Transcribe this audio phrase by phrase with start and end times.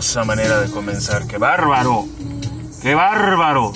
[0.00, 1.26] hermosa manera de comenzar.
[1.26, 2.06] ¡Qué bárbaro!
[2.80, 3.74] ¡Qué bárbaro!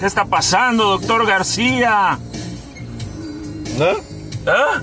[0.00, 2.18] ¿Qué está pasando, doctor García?
[3.78, 3.86] ¿No?
[4.50, 4.80] ¿Ah?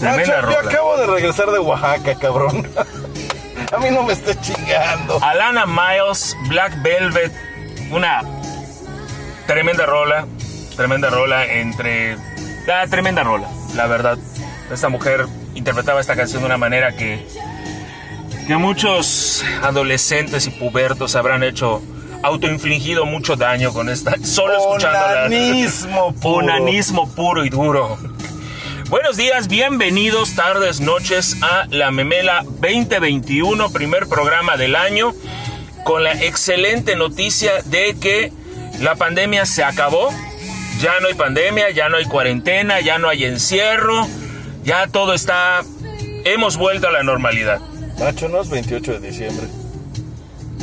[0.00, 0.70] Tremenda Nacho, yo rola.
[0.70, 2.66] acabo de regresar de Oaxaca, cabrón.
[3.72, 5.22] A mí no me estés chingando.
[5.22, 7.32] Alana Miles, Black Velvet,
[7.90, 8.22] una
[9.46, 10.26] tremenda rola,
[10.76, 12.16] tremenda rola entre...
[12.72, 14.16] Ah, tremenda rola, la verdad.
[14.72, 17.26] Esta mujer interpretaba esta canción de una manera que,
[18.46, 21.82] que muchos adolescentes y pubertos habrán hecho
[22.22, 25.26] autoinfligido mucho daño con esta solo escuchándola.
[25.26, 26.36] Onanismo puro.
[26.36, 27.98] Onanismo puro y duro.
[28.88, 35.12] Buenos días, bienvenidos tardes, noches a La Memela 2021, primer programa del año,
[35.84, 38.32] con la excelente noticia de que
[38.80, 40.10] la pandemia se acabó.
[40.80, 44.06] Ya no hay pandemia, ya no hay cuarentena, ya no hay encierro,
[44.64, 45.62] ya todo está...
[46.24, 47.60] Hemos vuelto a la normalidad.
[48.02, 49.46] Nacho, no es 28 de diciembre.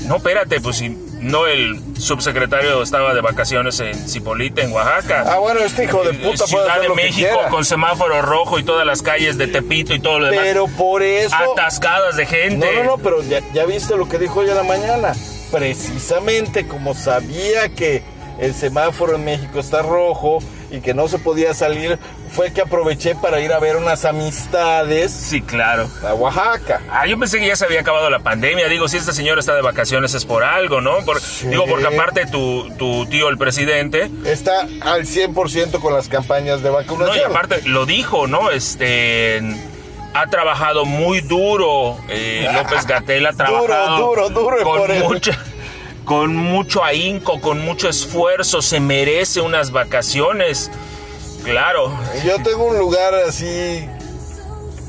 [0.07, 5.23] No, espérate, pues si no el subsecretario estaba de vacaciones en Cipolite, en Oaxaca.
[5.27, 8.59] Ah, bueno, este hijo de puta puede Ciudad hacer de lo México con semáforo rojo
[8.59, 10.45] y todas las calles de Tepito y todo lo demás.
[10.45, 11.35] Pero por eso...
[11.35, 12.73] atascadas de gente.
[12.73, 15.13] No, no, no, pero ya, ya viste lo que dijo hoy en la mañana.
[15.51, 18.03] Precisamente como sabía que
[18.39, 20.39] el semáforo en México está rojo
[20.71, 21.97] y que no se podía salir,
[22.31, 25.89] fue que aproveché para ir a ver unas amistades Sí, claro.
[26.07, 26.81] a Oaxaca.
[26.91, 28.67] Ah, yo pensé que ya se había acabado la pandemia.
[28.69, 30.97] Digo, si este señor está de vacaciones es por algo, ¿no?
[31.05, 36.61] Por- Digo, porque aparte tu, tu tío, el presidente, Está al 100% con las campañas
[36.61, 37.17] de no, vacunación.
[37.17, 38.51] y aparte lo dijo, ¿no?
[38.51, 39.41] Este
[40.13, 41.97] ha trabajado muy duro.
[42.09, 45.03] eh, López Gatel ha trabajado duro, duro, por con él.
[45.03, 45.37] mucha,
[46.09, 48.63] con mucho ahínco, con mucho esfuerzo.
[48.63, 50.71] Se merece unas vacaciones.
[51.43, 51.93] Claro.
[52.25, 53.85] Yo tengo un lugar así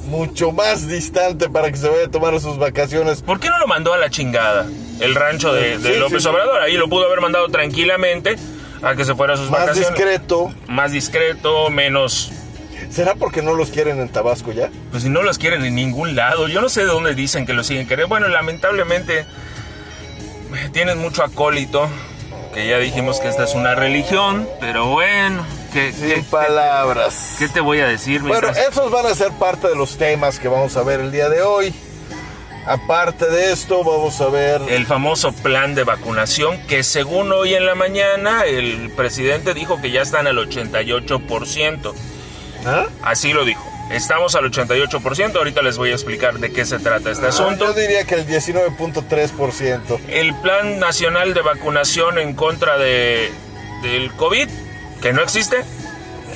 [0.07, 3.21] mucho más distante para que se vaya a tomar sus vacaciones.
[3.21, 4.67] ¿Por qué no lo mandó a la chingada?
[4.99, 6.29] El rancho de, de Sí, López sí.
[6.31, 6.63] Obrador.
[6.63, 8.37] Ahí lo pudo haber mandado tranquilamente
[8.81, 9.91] a que se fuera a sus Más vacaciones.
[9.91, 10.55] discreto.
[10.69, 12.33] Más discreto, menos.
[12.91, 14.71] ¿Será porque no los quieren en Tabasco ya?
[14.91, 16.49] Pues si no los quieren en ningún lado.
[16.49, 18.09] Yo no sé de dónde dicen que los siguen queriendo.
[18.09, 19.27] Bueno, lamentablemente
[20.73, 21.89] tienen mucho acólito.
[22.55, 24.49] Que ya dijimos que esta es una religión.
[24.59, 27.37] Pero bueno, ¿qué, Sin qué- palabras.
[27.39, 28.23] qué te voy a decir?
[28.23, 31.13] Bueno, mientras- esos van a ser parte de los temas que vamos a ver el
[31.13, 31.73] día de hoy.
[32.67, 34.61] Aparte de esto, vamos a ver...
[34.69, 39.91] el famoso plan de vacunación que según hoy en la mañana el presidente dijo que
[39.91, 41.95] ya están al 88%.
[42.67, 42.87] ¿Ah?
[43.03, 43.65] Así lo dijo.
[43.91, 45.37] Estamos al 88%.
[45.37, 47.67] Ahorita les voy a explicar de qué se trata este asunto.
[47.67, 49.99] Yo diría que el 19.3%.
[50.09, 53.33] El Plan Nacional de Vacunación en contra de,
[53.83, 54.49] del COVID,
[55.03, 55.65] que no existe.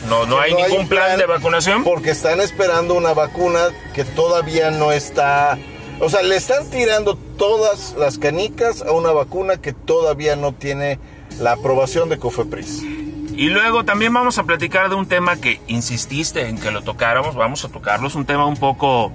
[0.08, 1.84] No, no hay No ningún plan, de vacunación.
[1.84, 5.56] Porque están esperando una vacuna que todavía no está...
[6.00, 10.98] O sea, le están tirando todas las canicas a una vacuna que todavía no tiene
[11.38, 12.82] la aprobación de Cofepris.
[13.36, 17.34] Y luego también vamos a platicar de un tema que insististe en que lo tocáramos.
[17.34, 18.06] Vamos a tocarlo.
[18.08, 19.12] Es un tema un poco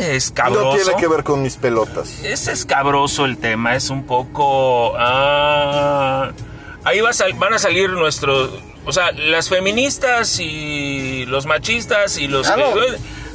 [0.00, 0.76] eh, escabroso.
[0.76, 2.22] No tiene que ver con mis pelotas.
[2.22, 4.94] Es escabroso el tema, es un poco...
[4.96, 6.30] ah,
[6.84, 8.50] ahí va a sal- van a salir nuestros...
[8.84, 12.46] O sea, las feministas y los machistas y los...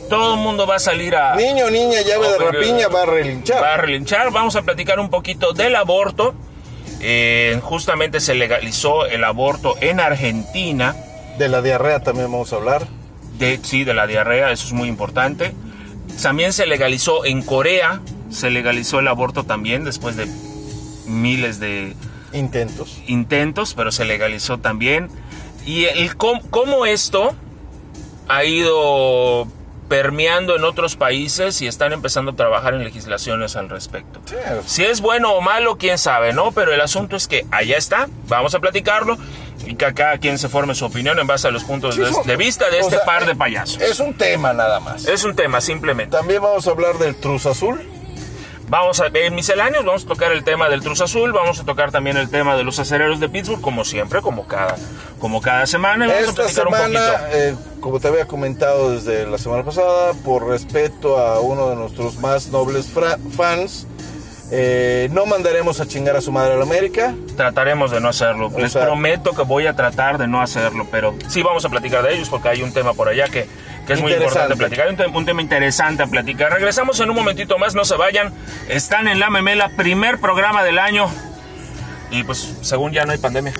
[0.09, 1.35] Todo el mundo va a salir a...
[1.35, 3.61] Niño, niña, llave de rapiña, va a relinchar.
[3.63, 4.31] Va a relinchar.
[4.31, 6.33] Vamos a platicar un poquito del aborto.
[7.03, 10.95] Eh, justamente se legalizó el aborto en Argentina.
[11.37, 12.87] De la diarrea también vamos a hablar.
[13.39, 15.53] De, sí, de la diarrea, eso es muy importante.
[16.21, 20.27] También se legalizó en Corea, se legalizó el aborto también después de
[21.07, 21.95] miles de
[22.33, 23.01] Intentos.
[23.07, 25.09] intentos, pero se legalizó también.
[25.65, 27.33] Y el cómo, cómo esto
[28.27, 29.47] ha ido
[29.91, 34.21] permeando en otros países y están empezando a trabajar en legislaciones al respecto.
[34.23, 34.35] Sí,
[34.65, 36.53] Si es bueno o malo, quién sabe, ¿no?
[36.53, 39.17] Pero el asunto es que allá está, vamos a platicarlo
[39.65, 42.13] y que cada quien se forme su opinión en base a los puntos de, Sí,
[42.25, 43.81] de vista de este sea, par de payasos.
[43.81, 45.05] Es un tema nada más.
[45.07, 46.15] Es un tema, simplemente.
[46.15, 47.81] También vamos a hablar del Truz Azul.
[48.71, 51.91] Vamos a en misceláneos, vamos a tocar el tema del Cruz Azul, vamos a tocar
[51.91, 54.77] también el tema de los acereros de Pittsburgh, como siempre, como cada,
[55.19, 56.07] como cada semana.
[56.07, 57.27] Vamos a Esta un semana, poquito.
[57.37, 62.17] eh, como te había comentado desde la semana pasada, por respeto a uno de nuestros
[62.19, 62.87] más nobles
[63.35, 63.87] fans,
[64.53, 67.13] eh, no mandaremos a chingar a su madre a la América.
[67.35, 68.49] Trataremos de no hacerlo.
[68.57, 72.03] Les sea- prometo que voy a tratar de no hacerlo, pero sí vamos a platicar
[72.03, 73.47] de ellos porque hay un tema por allá que,
[73.85, 74.87] que es muy importante platicar.
[74.89, 76.51] Un, un tema interesante a platicar.
[76.51, 78.33] Regresamos en un momentito más, no se vayan.
[78.69, 81.09] Están en La Memela, primer programa del año.
[82.11, 83.53] Y pues, según ya no hay pandemia.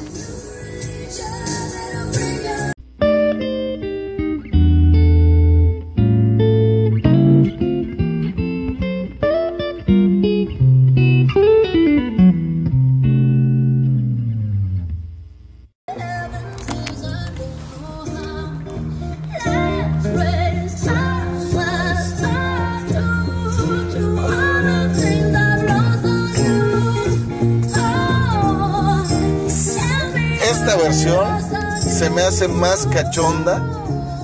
[32.42, 33.62] Hace más cachonda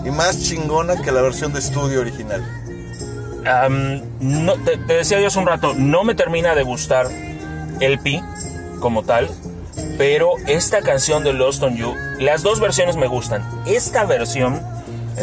[0.04, 2.44] y más chingona que la versión de estudio original.
[3.46, 7.08] Am, no, te, te decía yo hace un rato, no me termina de gustar
[7.80, 8.24] el Pi
[8.80, 9.30] como tal,
[10.00, 13.48] pero esta canción de Lost on You, las dos versiones me gustan.
[13.68, 14.64] Esta versión...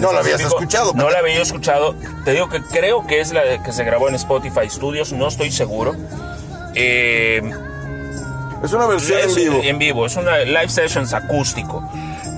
[0.00, 1.97] No la habías escuchado, No la había escuchado.
[2.25, 5.50] Te digo que creo que es la que se grabó en Spotify Studios, no estoy
[5.50, 5.97] seguro.
[6.76, 7.43] Eh,
[8.62, 9.61] Es una versión en vivo.
[9.64, 11.82] En vivo, es una live sessions acústico.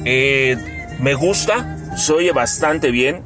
[0.06, 0.56] Eh,
[1.00, 3.23] me gusta, se oye bastante bien.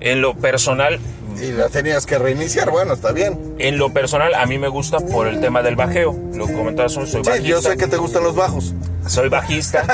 [0.00, 0.98] En lo personal,
[1.40, 3.54] Y la tenías que reiniciar, bueno, está bien.
[3.58, 6.14] en lo personal a mí me gusta por el tema del bajeo.
[6.34, 7.48] Lo comentabas soy Sí, bajista.
[7.48, 8.74] yo sé que te gustan los bajos.
[9.06, 9.84] Soy bajista.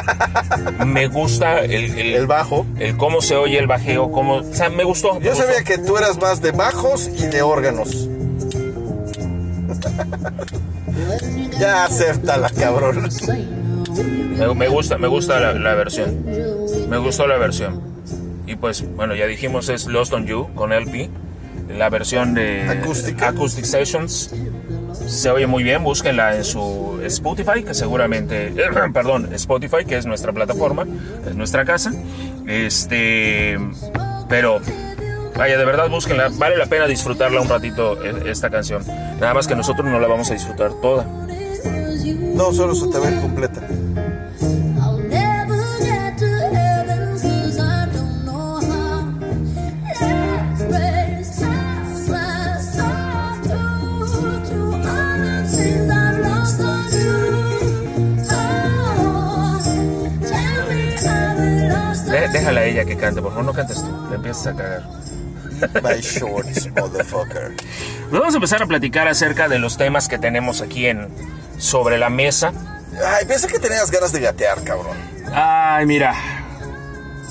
[0.86, 2.66] me gusta el, el, El bajo.
[2.78, 5.14] el cómo se oye el bajeo, cómo, o sea, me gustó.
[5.14, 5.44] me Yo gustó.
[5.46, 8.08] sabía que tú eras más de bajos y de órganos.
[11.60, 13.08] ya acéptala, cabrón.
[14.38, 16.24] Me, me gusta, me gusta la, la versión.
[16.88, 17.80] Me gustó la versión.
[18.46, 21.08] Y pues, bueno, ya dijimos es Lost on You con LP.
[21.76, 22.62] La versión de.
[22.68, 24.34] Acoustic Sessions.
[25.06, 28.52] Se oye muy bien, búsquenla en su Spotify, que seguramente,
[28.92, 30.86] perdón, Spotify, que es nuestra plataforma,
[31.28, 31.92] es nuestra casa.
[32.46, 33.58] Este,
[34.28, 34.60] pero,
[35.36, 38.82] vaya, de verdad búsquenla, vale la pena disfrutarla un ratito eh, esta canción.
[39.20, 41.04] Nada más que nosotros no la vamos a disfrutar toda.
[42.34, 43.60] No, solo se te ve completa.
[62.32, 64.82] Déjala a ella que cante, por favor, no cantes tú, le empiezas a cagar.
[65.82, 67.54] My shorts, motherfucker.
[68.10, 71.08] Vamos a empezar a platicar acerca de los temas que tenemos aquí en
[71.58, 72.52] sobre la mesa.
[73.06, 74.96] Ay, pensé que tenías ganas de gatear, cabrón.
[75.32, 76.14] Ay, mira.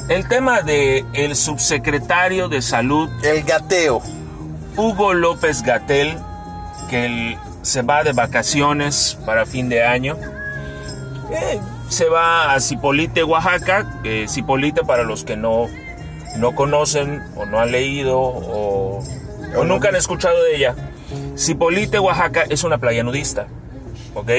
[0.09, 4.01] El tema de el subsecretario de Salud El gateo.
[4.75, 6.17] Hugo López Gatel
[6.89, 10.17] que él se va de vacaciones para fin de año.
[11.31, 11.59] Eh,
[11.89, 13.99] se va a Cipolite, Oaxaca.
[14.03, 15.67] Eh, Cipolite para los que no
[16.37, 19.03] no conocen o no han leído o,
[19.55, 20.75] o nunca han escuchado de ella.
[21.37, 23.47] Cipolite, Oaxaca es una playa nudista.
[24.13, 24.29] ¿Ok?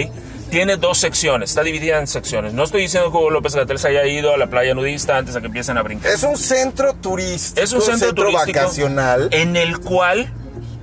[0.50, 2.52] Tiene dos secciones, está dividida en secciones.
[2.52, 5.34] No estoy diciendo que Hugo López Gatel se haya ido a la playa nudista antes
[5.34, 6.10] de que empiecen a brincar.
[6.10, 7.62] Es un centro turístico.
[7.62, 9.28] Es un centro, turístico vacacional.
[9.30, 10.32] en el cual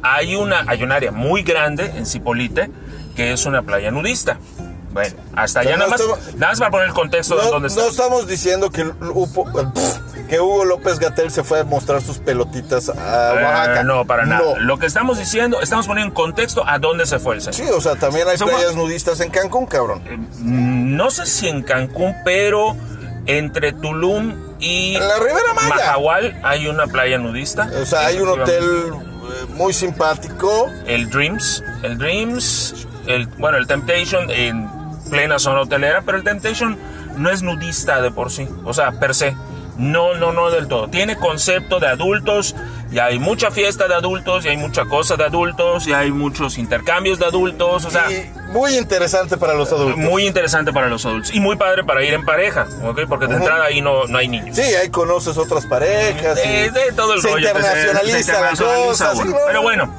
[0.01, 2.69] hay una hay un área muy grande en Cipolite
[3.15, 4.39] que es una playa nudista.
[4.97, 7.81] Bueno, hasta allá nada no más, nada más para poner el contexto de dónde está.
[7.81, 9.71] no estamos diciendo que, Hugo-
[10.27, 12.93] que Hugo López Gatel se fue a mostrar sus pelotitas a
[13.39, 13.83] Eh, Oaxaca.
[13.83, 14.41] no, para nada.
[14.43, 14.59] No.
[14.59, 17.55] Lo que estamos diciendo, estamos poniendo en contexto a dónde se fue el señor.
[17.55, 20.01] Sí, o sea, también hay playas nudistas en Cancún, cabrón.
[20.39, 22.75] Mm, No sé si en Cancún, pero
[23.27, 25.75] entre Tulum y En la Ribera Maya.
[25.75, 27.69] Mahahual hay una playa nudista.
[27.79, 30.71] O sea, hay un hotel eh, muy simpático.
[30.87, 34.67] el Dreams, el Dreams, el bueno, el Temptation en
[35.09, 36.77] plena zona hotelera, pero el Temptation
[37.17, 39.35] no es nudista de por sí, o sea, per se.
[39.77, 40.87] No, no, no del todo.
[40.87, 42.55] Tiene concepto de adultos,
[42.91, 46.57] y hay mucha fiesta de adultos, y hay mucha cosa de adultos, y hay muchos
[46.57, 49.97] intercambios de adultos, o sea, y muy interesante para los adultos.
[49.99, 51.31] muy interesante para los adultos.
[51.31, 53.01] Y muy padre para ir en pareja, ¿ok?
[53.07, 53.43] Porque de Ujú.
[53.43, 54.55] entrada ahí no, no hay niños.
[54.55, 56.39] Sí, ahí conoces otras parejas.
[56.43, 59.13] y Eh, de todo el se rollo se- internacionaliza se la internacionaliza cosa.
[59.13, 59.29] sí, uno.
[59.31, 59.61] no, Pero no.
[59.61, 59.93] bueno,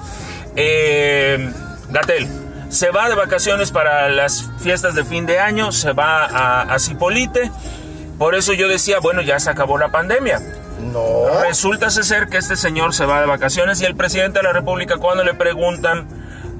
[0.56, 1.52] eh,
[1.90, 2.28] Gatel
[2.68, 6.78] se va de vacaciones para las fiestas de fin de año, se va a, a
[6.78, 7.50] Cipolite.
[8.18, 10.40] Por eso yo decía, bueno, ya se acabó la pandemia.
[10.80, 11.42] No.
[11.42, 14.96] Resulta ser que este señor se va de vacaciones y el presidente de la República
[14.96, 16.06] cuando le preguntan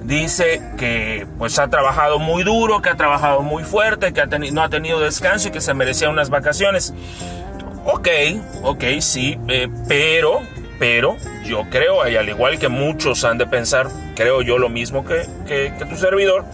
[0.09, 4.63] dice que pues ha trabajado muy duro, que ha trabajado muy fuerte, que ha no
[4.63, 6.95] ha tenido descanso y que se merecía unas vacaciones.
[7.85, 8.09] Ok,
[8.63, 10.41] ok, sí, eh, pero,
[10.79, 15.05] pero yo creo, y al igual que muchos han de pensar, creo yo lo mismo
[15.05, 16.45] que, que- que tu servidor,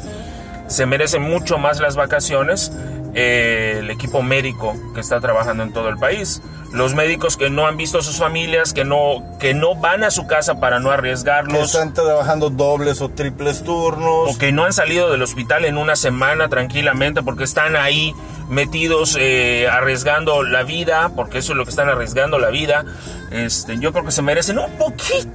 [0.66, 2.72] se merecen mucho más las vacaciones
[3.14, 6.42] eh, el equipo médico que está trabajando en todo el país.
[6.72, 10.10] Los médicos que no han visto a sus familias, que no, que no van a
[10.10, 14.34] su casa para no Que arriesgarlos, están trabajando dobles o triples turnos.
[14.34, 18.12] o que no han salido del hospital en una semana tranquilamente porque están ahí
[18.48, 22.84] metidos eh, arriesgando la vida, porque eso es lo que están arriesgando la vida.
[23.30, 25.28] Este, yo creo que se merecen un poquito,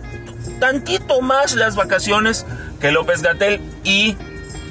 [0.59, 2.45] tantito más las vacaciones
[2.79, 4.15] que López Gatel y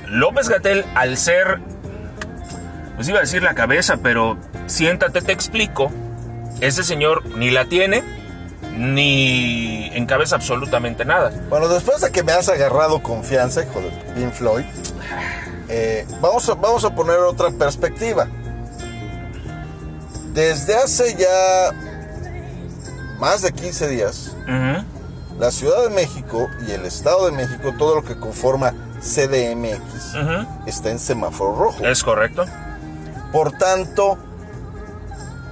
[0.06, 1.60] López Gatel al ser,
[2.98, 4.36] pues iba a decir la cabeza, pero
[4.66, 5.92] siéntate, te explico.
[6.60, 8.02] Ese señor ni la tiene,
[8.76, 11.30] ni encabeza absolutamente nada.
[11.48, 14.64] Bueno, después de que me has agarrado confianza, hijo de Pink Floyd,
[15.68, 18.26] eh, vamos, a, vamos a poner otra perspectiva.
[20.34, 21.70] Desde hace ya
[23.20, 24.36] más de 15 días,
[25.38, 30.16] la Ciudad de México y el Estado de México, todo lo que conforma CDMX,
[30.66, 31.84] está en semáforo rojo.
[31.86, 32.44] Es correcto.
[33.32, 34.18] Por tanto,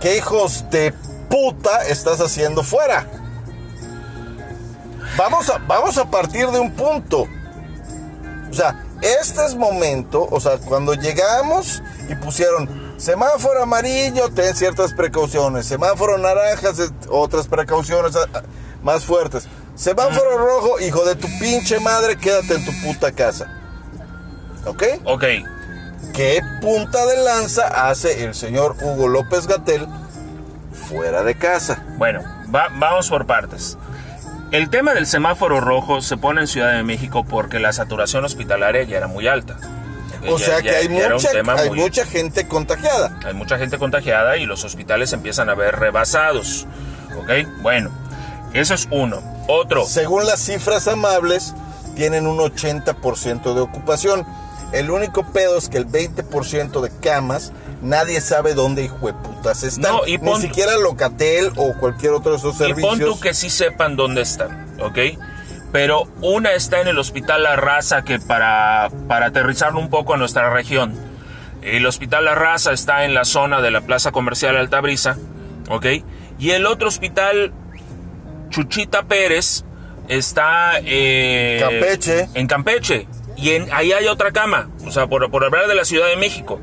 [0.01, 0.93] ¿qué hijos de
[1.29, 3.07] puta estás haciendo fuera?
[5.17, 7.27] Vamos a, vamos a partir de un punto.
[8.51, 14.95] O sea, este es momento, o sea, cuando llegamos y pusieron semáforo amarillo, ten ciertas
[14.95, 16.71] precauciones, semáforo naranja,
[17.11, 18.43] otras precauciones ah,
[18.83, 19.47] más fuertes.
[19.75, 23.47] Semáforo rojo, hijo de tu pinche madre, quédate en tu puta casa.
[24.65, 24.83] ¿Ok?
[25.05, 25.25] Ok.
[26.15, 29.87] ¿Qué punta de lanza hace el señor Hugo López Gatel
[30.89, 31.83] fuera de casa?
[31.99, 32.23] Bueno,
[32.55, 33.77] va- vamos por partes.
[34.53, 38.85] El tema del semáforo rojo se pone en Ciudad de México porque la saturación hospitalaria
[38.85, 39.57] ya era muy alta.
[40.29, 41.31] O Ya- sea ya- que hay, ya era un mucha,
[41.63, 43.19] hay muy- mucha gente contagiada.
[43.25, 46.67] hay mucha gente contagiada y los hospitales empiezan a ver rebasados.
[47.19, 47.31] ¿Ok?
[47.63, 47.91] Bueno,
[48.55, 49.21] eso es uno.
[49.49, 49.85] Otro.
[49.85, 51.55] Según las cifras amables,
[51.95, 54.25] tienen un 80% de ocupación.
[54.73, 59.63] El único pedo es que el 20% de camas, nadie sabe dónde hijo de putas
[59.63, 59.93] están.
[59.93, 62.99] No, y Ni pon- siquiera Locatel o cualquier otro de esos Y pon servicios.
[63.15, 64.99] tú que sí sepan dónde están, ¿ok?
[65.73, 70.17] Pero una está en el Hospital La Raza, que para, para aterrizarlo un poco a
[70.17, 70.95] nuestra región,
[71.63, 75.17] el Hospital La Raza está en la zona de la Plaza Comercial Altabrisa,
[75.69, 75.87] ¿ok?
[76.39, 77.53] Y el otro hospital,
[78.51, 79.65] Chuchita Pérez,
[80.09, 82.29] está eh, Campeche.
[82.35, 83.07] en Campeche.
[83.37, 86.17] Y en, ahí hay otra cama, o sea, por, por hablar de la Ciudad de
[86.17, 86.61] México.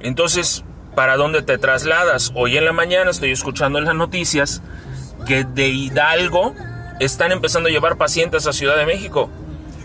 [0.00, 2.32] Entonces, ¿para dónde te trasladas?
[2.34, 4.62] Hoy en la mañana estoy escuchando en las noticias
[5.26, 6.54] que de Hidalgo
[7.00, 9.28] están empezando a llevar pacientes a Ciudad de México.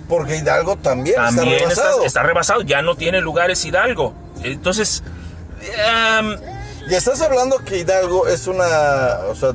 [0.07, 2.05] Porque Hidalgo también, También está rebasado.
[2.05, 4.13] está rebasado, ya no tiene lugares Hidalgo.
[4.43, 5.03] Entonces,
[5.61, 6.37] em,
[6.89, 9.53] Y estás hablando que Hidalgo es una, o sea,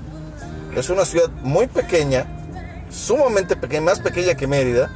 [0.75, 2.27] es una ciudad muy pequeña,
[2.91, 4.91] sumamente pequeña, más pequeña que Mérida,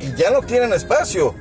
[0.00, 1.34] y ya no tienen espacio.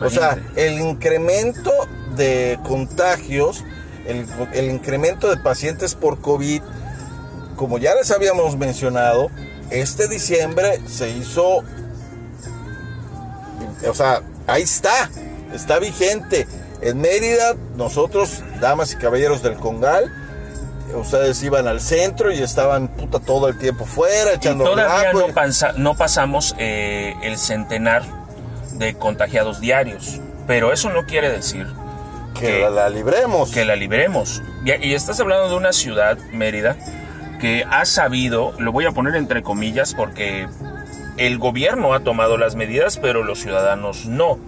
[0.00, 1.72] O sea, el incremento
[2.16, 3.64] de contagios,
[4.06, 6.62] el, el incremento de pacientes por COVID,
[7.56, 9.30] como ya les habíamos mencionado,
[9.70, 11.64] este diciembre se hizo,
[13.86, 15.10] o sea, ahí está,
[15.52, 16.46] está vigente.
[16.80, 20.12] En Mérida, nosotros, damas y caballeros del Congal,
[20.94, 25.28] ustedes iban al centro y estaban puta todo el tiempo fuera, y echando todavía no,
[25.28, 28.02] y- pansa- no pasamos eh, el centenar
[28.74, 30.20] de contagiados diarios.
[30.46, 31.66] Pero eso no quiere decir
[32.38, 33.50] que la, la libremos.
[33.50, 34.42] que la libremos.
[34.64, 36.76] Y, y estás hablando de una ciudad, Mérida,
[37.40, 40.48] que ha sabido, lo voy a poner entre comillas porque
[41.18, 44.38] el gobierno ha tomado las medidas, pero los ciudadanos no.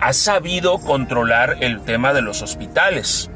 [0.00, 3.30] Ha sabido controlar el tema de los hospitales,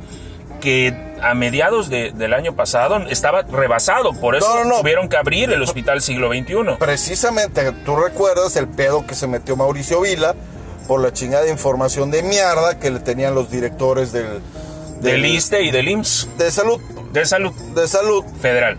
[0.61, 4.81] que a mediados de- del año pasado estaba rebasado, por eso No, no, no.
[4.81, 6.77] tuvieron que abrir el hospital siglo XXI.
[6.79, 10.35] Precisamente, tú recuerdas el pedo que se metió Mauricio Vila
[10.87, 14.41] por la chingada información de mierda que le tenían los directores del,
[15.01, 16.81] Del ISTE y del IMSS, de salud,
[17.13, 18.79] de salud de salud federal.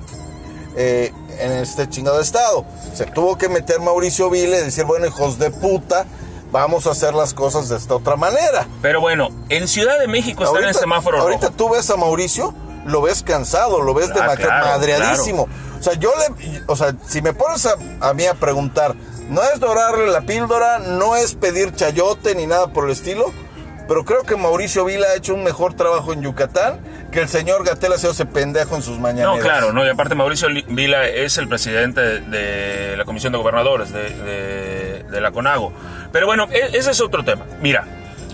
[0.79, 2.63] eh, en este chingado estado.
[2.93, 6.05] Se tuvo que meter Mauricio Vila y decir, bueno, hijos de puta,
[6.51, 8.67] vamos a hacer las cosas de esta otra manera.
[8.81, 11.57] Pero bueno, en Ciudad de México están en semáforo ahorita rojo.
[11.57, 12.53] tú ves a Mauricio,
[12.85, 15.47] lo ves cansado, lo ves Ah, de claro, madreadísimo.
[15.79, 18.95] O sea, yo le, o sea, si me pones a, a mí a preguntar,
[19.29, 23.25] no es dorarle la píldora, no es pedir chayote ni nada por el estilo,
[23.87, 26.79] pero creo que Mauricio Vila ha hecho un mejor trabajo en Yucatán
[27.11, 29.37] que el señor Gatel ha sido ese pendejo en sus mañaneras.
[29.37, 33.93] No, claro, no, y aparte Mauricio Vila es el presidente de la Comisión de Gobernadores
[33.93, 35.71] de, de- de la CONAGO.
[36.11, 37.45] Pero bueno, e- ese es otro tema.
[37.61, 37.85] Mira,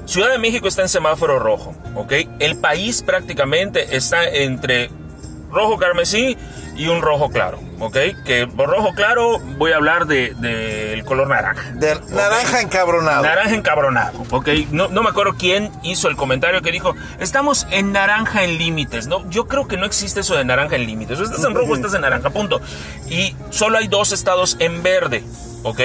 [0.06, 2.12] Ciudad de México está en semáforo rojo, ¿ok?
[2.40, 4.90] El país prácticamente está entre
[5.50, 6.36] rojo carmesí
[6.76, 7.98] y un rojo claro, ¿ok?
[8.26, 10.56] Que por rojo claro voy a hablar del de,
[10.90, 11.72] del color naranja.
[11.76, 13.24] De naranja encabronado.
[13.24, 14.50] Naranja encabronado, ¿ok?
[14.72, 19.08] No, no me acuerdo quién hizo el comentario que dijo, estamos en naranja en límites,
[19.08, 19.30] ¿no?
[19.30, 21.18] Yo creo que no existe eso de naranja en límites.
[21.18, 22.60] O estás en rojo, estás en naranja, punto.
[23.10, 25.24] Y solo hay dos estados en verde,
[25.64, 25.80] ¿ok?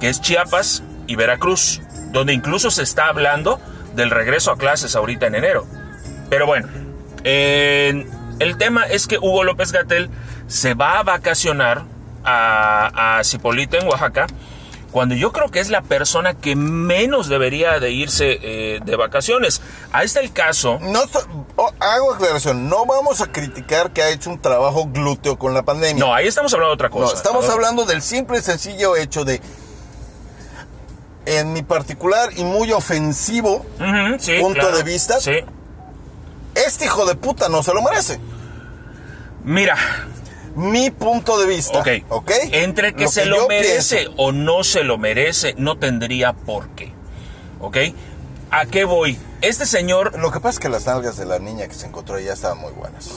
[0.00, 1.80] Que es Chiapas y Veracruz,
[2.12, 3.60] donde incluso se está hablando
[3.96, 5.66] del regreso a clases ahorita en enero.
[6.30, 6.68] Pero bueno,
[7.24, 8.06] eh,
[8.38, 10.10] el tema es que Hugo López Gatel
[10.46, 11.82] se va a vacacionar
[12.24, 14.26] a, a en Oaxaca,
[14.90, 19.60] cuando yo creo que es la persona que menos debería de irse eh, de vacaciones.
[19.92, 20.78] Ahí está el caso.
[20.80, 21.00] No,
[21.56, 25.62] oh, hago aclaración, no vamos a criticar que ha hecho un trabajo glúteo con la
[25.62, 26.02] pandemia.
[26.02, 27.16] No, ahí estamos hablando de otra No, cosa.
[27.16, 27.52] estamos ¿no?
[27.52, 29.40] hablando del simple y sencillo hecho de,
[31.28, 33.64] en mi particular y muy ofensivo
[34.18, 35.20] sí, punto claro, de vista.
[35.20, 35.32] Sí,
[36.54, 38.18] Este hijo de puta no se lo merece.
[39.44, 39.76] Mira,
[40.54, 41.78] Mi punto de vista.
[41.80, 41.88] ok.
[42.08, 42.30] ¿Ok?
[42.52, 44.14] Entre que se lo merece pienso.
[44.16, 46.92] o no se lo merece, no tendría por qué.
[47.60, 47.76] ¿Ok?
[48.50, 49.18] ¿A qué voy?
[49.40, 52.18] Este señor, Lo que pasa es que las nalgas de la niña que se encontró
[52.18, 53.10] ya estaban muy buenas.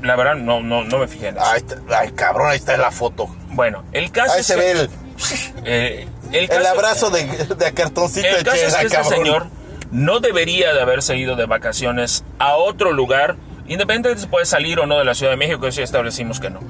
[0.00, 1.44] la verdad, no, no, no me fijé en eso.
[1.90, 3.28] Ay, cabrón, ahí está la foto.
[3.50, 4.90] Bueno, el caso Ahí es se que, ve el,
[5.64, 9.46] eh, el el caso- abrazo de, de cartoncito El de caso es que este señor
[9.90, 13.36] no debería de haberse ido de vacaciones a otro lugar,
[13.68, 16.50] independientemente si puede salir o no de la Ciudad de México, eso ya establecimos que
[16.50, 16.60] no.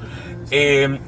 [0.51, 0.99] Eh,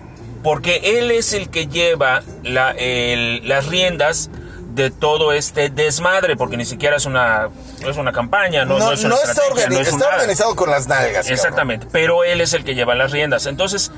[0.42, 4.30] porque él es el que lleva la- el- las riendas
[4.74, 7.48] de todo este desmadre, porque ni siquiera es una,
[7.84, 10.54] es una campaña, no, No, no es una no está, organi- no es está organizado
[10.54, 11.12] con las nalgas.
[11.14, 11.32] cabrón.
[11.32, 13.46] Exactamente, pero él es el que lleva las riendas.
[13.46, 13.90] Entonces,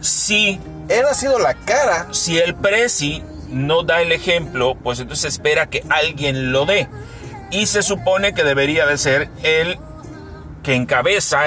[0.00, 2.08] si Él ha sido la cara.
[2.12, 6.88] si el presi no da el ejemplo, pues entonces espera que alguien lo dé.
[7.50, 9.78] Y se supone que debería de ser él
[10.62, 11.44] que encabeza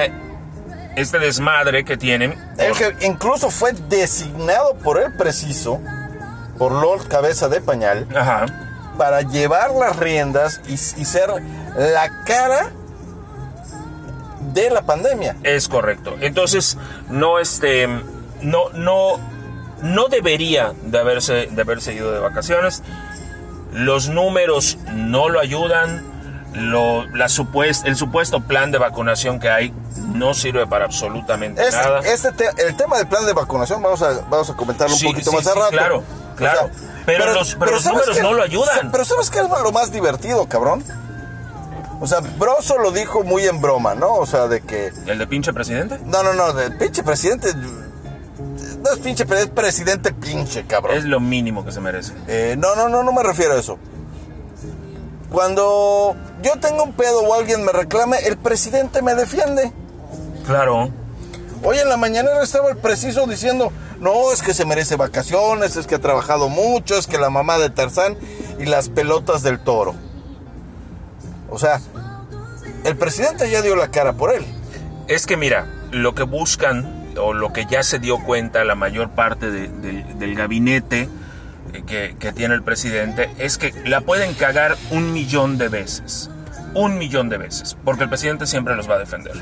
[0.96, 2.34] este desmadre que tienen.
[2.58, 5.80] El que incluso fue designado por el preciso,
[6.58, 8.46] por Lord Cabeza de Pañal, Ajá.
[8.96, 11.28] para llevar las riendas y, y ser
[11.76, 12.70] la cara
[14.54, 15.36] de la pandemia.
[15.42, 16.16] Es correcto.
[16.20, 16.78] Entonces,
[17.10, 17.88] no este
[18.42, 19.18] no no
[19.82, 22.82] no debería de haberse de haberse ido de vacaciones.
[23.72, 26.14] Los números no lo ayudan.
[26.54, 29.74] Lo, la supuest- el supuesto plan de vacunación que hay
[30.14, 32.00] no sirve para absolutamente nada.
[32.00, 35.30] este te- el tema del plan de vacunación vamos a, vamos a comentarlo un poquito
[35.32, 35.68] sí, más sí, a rato.
[35.70, 36.02] claro,
[36.36, 36.70] claro.
[37.04, 38.90] Pero los- pero los ¿sabes números no lo ayudan.
[38.90, 40.82] Pero ¿sabes qué es lo más divertido, cabrón?
[42.00, 44.14] O sea, Broso lo dijo muy en broma, ¿no?
[44.14, 44.92] O sea, de que...
[45.06, 45.98] ¿El de pinche presidente?
[46.06, 47.48] No, no, no, del pinche presidente...
[48.82, 50.96] No es pinche, pre- es presidente pinche, cabrón.
[50.96, 52.12] Es lo mínimo que se merece.
[52.28, 53.78] Eh, no, no, no, no me refiero a eso.
[55.30, 59.72] Cuando yo tengo un pedo o alguien me reclame, el presidente me defiende.
[60.46, 60.90] Claro.
[61.64, 65.86] Hoy en la mañanera estaba el preciso diciendo, no, es que se merece vacaciones, es
[65.86, 68.16] que ha trabajado mucho, es que la mamá de Tarzán
[68.60, 69.94] y las pelotas del toro.
[71.50, 71.80] O sea,
[72.84, 74.44] el presidente ya dio la cara por él.
[75.08, 79.10] Es que mira, lo que buscan o lo que ya se dio cuenta la mayor
[79.10, 81.08] parte de- del- del gabinete
[81.72, 86.30] eh, que, que tiene el presidente es que la pueden cagar un millón de veces.
[86.74, 87.76] Un millón de veces.
[87.84, 89.32] Porque el presidente siempre los va a defender.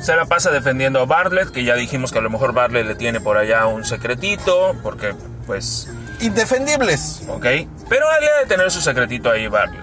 [0.00, 2.94] Se la pasa defendiendo a Bartlett, que ya dijimos que a lo mejor Bartlett le
[2.96, 5.14] tiene por allá un secretito, porque
[5.46, 5.88] pues
[6.20, 7.22] Indefendibles.
[7.28, 7.46] ¿ok?
[7.88, 9.80] Pero él debe tener su secretito ahí, Barrio.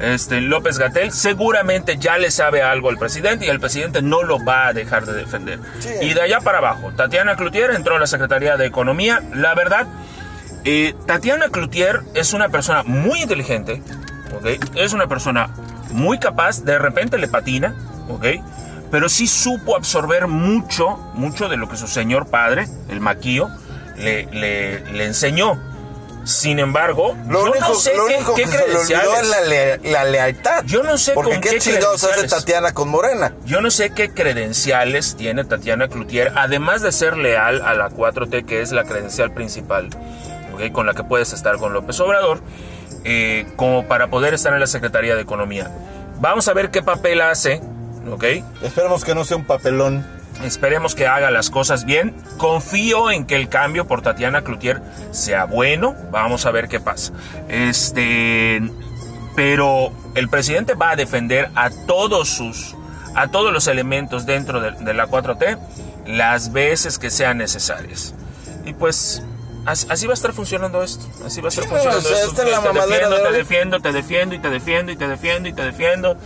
[0.00, 4.42] Este, López Gatel seguramente ya le sabe algo al presidente y el presidente no lo
[4.44, 5.58] va a dejar de defender.
[5.80, 5.90] Sí.
[6.02, 9.22] Y de allá para abajo, Tatiana Cloutier entró a la Secretaría de Economía.
[9.34, 9.88] La verdad,
[10.64, 13.82] eh, Tatiana Cloutier es una persona muy inteligente,
[14.36, 14.46] ¿ok?
[14.76, 15.50] Es una persona
[15.90, 17.74] muy capaz, de repente le patina,
[18.08, 18.26] ¿ok?
[18.90, 23.48] Pero sí supo absorber mucho, mucho de lo que su señor padre, el maquillo,
[23.96, 25.60] le, le, le enseñó.
[26.28, 28.74] Sin embargo, Lo yo único, no sé lo qué, único qué que se le olvidó
[28.76, 29.20] credenciales.
[29.22, 30.62] es la, lea- la lealtad.
[30.66, 32.44] Yo no sé Porque con qué qué chingados hace credenciales.
[32.44, 33.34] Tatiana con Morena.
[33.46, 38.44] Yo no sé qué credenciales tiene Tatiana Cloutier, además de ser leal a la 4T,
[38.44, 39.88] que es la credencial principal,
[40.54, 40.70] ¿ok?
[40.72, 42.40] con la que puedes estar con López Obrador,
[43.04, 45.70] eh, como para poder estar en la Secretaría de Economía.
[46.20, 47.62] Vamos a ver qué papel hace,
[48.10, 48.24] ¿ok?
[48.62, 50.04] Esperemos que no sea un papelón.
[50.44, 52.14] Esperemos que haga las cosas bien.
[52.36, 55.96] Confío en que el cambio por Tatiana Cloutier sea bueno.
[56.10, 57.12] Vamos a ver qué pasa.
[57.48, 58.62] Este,
[59.34, 62.76] pero el presidente va a defender a todos sus,
[63.14, 65.58] a todos los elementos dentro de, de la 4T
[66.06, 68.14] las veces que sean necesarias.
[68.64, 69.22] Y pues
[69.66, 71.04] así, va a estar funcionando esto.
[71.24, 72.30] Así va a estar Sí, funcionando o sea, esto.
[72.30, 75.08] esta es la te defiendo, de te defiendo, te defiendo y te defiendo y te
[75.08, 76.16] defiendo y te defiendo.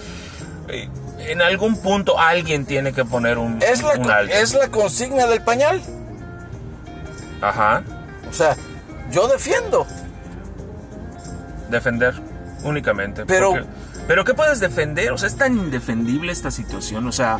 [1.28, 4.32] En algún punto alguien tiene que poner un, Es la, un alto.
[4.34, 5.80] es la consigna del pañal.
[7.40, 7.82] Ajá,
[8.28, 8.56] O sea,
[9.10, 9.86] yo defiendo.
[11.70, 12.14] defender
[12.64, 13.24] únicamente.
[13.26, 13.66] Pero- porque-
[14.06, 15.10] pero ¿qué puedes defender?
[15.12, 17.06] O sea, es tan indefendible esta situación.
[17.06, 17.38] O sea,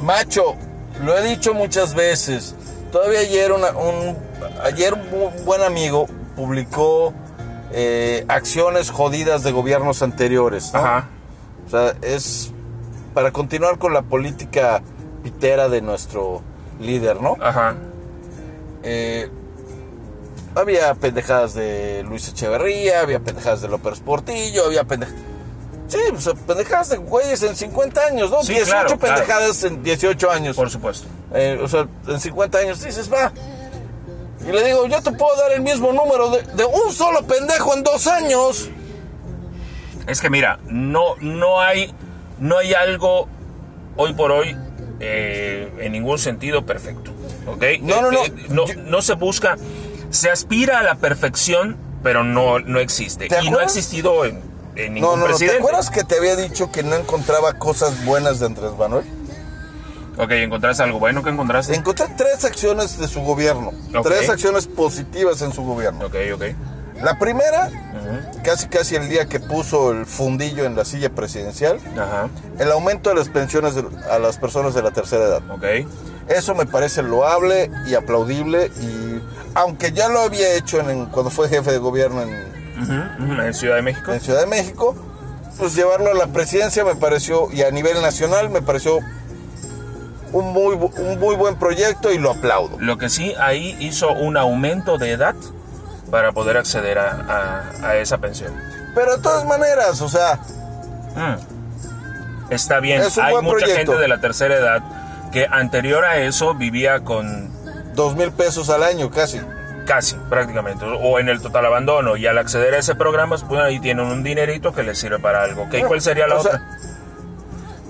[0.00, 0.56] Macho,
[1.04, 2.54] lo he dicho muchas veces.
[2.90, 4.16] Todavía ayer, una- un,
[4.64, 7.12] ayer un bu- buen amigo publicó
[7.72, 10.72] eh, acciones jodidas de gobiernos anteriores.
[10.72, 10.80] ¿no?
[10.80, 11.08] ajá,
[11.66, 12.50] O sea, es
[13.14, 14.82] para continuar con la política
[15.22, 16.42] pitera de nuestro
[16.80, 17.36] líder, ¿no?
[17.40, 17.74] ajá.
[18.82, 19.28] Eh,
[20.54, 25.22] había pendejadas de Luis Echeverría, había pendejadas de López Portillo, había pendejadas...
[25.86, 28.42] Sí, sea, pendejadas de güeyes en 50 años, ¿no?
[28.42, 29.14] Sí, 18 claro, claro.
[29.16, 30.56] pendejadas en 18 años.
[30.56, 31.08] Por supuesto.
[31.34, 33.32] Eh, o sea, en 50 años dices, va.
[34.46, 37.74] Y le digo, yo te puedo dar el mismo número de, de un solo pendejo
[37.74, 38.70] en dos años.
[40.06, 41.92] Es que mira, no, no hay,
[42.40, 43.28] no hay algo
[43.96, 44.56] hoy por hoy,
[45.00, 47.12] eh, en ningún sentido perfecto.
[47.46, 47.64] ¿Ok?
[47.82, 48.24] No, no, no.
[48.24, 49.56] Eh, no, Yo- no se busca,
[50.10, 53.28] se aspira a la perfección, pero no, no existe.
[53.28, 54.40] ¿Te Y no ha existido en,
[54.76, 55.22] en ningún No, no, no.
[55.24, 55.58] ¿Te presidente.
[55.58, 59.04] acuerdas que te había dicho que no encontraba cosas buenas de Andrés Manuel?
[60.18, 61.74] Ok, ¿encontraste algo bueno que encontraste?
[61.74, 63.72] Encontré tres acciones de su gobierno.
[64.02, 66.06] Tres acciones positivas en su gobierno.
[66.06, 66.42] Ok, ok.
[67.02, 67.70] La primera,
[68.44, 71.78] casi casi el día que puso el fundillo en la silla presidencial,
[72.58, 75.42] el aumento de las pensiones de- a las personas de la tercera edad.
[75.50, 75.64] ok.
[76.28, 79.20] Eso me parece loable y aplaudible y
[79.54, 82.30] aunque ya lo había hecho en- en- cuando fue jefe de gobierno en,
[83.40, 84.12] En Ciudad de México.
[84.12, 84.94] en Ciudad de México,
[85.58, 88.98] pues llevarlo a la presidencia me pareció, y a nivel nacional me pareció
[90.32, 92.76] un muy, un muy buen proyecto y lo aplaudo.
[92.78, 95.34] Lo que sí, ahí hizo un aumento de edad
[96.10, 98.52] para poder acceder a, a- a esa pensión.
[98.94, 100.38] Pero de todas maneras, o sea,
[101.16, 101.36] Mm.
[102.50, 103.76] Está bien, Es hay mucha proyecto.
[103.76, 104.82] gente de la tercera edad
[105.32, 107.50] que anterior a eso vivía con
[107.94, 109.40] dos mil pesos al año casi.
[109.86, 113.80] casi prácticamente o en el total abandono y al acceder a ese programa pues ahí
[113.80, 115.62] tienen un dinerito que les sirve para algo.
[115.64, 115.76] ¿ok?
[115.88, 116.68] ¿Cuál sería la O sea, otra?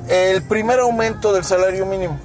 [0.09, 2.19] El primer aumento del salario mínimo.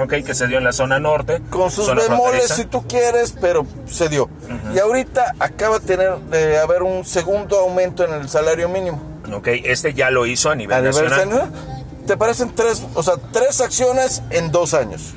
[0.00, 1.40] Ok, que se dio en la zona norte.
[1.50, 4.28] Con sus bemoles si tú quieres, pero se dio.
[4.74, 9.00] Y ahorita acaba de tener de haber un segundo aumento en el salario mínimo.
[9.32, 11.50] Ok, este ya lo hizo a nivel A nivel nacional.
[12.06, 15.14] ¿Te parecen tres, o sea, tres acciones en dos años?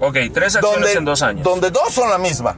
[0.00, 1.44] Ok, tres acciones en dos años.
[1.44, 2.56] Donde dos son la misma.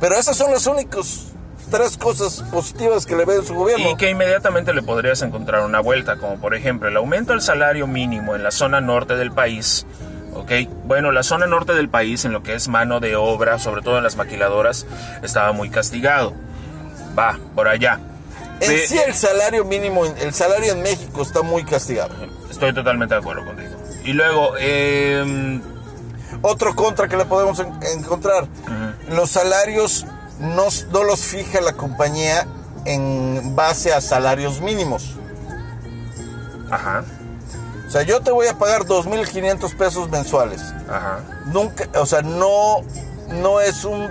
[0.00, 1.32] Pero esas son las únicas
[1.70, 3.90] tres cosas positivas que le ve en su gobierno.
[3.90, 7.86] Y que inmediatamente le podrías encontrar una vuelta, como por ejemplo el aumento del salario
[7.86, 9.86] mínimo en la zona norte del país.
[10.34, 10.52] ¿ok?
[10.84, 13.96] Bueno, la zona norte del país, en lo que es mano de obra, sobre todo
[13.98, 14.86] en las maquiladoras,
[15.22, 16.34] estaba muy castigado.
[17.18, 18.00] Va, por allá.
[18.60, 22.14] En sí el salario mínimo, el salario en México está muy castigado.
[22.50, 23.70] Estoy totalmente de acuerdo contigo.
[24.04, 25.60] Y luego, eh,
[26.42, 28.46] Otro contra que le podemos en- encontrar,
[29.10, 30.04] los salarios
[30.38, 30.66] no,
[31.04, 32.46] los fija la compañía
[32.84, 35.14] en base a salarios mínimos.
[36.70, 37.04] ajá,
[37.86, 40.60] O sea, yo te voy a pagar 2.500 pesos mensuales.
[40.88, 41.20] ajá.
[41.46, 42.82] Nunca, o sea, no,
[43.28, 44.10] no es un,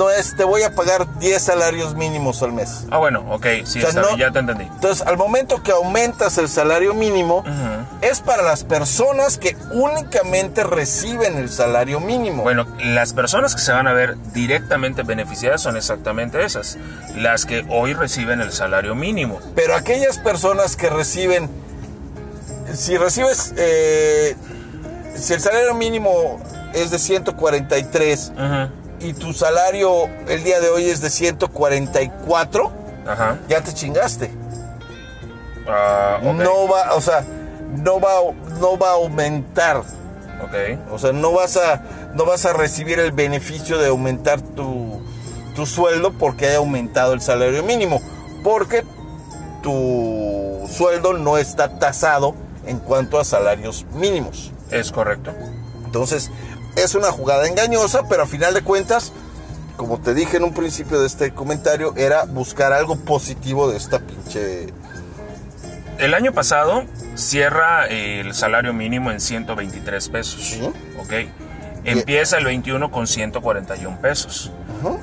[0.00, 2.86] no es, te voy a pagar 10 salarios mínimos al mes.
[2.90, 4.64] Ah, bueno, ok, sí, O sea, está no- bien, ya te entendí.
[4.64, 7.44] Entonces, al momento que aumentas el salario mínimo,
[8.00, 12.42] es para las personas que únicamente reciben el salario mínimo.
[12.42, 16.78] Bueno, las personas que se van a ver directamente beneficiadas son exactamente esas,
[17.14, 19.38] las que hoy reciben el salario mínimo.
[19.54, 21.50] Pero aquellas personas que reciben,
[22.72, 24.34] si recibes, eh,
[25.14, 26.40] si el salario mínimo
[26.72, 32.70] es de 143 Ujú, y tu salario el día de hoy es de 144,
[33.06, 33.38] Ajá.
[33.48, 34.30] ya te chingaste.
[35.66, 37.24] Ah, No va, o sea,
[37.76, 38.10] no va,
[38.60, 39.78] no va a aumentar.
[39.78, 40.92] ok.
[40.92, 41.82] O sea, no vas a,
[42.14, 45.00] no vas a recibir el beneficio de aumentar tu,
[45.54, 48.00] tu sueldo porque haya aumentado el salario mínimo.
[48.42, 48.84] Porque
[49.62, 52.34] tu sueldo no está tasado
[52.66, 54.52] en cuanto a salarios mínimos.
[54.70, 55.32] Es correcto.
[55.84, 56.30] Entonces,
[56.76, 59.12] es una jugada engañosa, pero a final de cuentas,
[59.76, 63.98] como te dije en un principio de este comentario, era buscar algo positivo de esta
[63.98, 64.68] pinche...
[65.98, 70.40] El año pasado cierra el salario mínimo en 123 pesos.
[70.42, 70.62] Sí.
[70.98, 71.12] Ok.
[71.84, 74.50] Empieza el 21 con 141 pesos.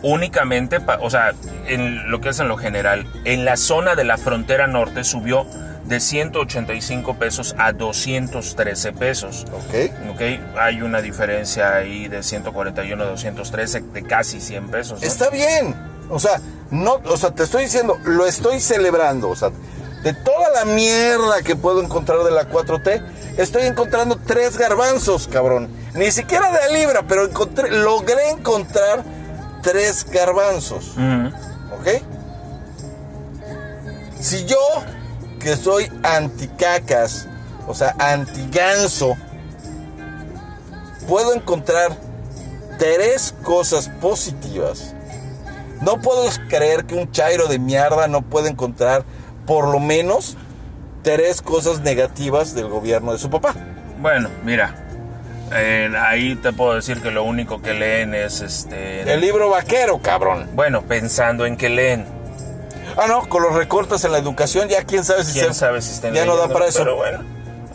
[0.02, 1.34] Únicamente, pa- o sea,
[1.68, 5.46] en lo que es en lo general, en la zona de la frontera norte subió
[5.88, 9.46] de 185 pesos a 213 pesos.
[9.54, 10.12] ¿Ok?
[10.14, 10.22] Ok,
[10.58, 15.02] hay una diferencia ahí de 141 a 213 de casi 100 pesos.
[15.02, 15.08] ¿no?
[15.08, 15.76] Está bien.
[16.10, 19.30] O sea, no, o sea, te estoy diciendo, lo estoy celebrando.
[19.30, 19.52] O sea,
[20.04, 23.04] de toda la mierda que puedo encontrar de la 4T,
[23.38, 25.70] estoy encontrando tres garbanzos, cabrón.
[25.96, 29.04] Ni siquiera de a libra, pero encontré, logré encontrar
[29.64, 30.96] tres garbanzos.
[30.98, 31.28] Ujú.
[31.80, 32.04] ¿Ok?
[34.20, 34.58] Si yo,
[35.48, 37.26] que soy anticacas,
[37.68, 39.16] o sea, antiganso,
[41.08, 41.96] puedo encontrar
[42.78, 44.94] tres cosas positivas,
[45.82, 49.06] no puedo creer que un chairo de mierda no puede encontrar
[49.46, 50.36] por lo menos
[51.02, 53.56] tres cosas negativas del gobierno de su papá.
[54.02, 54.76] Bueno, mira,
[55.54, 59.14] eh, ahí te puedo decir que lo único que leen es este.
[59.14, 60.50] El libro vaquero, cabrón.
[60.56, 62.17] Bueno, pensando en que leen.
[62.98, 65.82] Ah, no, con los recortes en la educación, ya quién sabe si Quién se- sabe
[65.82, 66.80] si estén ya no da para eso.
[66.80, 67.24] Pero bueno.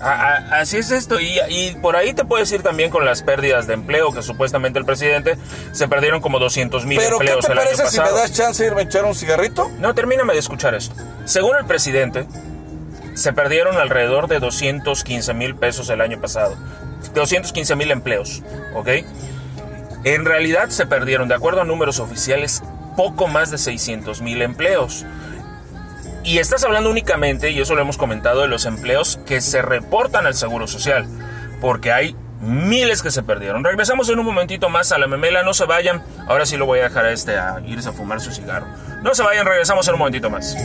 [0.01, 1.21] a- a- así es esto.
[1.21, 4.81] Y, y por ahí te puedes ir también con las pérdidas de empleo, que supuestamente
[4.81, 5.37] el presidente
[5.73, 8.63] se perdieron como 200 mil Pero ¿qué empleos te el parece si me das chance
[8.65, 9.71] de irme a echar un cigarrito?
[9.79, 10.97] No, termíname de escuchar esto.
[11.25, 12.27] Según el presidente,
[13.15, 16.57] se perdieron alrededor de 215 mil pesos el año pasado.
[17.15, 18.43] 215 mil empleos,
[18.75, 18.89] ¿ok?
[20.05, 22.63] En realidad se perdieron, de acuerdo a números oficiales,
[22.97, 25.05] poco más de 600 mil empleos.
[26.25, 30.27] Y estás hablando únicamente, y eso lo hemos comentado, de los empleos que se reportan
[30.27, 31.07] al Seguro Social,
[31.61, 33.65] porque hay miles que se perdieron.
[33.65, 36.03] Regresamos en un momentito más a la memela, no se vayan.
[36.29, 38.67] Ahora sí lo voy a dejar a este a irse a fumar su cigarro.
[39.03, 40.57] No se vayan, regresamos en un momentito más.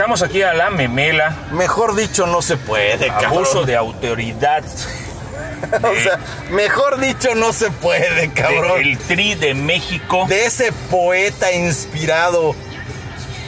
[0.00, 1.36] Regresamos aquí a la memela.
[1.52, 3.26] Mejor dicho, no se puede, cabrón.
[3.34, 4.64] Abuso de autoridad
[5.82, 6.18] O sea,
[6.50, 8.78] mejor dicho, no se puede, cabrón.
[8.82, 10.24] del Tri de México.
[10.26, 12.54] De ese poeta inspirado,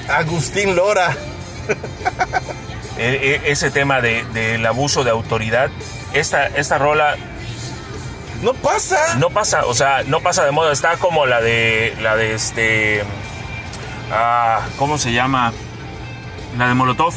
[0.09, 1.17] Agustín Lora.
[2.99, 5.71] E- e- ese tema de- del abuso de autoridad.
[6.12, 7.17] Esta, esta rola
[8.43, 9.15] No pasa.
[9.15, 10.71] no pasa, o sea, no pasa de moda.
[10.73, 11.97] Está como la de.
[12.03, 13.03] La de este.
[14.12, 15.55] Ah, ¿Cómo se llama?
[16.59, 17.15] La de Molotov.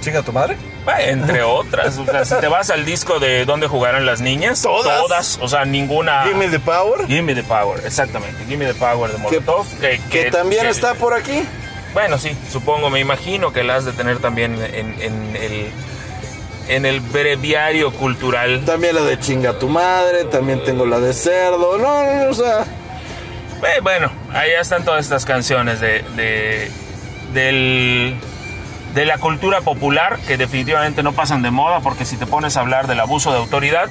[0.00, 0.56] Chinga tu madre.
[1.00, 1.98] Entre otras.
[1.98, 4.62] O sea, si te vas al disco de ¿Dónde jugarán las niñas?
[4.62, 5.00] Todas.
[5.00, 5.38] Todas.
[5.42, 6.22] O sea, ninguna.
[6.24, 7.06] Give me the power.
[7.08, 8.44] Give me the power, exactamente.
[8.44, 9.66] Give me the power de Molotov.
[9.80, 11.42] Que, Que también que- está por aquí.
[11.92, 15.70] Bueno, sí, supongo, me imagino que la has de tener también en, en el.
[16.68, 18.64] En el breviario cultural.
[18.64, 20.24] También la de chinga tu madre.
[20.24, 21.78] También tengo la de cerdo.
[21.78, 22.62] No, no, no, o sea.
[22.62, 26.70] Eh, bueno, ahí están todas estas canciones de, de,
[27.32, 28.16] del-
[28.94, 32.60] de la cultura popular que definitivamente no pasan de moda porque si te pones a
[32.60, 33.88] hablar del abuso de autoridad,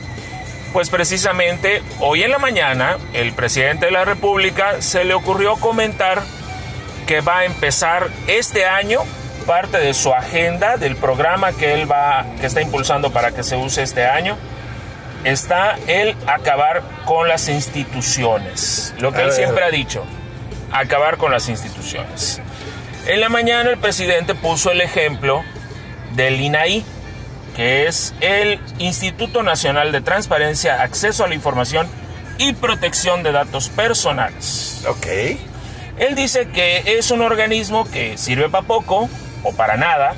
[0.74, 6.22] pues precisamente hoy en la mañana el presidente de la República se le ocurrió comentar
[7.06, 9.02] que va a empezar este año
[9.46, 13.56] parte de su agenda del programa que él va que está impulsando para que se
[13.56, 14.36] use este año
[15.24, 18.94] está el acabar con las instituciones.
[19.00, 20.04] Lo que él siempre ha dicho,
[20.72, 22.42] acabar con las instituciones.
[23.08, 25.44] En la mañana el presidente puso el ejemplo
[26.16, 26.84] del INAI,
[27.56, 31.88] que es el Instituto Nacional de Transparencia, Acceso a la Información
[32.38, 34.84] y Protección de Datos Personales.
[34.88, 35.06] Ok.
[35.98, 39.08] Él dice que es un organismo que sirve para poco
[39.44, 40.16] o para nada,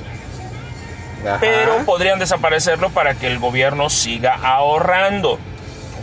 [1.22, 1.36] Ajá.
[1.40, 5.34] pero podrían desaparecerlo para que el gobierno siga ahorrando.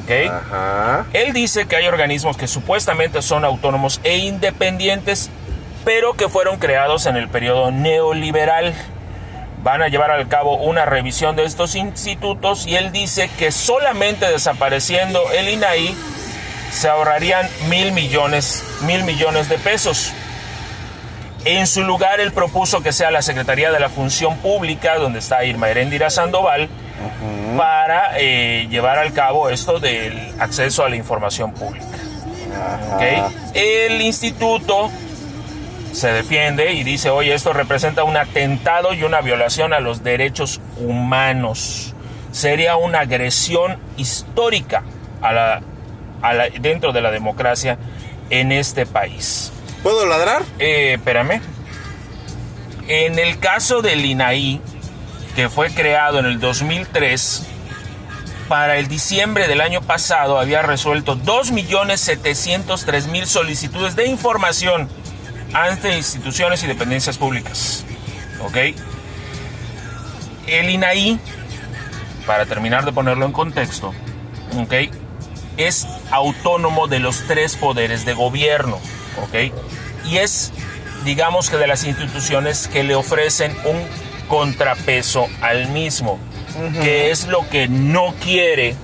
[0.03, 0.29] ¿Ok?
[0.31, 1.05] Ajá.
[1.13, 5.29] Él dice que hay organismos que supuestamente son autónomos e independientes,
[5.85, 8.73] pero que fueron creados en el periodo neoliberal.
[9.63, 14.29] Van a llevar al cabo una revisión de estos institutos y él dice que solamente
[14.29, 15.95] desapareciendo el INAI
[16.71, 20.11] se ahorrarían mil millones, mil millones de pesos.
[21.45, 25.45] En su lugar, él propuso que sea la Secretaría de la Función Pública, donde está
[25.45, 26.69] Irma Heréndira Sandoval,
[27.55, 31.85] para eh, llevar al cabo esto del acceso a la información pública.
[33.53, 34.89] El instituto
[35.95, 40.59] se defiende y dice, oye, esto representa un atentado y una violación a los derechos
[40.77, 41.93] humanos.
[42.31, 44.83] Sería una agresión histórica
[45.21, 45.61] a la,
[46.21, 47.77] a la- dentro de la democracia
[48.29, 49.51] en este país.
[49.83, 50.43] ¿Puedo ladrar?
[50.59, 51.41] Eh, espérame.
[52.87, 54.61] En el caso del INAI,
[55.35, 57.47] que fue creado en el 2003,
[58.47, 64.87] para el diciembre del año pasado había resuelto 2.703.000 solicitudes de información
[65.55, 67.85] ante instituciones y dependencias públicas.
[68.41, 68.57] ¿Ok?
[70.47, 71.17] El INAI,
[72.27, 73.93] para terminar de ponerlo en contexto,
[74.59, 74.73] ¿ok?
[75.57, 78.79] Es autónomo de los tres poderes de gobierno,
[79.23, 79.53] ¿ok?
[80.05, 80.51] Y es,
[81.05, 83.81] digamos que de las instituciones que le ofrecen un
[84.27, 86.19] contrapeso al mismo.
[86.81, 88.75] que es lo que no quiere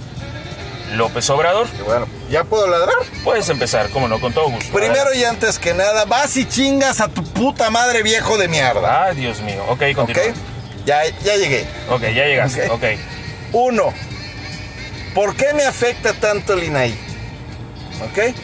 [0.92, 1.68] López Obrador.
[1.80, 2.96] Y bueno, ¿ya puedo ladrar?
[3.24, 4.72] Puedes empezar, como no, con todo gusto.
[4.74, 9.06] Primero y antes que nada, vas y chingas a tu puta madre viejo de mierda.
[9.06, 9.64] Ay, Dios mío.
[9.70, 9.96] Ok, ¿Ok?
[9.96, 10.24] continúa.
[10.86, 11.66] Ya, ya llegué.
[11.90, 12.68] Ok, ya llegaste.
[12.70, 12.74] Ok.
[12.74, 12.84] Ok.
[13.54, 13.94] Uno,
[15.14, 16.92] ¿por qué me afecta tanto el INAI?
[18.04, 18.36] ¿Ok?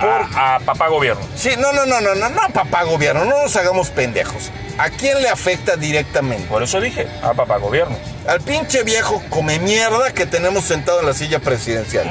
[0.00, 1.22] A, a papá gobierno.
[1.34, 4.50] Sí, no, no, no, no, no, no, papá gobierno, no nos hagamos pendejos.
[4.78, 6.46] ¿A quién le afecta directamente?
[6.46, 7.96] Por eso dije, a papá gobierno.
[8.28, 12.06] Al pinche viejo come mierda que tenemos sentado en la silla presidencial.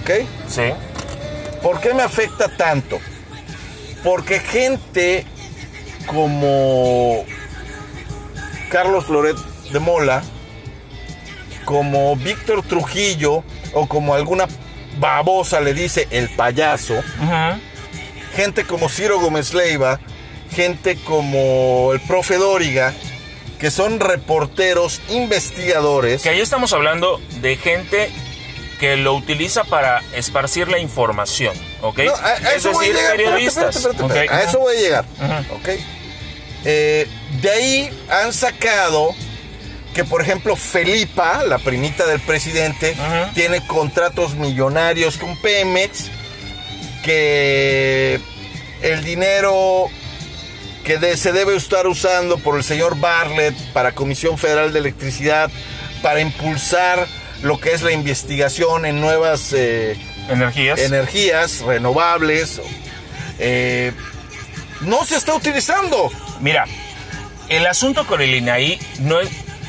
[0.00, 0.26] ¿Ok?
[0.48, 0.72] Sí.
[1.62, 2.98] ¿Por qué me afecta tanto?
[4.02, 5.24] Porque gente
[6.06, 7.24] como
[8.70, 9.36] Carlos Loret
[9.72, 10.22] de Mola,
[11.64, 14.46] como Víctor Trujillo o como alguna
[14.98, 17.02] babosa le dice el payaso,
[18.34, 20.00] gente como Ciro Gómez Leiva,
[20.54, 22.94] gente como el profe Dóriga,
[23.58, 26.22] que son reporteros, investigadores.
[26.22, 28.10] Que ahí estamos hablando de gente
[28.78, 31.98] que lo utiliza para esparcir la información, ¿ok?
[32.04, 33.16] No, a, a es eso voy a llegar.
[33.16, 33.74] periodistas.
[33.76, 34.28] espérate, espérate, espérate.
[34.28, 34.46] ¿ok?
[34.46, 35.04] A eso voy a llegar.
[36.64, 37.08] Eh,
[37.40, 39.14] de ahí han sacado
[39.98, 42.94] que, por ejemplo, Felipa, la primita del presidente,
[43.34, 46.04] tiene contratos millonarios con Pemex,
[47.02, 48.20] que
[48.80, 49.86] el dinero
[50.84, 55.50] que de- se debe estar usando por el señor Bartlett para Comisión Federal de Electricidad
[56.00, 57.08] para impulsar
[57.42, 59.96] lo que es la investigación en nuevas eh,
[60.28, 60.78] Energías.
[60.78, 62.60] energías renovables,
[63.40, 63.90] eh,
[64.82, 66.08] no se está utilizando.
[66.40, 66.66] Mira,
[67.48, 69.28] el asunto con el INAI no es,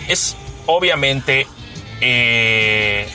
[0.10, 1.48] es obviamente
[2.02, 3.08] eh,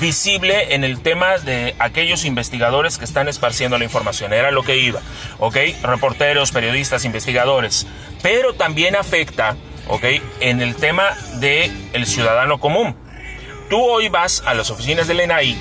[0.00, 4.32] visible en el tema de aquellos investigadores que están esparciendo la información.
[4.32, 5.00] Era lo que iba,
[5.38, 5.56] ¿ok?
[5.82, 7.86] Reporteros, periodistas, investigadores.
[8.22, 9.56] Pero también afecta,
[9.88, 10.04] ¿ok?
[10.40, 12.94] En el tema del el ciudadano común.
[13.70, 15.56] Tú hoy vas a las oficinas del INAI,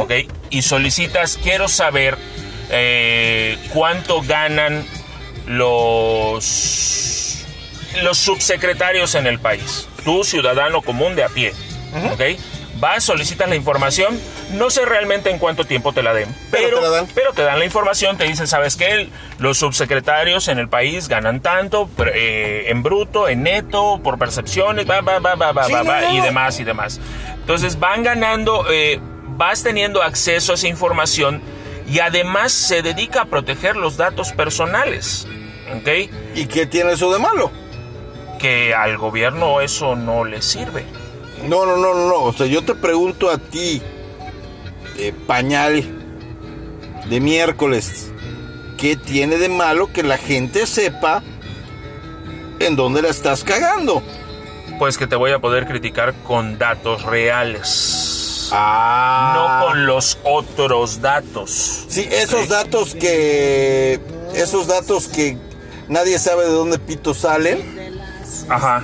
[0.00, 0.12] ¿ok?
[0.50, 2.16] Y solicitas, quiero saber
[2.70, 4.84] eh, cuánto ganan
[5.46, 7.27] los,
[8.02, 9.88] los subsecretarios en el país.
[10.04, 11.52] Tú, ciudadano común de a pie,
[12.12, 12.22] ¿ok?
[12.80, 14.20] Vas, solicitas la información,
[14.52, 17.06] no sé realmente en cuánto tiempo te la den, Pero pero, te la dan.
[17.12, 19.08] pero te dan la información, te dicen, ¿sabes qué?
[19.40, 25.00] Los subsecretarios en el país ganan tanto, eh, en bruto, en neto, por percepciones, va,
[25.00, 26.24] va, va, va, va, Sí, va, no, va, y no.
[26.24, 27.00] demás, y demás.
[27.40, 31.42] Entonces van ganando, eh, vas teniendo acceso a esa información
[31.90, 35.26] y además se dedica a proteger los datos personales,
[35.76, 35.88] ¿ok?
[36.36, 37.50] ¿Y qué tiene eso de malo?
[38.38, 40.84] Que al gobierno eso no le sirve.
[41.46, 42.22] No, no, no, no, no.
[42.22, 43.82] O sea, yo te pregunto a ti,
[44.98, 45.84] eh, pañal
[47.08, 48.12] de miércoles,
[48.76, 51.22] ¿qué tiene de malo que la gente sepa
[52.60, 54.02] en dónde la estás cagando?
[54.78, 58.50] Pues que te voy a poder criticar con datos reales.
[58.52, 59.60] Ah.
[59.60, 61.84] No con los otros datos.
[61.88, 64.00] Sí, esos datos que.
[64.34, 65.36] Esos datos que
[65.88, 67.77] nadie sabe de dónde pito salen,
[68.48, 68.82] Ajá.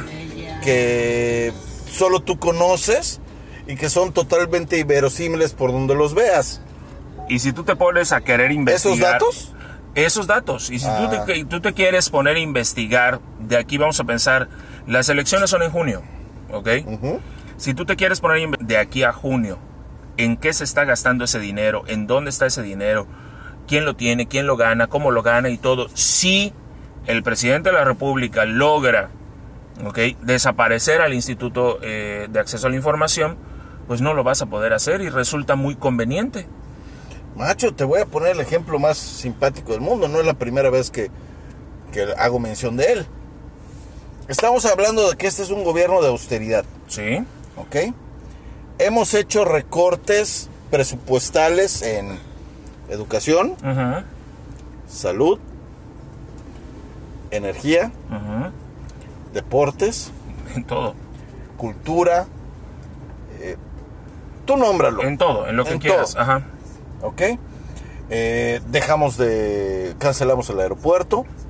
[0.63, 1.53] que
[1.91, 3.21] solo tú conoces
[3.67, 6.63] y que son totalmente inverosímiles por donde los veas.
[7.29, 8.97] Y si tú te pones a querer investigar...
[8.97, 9.53] ¿Esos datos?
[9.95, 10.71] Esos datos.
[10.71, 11.25] Y si tú, Ah.
[11.27, 14.49] te, tú te quieres poner a investigar, de aquí vamos a pensar,
[14.87, 16.03] las elecciones son en junio,
[16.51, 16.69] ¿ok?
[17.57, 19.59] Si tú te quieres poner de aquí a junio,
[20.17, 21.85] ¿en qué se está gastando ese dinero?
[21.87, 23.07] ¿En dónde está ese dinero?
[23.69, 24.27] ¿Quién lo tiene?
[24.29, 24.87] ¿Quién lo gana?
[24.89, 25.49] ¿Cómo lo gana?
[25.51, 25.89] Y todo.
[25.95, 26.53] Si
[27.07, 29.11] el presidente de la República logra
[29.85, 29.99] ¿ok?
[30.23, 33.37] desaparecer al Instituto eh, de Acceso a la Información,
[33.87, 36.47] pues no lo vas a poder hacer y resulta muy conveniente.
[37.37, 40.07] Macho, te voy a poner el ejemplo más simpático del mundo.
[40.09, 41.11] No es la primera vez que,
[41.93, 43.07] que hago mención de él.
[44.29, 47.19] Estamos hablando de que este es un gobierno de austeridad, ¿Sí?
[47.57, 47.95] ¿ok?
[48.79, 52.19] Hemos hecho recortes presupuestales en
[52.89, 53.55] educación,
[54.89, 55.39] salud,
[57.31, 57.93] energía.
[59.35, 60.11] Deportes,
[60.55, 60.95] En todo.
[61.59, 62.27] cultura.
[63.41, 63.57] eh,
[64.47, 65.03] tú nómbralo.
[65.03, 66.13] En todo, en lo que En quieras.
[66.13, 66.23] todo.
[66.23, 66.43] Ajá.
[67.03, 67.23] ¿Ok?
[68.11, 69.95] Eh, dejamos de.
[69.99, 71.25] Cancelamos el aeropuerto.
[71.27, 71.45] Eh,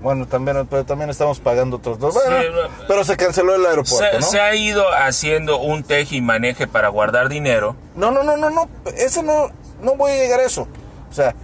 [0.00, 2.14] Bueno, también, pero también estamos pagando otros dos.
[2.14, 2.86] Bueno, Sí, no.
[2.86, 4.26] pero se canceló el aeropuerto, Se, ¿no?
[4.26, 7.74] se ha ido haciendo un teje y maneje para guardar dinero.
[7.96, 8.68] No, no, no, no, no.
[8.96, 9.50] Eso no.
[9.82, 10.68] No voy a llegar a eso.
[11.10, 11.34] O sea,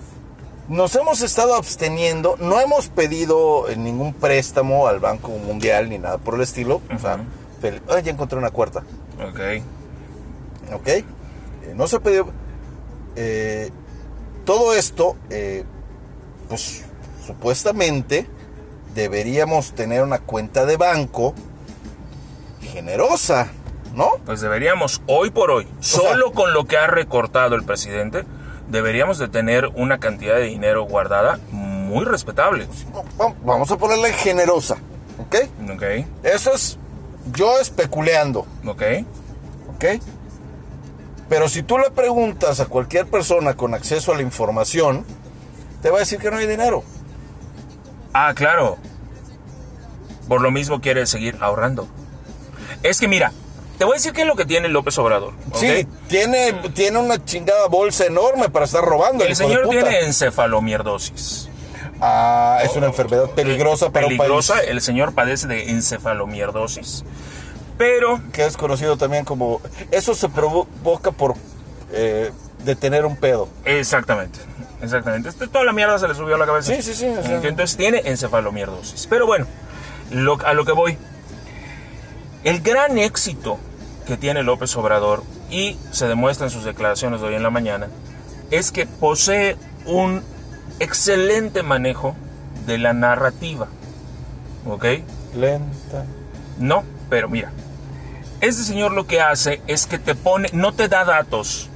[0.68, 2.36] nos hemos estado absteniendo.
[2.38, 6.80] No hemos pedido eh, ningún préstamo al Banco Mundial ni nada por el estilo.
[6.94, 7.18] O sea,
[7.88, 8.82] ah, ya encontré una cuarta.
[9.20, 9.40] Ok.
[10.74, 10.88] ¿Ok?
[10.88, 11.04] Eh,
[11.74, 12.28] no se pidió.
[13.16, 13.70] eh,
[14.44, 15.64] todo esto, eh,
[16.48, 16.84] pues
[17.26, 18.26] supuestamente
[18.94, 21.34] deberíamos tener una cuenta de banco
[22.60, 23.48] generosa,
[23.94, 24.10] ¿no?
[24.26, 28.24] Pues deberíamos, hoy por hoy, solo con lo que ha recortado el presidente,
[28.68, 32.66] deberíamos de tener una cantidad de dinero guardada muy respetable.
[33.20, 34.76] Va- Vamos a ponerle generosa,
[35.18, 35.36] ¿ok?
[35.74, 35.82] Ok,
[36.22, 36.78] Eso es
[37.32, 38.82] yo especuleando, ok.
[39.74, 39.84] ¿ok?
[41.28, 45.04] Pero si tú le preguntas a cualquier persona con acceso a la información,
[45.82, 46.82] te va a decir que no hay dinero.
[48.12, 48.76] Ah, claro.
[50.28, 51.86] Por lo mismo quiere seguir ahorrando.
[52.82, 53.32] Es que mira,
[53.84, 55.34] te voy a decir qué es lo que tiene López Obrador.
[55.52, 59.24] Sí, tiene, tiene una chingada bolsa enorme para estar robando.
[59.24, 61.50] El de señor tiene encefalomierdosis.
[62.00, 67.04] Ah, es una enfermedad peligrosa para Peligrosa, un país el señor padece de encefalomierdosis.
[67.76, 69.60] Pero, que es conocido también como...
[69.90, 71.34] Eso se provoca por
[71.92, 72.32] eh,
[72.64, 73.50] detener un pedo.
[73.66, 74.38] exactamente,
[74.80, 75.28] exactamente.
[75.28, 76.74] Este- toda la mierda se le subió a la cabeza.
[76.74, 77.40] Sí, sí, sí, sea.
[77.42, 79.06] Entonces tiene encefalomierdosis.
[79.10, 79.46] Pero bueno,
[80.10, 80.96] lo- a lo que voy.
[82.44, 83.58] El gran éxito
[84.06, 87.88] que tiene López Obrador, y se demuestra en sus declaraciones de hoy en la mañana,
[88.50, 90.22] es que posee un
[90.80, 92.16] excelente manejo
[92.66, 93.68] de la narrativa.
[94.66, 94.84] ¿Ok?
[95.34, 96.04] Lenta.
[96.58, 97.52] No, pero mira,
[98.40, 101.68] este señor lo que hace es que te pone, no te da datos.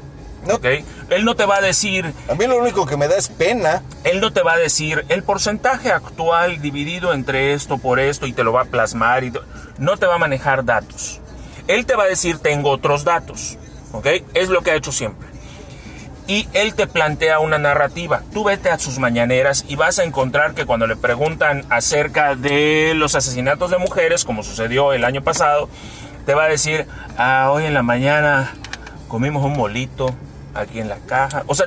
[0.47, 0.55] No.
[0.55, 0.67] ¿Ok?
[1.11, 3.83] Él no te va a decir, A mí lo único que me da es pena.
[4.05, 8.33] él no te va a decir el porcentaje actual dividido entre esto por esto y
[8.33, 9.33] te lo va a plasmar y
[9.79, 11.21] no te va a manejar datos.
[11.69, 13.59] Él te va a decir tengo otros datos,
[13.93, 14.07] ¿ok?
[14.35, 15.29] Es lo que ha hecho siempre.
[16.27, 18.23] Y él te plantea una narrativa.
[18.35, 22.93] Tú vete a sus mañaneras y vas a encontrar que cuando le preguntan acerca de
[22.95, 25.71] los asesinatos de mujeres, como sucedió el año pasado,
[26.27, 28.53] te va a decir, ah, hoy en la mañana
[29.09, 30.15] comimos un molito
[30.55, 31.45] aquí en la caja.
[31.47, 31.67] O sea,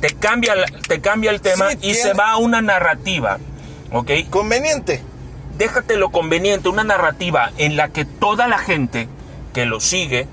[0.00, 0.54] te cambia,
[0.86, 3.38] te cambia el tema Sí, y se va a una narrativa,
[3.92, 4.10] ¿ok?
[4.30, 5.02] Conveniente.
[5.58, 9.08] déjate lo conveniente, una narrativa en la que toda la gente
[9.56, 10.28] que lo sigue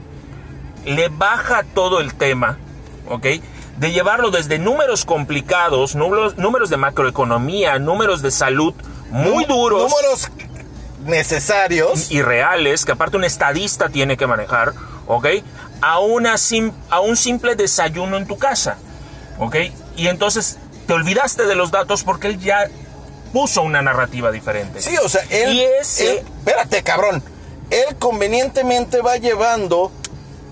[0.84, 2.57] le baja todo el tema,
[3.07, 3.26] ¿ok?
[3.78, 8.74] De llevarlo desde números complicados, números, números de macroeconomía, números de salud
[9.09, 10.30] muy duros Números
[11.05, 12.11] necesarios.
[12.11, 14.74] y reales, que aparte un estadista tiene que manejar,
[15.07, 15.28] ¿ok?
[15.82, 18.76] A, una sim- a un simple desayuno en tu casa,
[19.39, 19.55] ¿ok?
[19.95, 22.67] Y entonces te olvidaste de los datos porque él ya
[23.32, 24.82] puso una narrativa diferente.
[24.82, 27.24] Sí, o sea, él, Y ese- él- espérate, cabrón.
[27.74, 29.91] Él convenientemente va llevando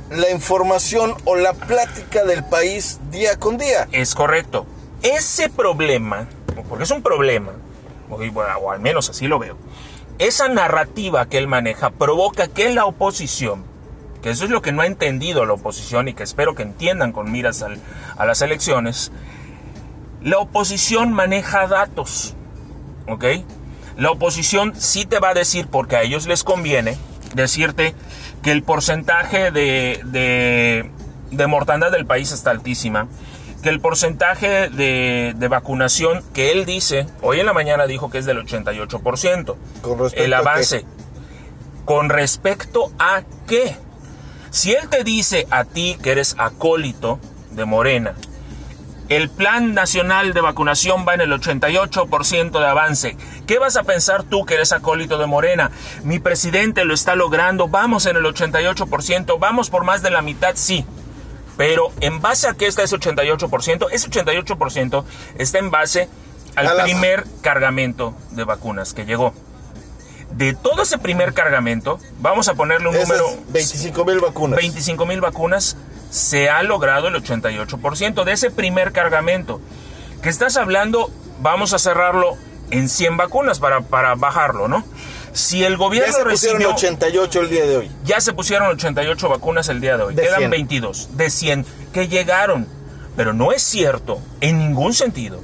[0.09, 3.87] la información o la plática del país día con día.
[3.91, 4.65] Es correcto.
[5.03, 6.27] Ese problema,
[6.67, 7.51] porque es un problema,
[8.09, 9.55] o, al menos así lo veo,
[10.17, 13.65] esa narrativa que él maneja provoca que la oposición,
[14.23, 17.11] que eso es lo que no ha entendido la oposición y que espero que entiendan
[17.11, 17.63] con miras
[18.17, 19.11] a las elecciones,
[20.23, 22.33] la oposición maneja datos,
[23.07, 23.25] ¿ok?
[23.95, 26.97] La oposición sí te va a decir, porque a ellos les conviene,
[27.33, 27.95] decirte
[28.41, 30.89] que el porcentaje de, de,
[31.31, 33.07] de mortandad del país está altísima,
[33.61, 38.17] que el porcentaje de, de vacunación que él dice, hoy en la mañana dijo que
[38.17, 40.85] es del 88%, ¿Con respecto el a avance.
[41.85, 43.75] ¿Con respecto a qué?
[44.49, 47.19] Si él te dice a ti que eres acólito
[47.51, 48.15] de Morena,
[49.11, 53.17] el plan nacional de vacunación va en el 88% de avance.
[53.45, 55.69] ¿Qué vas a pensar tú que eres acólito de Morena?
[56.03, 60.53] Mi presidente lo está logrando, vamos en el 88%, vamos por más de la mitad,
[60.55, 60.85] sí.
[61.57, 65.03] Pero en base a qué está ese 88%, ese 88%
[65.37, 66.07] está en base
[66.55, 69.33] al A las- primer cargamento de vacunas que llegó.
[70.31, 74.57] De todo ese primer cargamento, vamos a ponerle un Esas número 25 mil vacunas.
[74.57, 75.75] 25 mil vacunas,
[76.11, 79.59] se ha logrado el 88% de ese primer cargamento.
[80.21, 81.09] Que estás hablando,
[81.39, 82.37] vamos a cerrarlo
[82.69, 84.83] en 100 vacunas para, para bajarlo, ¿no?
[85.33, 87.91] Si el ya gobierno se pusieron recibió, 88 el día de hoy.
[88.03, 90.51] ya se pusieron 88 vacunas el día de hoy, De quedan 100.
[90.51, 92.67] 22 de 100 que llegaron.
[93.15, 95.39] Pero no es cierto, en ningún sentido,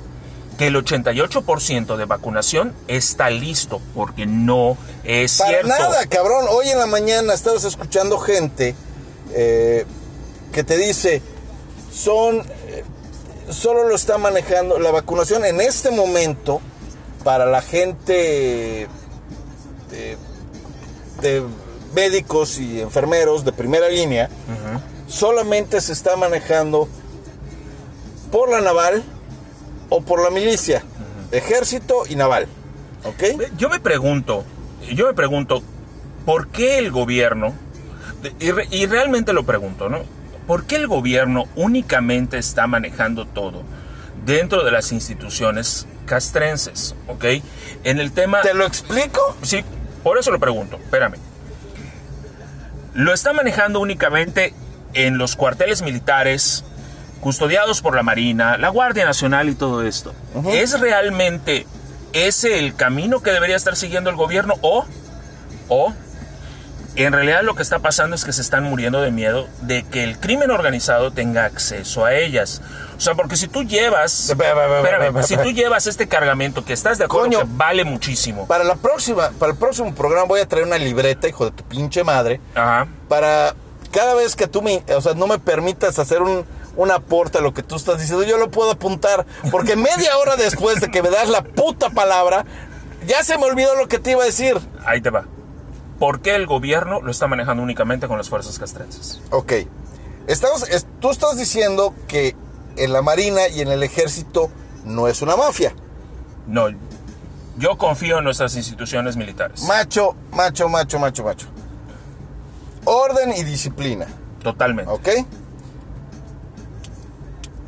[0.57, 5.67] que el 88% de vacunación está listo, porque no es Para cierto.
[5.69, 6.45] nada, cabrón.
[6.49, 8.75] Hoy en la mañana estabas escuchando gente
[9.33, 9.85] eh,
[10.51, 11.21] que te dice,
[11.93, 12.37] son,
[12.67, 12.83] eh,
[13.49, 16.61] solo lo está manejando la vacunación en este momento
[17.23, 18.87] para la gente
[19.91, 20.17] de,
[21.21, 21.43] de
[21.93, 24.29] médicos y enfermeros de primera línea.
[25.07, 26.87] Solamente se está manejando
[28.31, 29.03] por la naval
[29.89, 30.83] o por la milicia,
[31.31, 32.47] ejército y naval.
[33.05, 33.23] ¿Ok?
[33.57, 34.43] Yo me pregunto,
[34.93, 35.61] yo me pregunto,
[36.25, 37.53] ¿por qué el gobierno,
[38.39, 39.99] y, re- y realmente lo pregunto, ¿no?
[40.47, 43.63] ¿Por qué el gobierno únicamente está manejando todo
[44.25, 47.25] dentro de las instituciones castrenses, ¿ok?
[47.83, 48.41] En el tema...
[48.41, 49.37] ¿Te lo explico?
[49.43, 49.63] Sí,
[50.03, 51.15] por eso lo pregunto, espérame.
[52.93, 54.53] lo está manejando únicamente
[54.93, 56.63] en los cuarteles militares
[57.19, 60.13] custodiados por la Marina, la Guardia Nacional y todo esto.
[60.49, 61.67] ¿Es realmente
[62.13, 64.85] ese el camino que debería estar siguiendo el gobierno o,
[65.67, 65.93] o
[67.03, 70.03] en realidad lo que está pasando es que se están muriendo de miedo de que
[70.03, 72.61] el crimen organizado tenga acceso a ellas?
[72.97, 77.05] O sea, porque si tú llevas, espérame, si tú llevas este cargamento que estás de
[77.05, 77.39] acuerdo Coño.
[77.39, 81.27] que vale muchísimo, Para la próxima, para el próximo programa voy a traer una libreta,
[81.27, 83.53] hijo de tu pinche madre, ajá, para
[83.91, 86.45] cada vez que tú me, o sea, no me permitas hacer un,
[86.75, 90.35] un aporte a lo que tú estás diciendo, yo lo puedo apuntar, porque media hora
[90.35, 92.45] después de que me das la puta palabra,
[93.05, 94.57] ya se me olvidó lo que te iba a decir.
[94.85, 95.25] ahí te va.
[95.99, 99.19] ¿Por qué el gobierno lo está manejando únicamente con las fuerzas castrenses?
[99.31, 99.53] Ok,
[100.27, 102.35] estamos, es- tú estás diciendo que
[102.75, 104.49] en la Marina y en el Ejército
[104.85, 105.73] no es una mafia.
[106.45, 106.67] No,
[107.57, 109.63] yo confío en nuestras instituciones militares.
[109.63, 111.47] Macho, macho, macho, macho, macho.
[112.85, 114.05] Orden y disciplina.
[114.43, 114.91] Totalmente.
[114.91, 115.09] ¿Ok?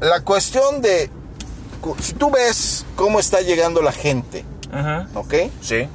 [0.01, 1.09] La cuestión de...
[2.01, 5.34] Si tú ves cómo está llegando la gente, Ujú, ¿ok?
[5.61, 5.88] Sí,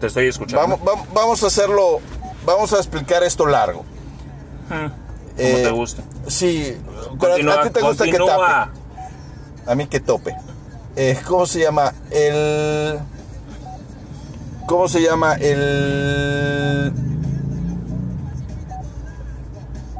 [0.00, 0.66] te estoy escuchando.
[0.66, 2.00] Vamos, vam- vamos a hacerlo...
[2.44, 3.84] Vamos a explicar esto largo.
[4.68, 4.90] Como
[5.38, 6.02] Eh, te gusta.
[6.26, 6.76] Sí,
[7.18, 8.70] Continúa, a ti te gusta que tape.
[9.66, 10.36] A mí que tope.
[10.96, 11.92] Eh, ¿Cómo se llama?
[12.10, 12.98] El...
[14.66, 15.34] ¿Cómo se llama?
[15.34, 16.92] El...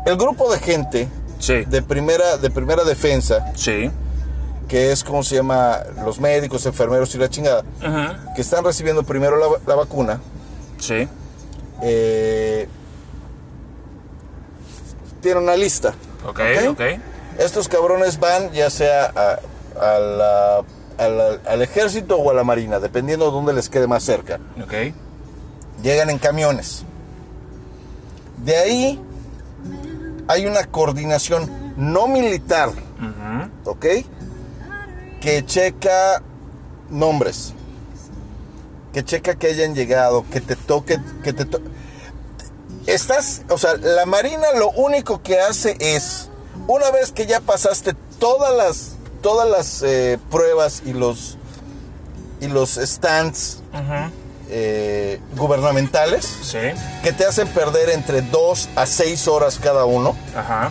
[0.06, 3.90] El grupo de gente Sí, de primera, de primera defensa, sí.
[4.74, 7.62] Que es como se llama los médicos, enfermeros y la chingada,
[8.34, 10.18] que están recibiendo primero la, la vacuna,
[10.80, 11.06] Sí,
[11.80, 12.66] eh,
[15.20, 15.94] tienen una lista.
[16.26, 16.80] ok, ok.
[17.38, 19.38] Estos cabrones van ya sea a-
[19.80, 20.62] a la-
[20.98, 24.40] a la- al ejército o a la marina, dependiendo de dónde les quede más cerca.
[24.60, 24.74] Ok,
[25.84, 26.82] Llegan en camiones.
[28.38, 29.00] De ahí
[30.26, 33.86] hay una coordinación no militar, ujú, ¿ok?
[35.24, 36.20] Que checa
[36.90, 37.54] nombres.
[38.92, 41.62] Que checa que hayan llegado, que te toque, que te to-
[42.86, 46.28] Estás, o sea, la Marina lo único que hace es,
[46.68, 51.38] una vez que ya pasaste todas las, todas las eh, pruebas y los,
[52.42, 53.62] y los stands
[54.50, 56.58] eh, gubernamentales, sí,
[57.02, 60.70] que te hacen perder entre 2 a 6 horas cada uno, ajá.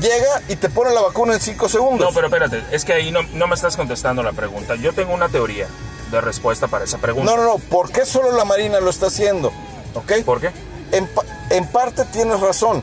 [0.00, 2.08] Llega y te pone la vacuna en 5 segundos.
[2.08, 4.74] No, pero espérate, es que ahí no, no me estás contestando la pregunta.
[4.76, 5.66] Yo tengo una teoría
[6.10, 7.30] de respuesta para esa pregunta.
[7.30, 7.58] No, no, no.
[7.58, 9.52] ¿Por qué solo la Marina lo está haciendo?
[9.94, 10.24] ¿Ok?
[10.24, 10.50] ¿Por qué?
[10.92, 12.82] En, pa- en parte tienes razón.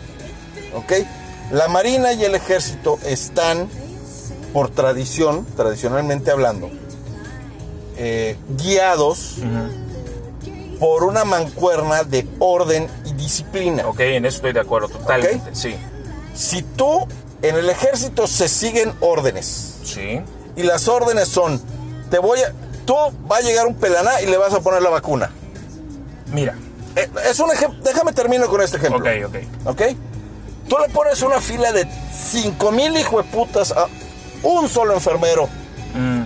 [0.75, 0.93] ¿Ok?
[1.51, 3.69] La Marina y el Ejército están,
[4.53, 6.69] por tradición, tradicionalmente hablando,
[7.97, 9.35] eh, guiados
[10.79, 13.87] por una mancuerna de orden y disciplina.
[13.87, 15.55] Ok, en eso estoy de acuerdo, totalmente.
[15.55, 15.75] Sí,
[16.37, 17.07] Si tú,
[17.41, 19.75] en el Ejército se siguen órdenes.
[19.83, 20.21] sí,
[20.55, 21.59] Y las órdenes son,
[22.11, 22.53] te voy a...
[22.85, 22.93] Tú
[23.29, 25.31] va a llegar un pelaná y le vas a poner la vacuna.
[26.31, 26.55] mira,
[26.95, 27.79] Eh, Es un ejemplo.
[27.83, 28.99] Déjame termino con este ejemplo.
[28.99, 29.67] ok, ok.
[29.67, 29.81] ¿Ok?
[30.69, 31.87] Tú le pones una fila de
[32.31, 33.87] 5 mil hijo de putas a
[34.43, 35.47] un solo enfermero.
[35.95, 36.23] Mm,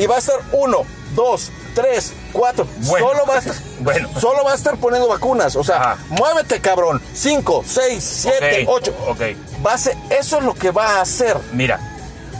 [0.00, 0.82] Y va a estar uno,
[1.14, 2.66] dos, tres, cuatro.
[2.86, 3.08] Bueno.
[3.08, 4.08] Solo, va a estar, Bueno.
[4.20, 5.56] solo va a estar poniendo vacunas.
[5.56, 5.98] O sea, Ajá.
[6.10, 7.02] muévete, cabrón.
[7.14, 8.94] Cinco, seis, siete, ocho.
[9.08, 9.20] Ok,
[9.66, 11.36] Va a ser- eso es lo que va a hacer.
[11.52, 11.80] mira,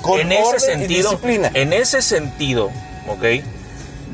[0.03, 1.51] Con en ese y sentido, disciplina.
[1.55, 2.71] en ese sentido,
[3.09, 3.43] ok,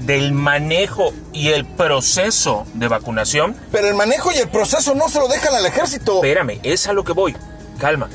[0.06, 5.18] del manejo y el proceso de vacunación, Pero el manejo y el proceso no se
[5.18, 6.16] lo dejan al ejército.
[6.16, 7.36] Espérame, es a lo que voy.
[7.78, 8.08] Calma.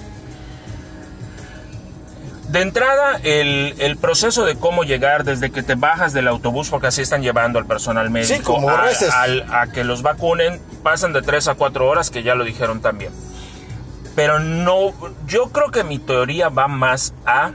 [2.56, 6.88] De entrada, el, el proceso de cómo llegar desde que te bajas del autobús, porque
[6.88, 8.76] así están llevando al personal médico, como a,
[9.14, 12.80] al- a que los vacunen, pasan de 3 a 4 horas, que ya lo dijeron
[12.80, 13.12] también.
[14.16, 14.93] Pero no,
[15.28, 17.51] yo creo que mi teoría va más a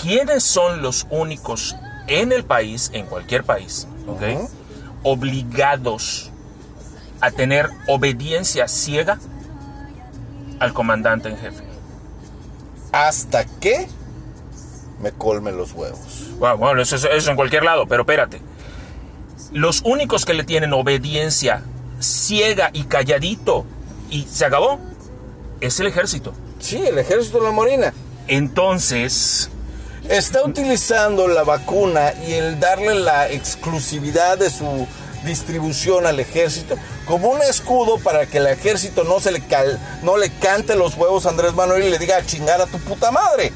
[0.00, 1.74] quiénes son los únicos
[2.06, 4.48] en el país, en cualquier país, ¿ok?
[5.02, 6.30] Obligados
[7.20, 9.18] a tener obediencia ciega
[10.60, 11.64] al comandante en jefe.
[12.92, 13.86] Hasta que
[15.00, 15.98] me colmen los huevos.
[16.38, 18.40] Bueno, bueno, eso, eso- en cualquier lado, pero espérate.
[19.52, 21.62] Los únicos que le tienen obediencia
[22.00, 23.64] ciega y calladito
[24.10, 24.78] y se acabó
[25.60, 26.32] es el ejército.
[26.60, 27.92] Sí, el ejército de la Marina.
[28.28, 29.50] Entonces,
[30.08, 34.86] está utilizando la vacuna y el darle la exclusividad de su
[35.24, 36.76] distribución al ejército
[37.12, 40.96] como un escudo para que el ejército no se le cal- no le cante los
[40.96, 43.52] huevos a Andrés Manuel y le diga a chingar a tu puta madre.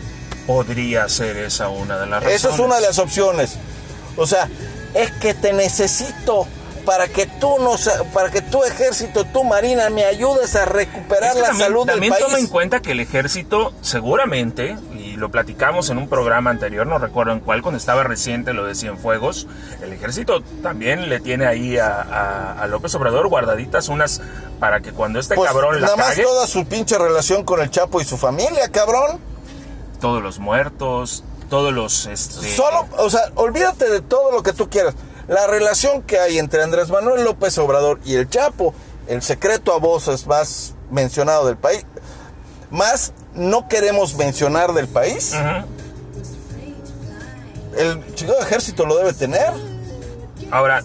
[0.47, 2.37] podría ser esa una de las razones.
[2.45, 3.55] Esa es una de las opciones.
[4.19, 4.47] O sea,
[4.93, 6.47] es que te necesito
[6.85, 11.35] para que tú nos, para que tu ejército, tu marina me ayudes a recuperar Es
[11.37, 12.25] que la también, salud del también país.
[12.27, 14.77] toma en cuenta que el ejército seguramente,
[15.17, 18.67] y lo platicamos en un programa anterior, no recuerdo en cuál, cuando estaba reciente lo
[18.67, 19.47] de Cienfuegos,
[19.83, 24.21] el ejército también le tiene ahí a, a- a López Obrador guardaditas unas
[24.61, 27.71] para que cuando este Pues, cabrón la nada más toda su pinche relación con el
[27.71, 29.19] Chapo y su familia, cabrón.
[30.01, 32.05] todos los muertos, todos los...
[32.07, 34.95] Este, Solo, o sea, olvídate de todo lo que tú quieras.
[35.29, 38.75] La relación que hay entre Andrés Manuel López Obrador y el Chapo,
[39.09, 41.85] el secreto a voces más mencionado del país,
[42.71, 45.35] más no queremos mencionar del país,
[47.79, 49.51] el chingado ejército lo debe tener.
[50.51, 50.83] Ahora,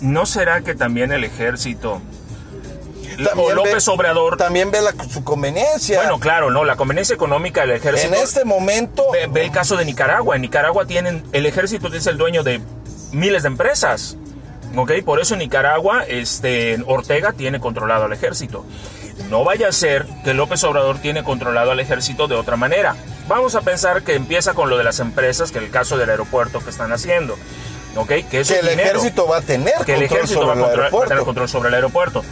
[0.00, 2.00] ¿no será que también el ejército...
[3.36, 4.36] o López ve- Obrador...
[4.36, 5.98] También ve la- su conveniencia.
[6.00, 8.14] Bueno, claro, no, la conveniencia económica del ejército...
[8.14, 10.36] en este momento, Ve, ve el caso de Nicaragua.
[10.36, 12.60] En Nicaragua tienen, el ejército es el dueño de
[13.12, 14.16] miles de empresas.
[14.74, 14.92] ¿Ok?
[15.04, 18.64] Por eso en Nicaragua, este, Ortega tiene controlado al ejército.
[19.30, 22.96] No vaya a ser que López Obrador tiene controlado al ejército de otra manera.
[23.28, 26.60] Vamos a pensar que empieza con lo de las empresas, que el caso del aeropuerto
[26.60, 27.36] que están haciendo.
[27.96, 28.08] ¿Ok?
[28.08, 28.90] Que que el dinero.
[28.90, 31.24] ejército va a tener que el ejército va a, sobre el controlar- va a tener
[31.24, 32.22] control sobre el aeropuerto.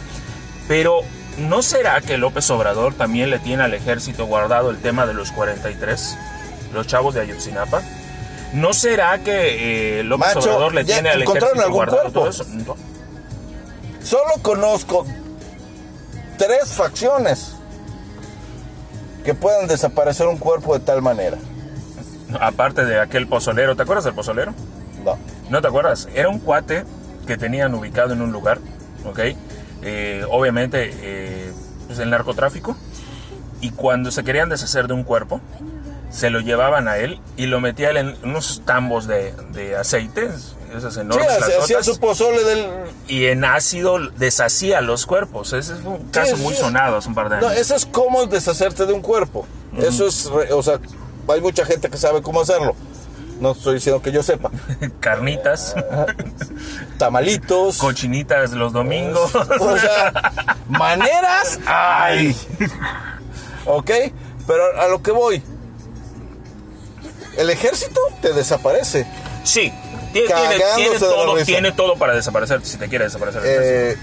[0.67, 1.01] Pero,
[1.39, 5.31] ¿no será que López Obrador también le tiene al ejército guardado el tema de los
[5.31, 6.17] 43?
[6.73, 7.81] Los chavos de Ayotzinapa.
[8.53, 12.29] ¿No será que eh, López Macho, Obrador le ¿ya tiene al ejército algún guardado todo
[12.29, 12.45] eso?
[12.47, 12.77] No.
[14.03, 15.05] Solo conozco
[16.37, 17.55] tres facciones
[19.23, 21.37] que puedan desaparecer un cuerpo de tal manera.
[22.39, 24.53] Aparte de aquel pozolero, ¿te acuerdas del pozolero?
[25.03, 25.17] No.
[25.49, 26.07] ¿No te acuerdas?
[26.13, 26.85] Era un cuate
[27.25, 28.59] que tenían ubicado en un lugar,
[29.05, 29.19] ¿ok?
[29.81, 31.51] Eh, obviamente, eh,
[31.87, 32.75] pues el narcotráfico.
[33.61, 35.41] Y cuando se querían deshacer de un cuerpo,
[36.09, 40.29] se lo llevaban a él y lo metían en unos tambos de, de aceite,
[40.75, 42.65] esas Sí, enormes hacía- hacía su pozole del...
[43.07, 45.53] y en ácido deshacía los cuerpos.
[45.53, 46.61] Ese fue un caso Sí, muy sí.
[46.61, 47.59] sonado hace un par de No, años.
[47.59, 49.45] eso es cómo deshacerte de un cuerpo.
[49.77, 50.79] Eso es, o sea,
[51.27, 52.75] hay mucha gente que sabe cómo hacerlo.
[53.39, 54.49] No estoy diciendo que yo sepa.
[55.01, 55.75] Carnitas,
[56.97, 57.77] Tamalitos.
[57.77, 59.35] cochinitas los domingos.
[59.35, 62.35] O sea, maneras hay.
[63.65, 63.91] ¿Ok?
[64.47, 65.43] Pero a lo que voy.
[67.37, 69.05] El ejército te desaparece.
[69.43, 69.73] Sí,
[70.23, 71.45] tiene, todo, risa.
[71.45, 73.45] tiene todo para desaparecer si te quiere desaparecer.
[73.45, 73.61] el.
[73.63, 73.97] Eh,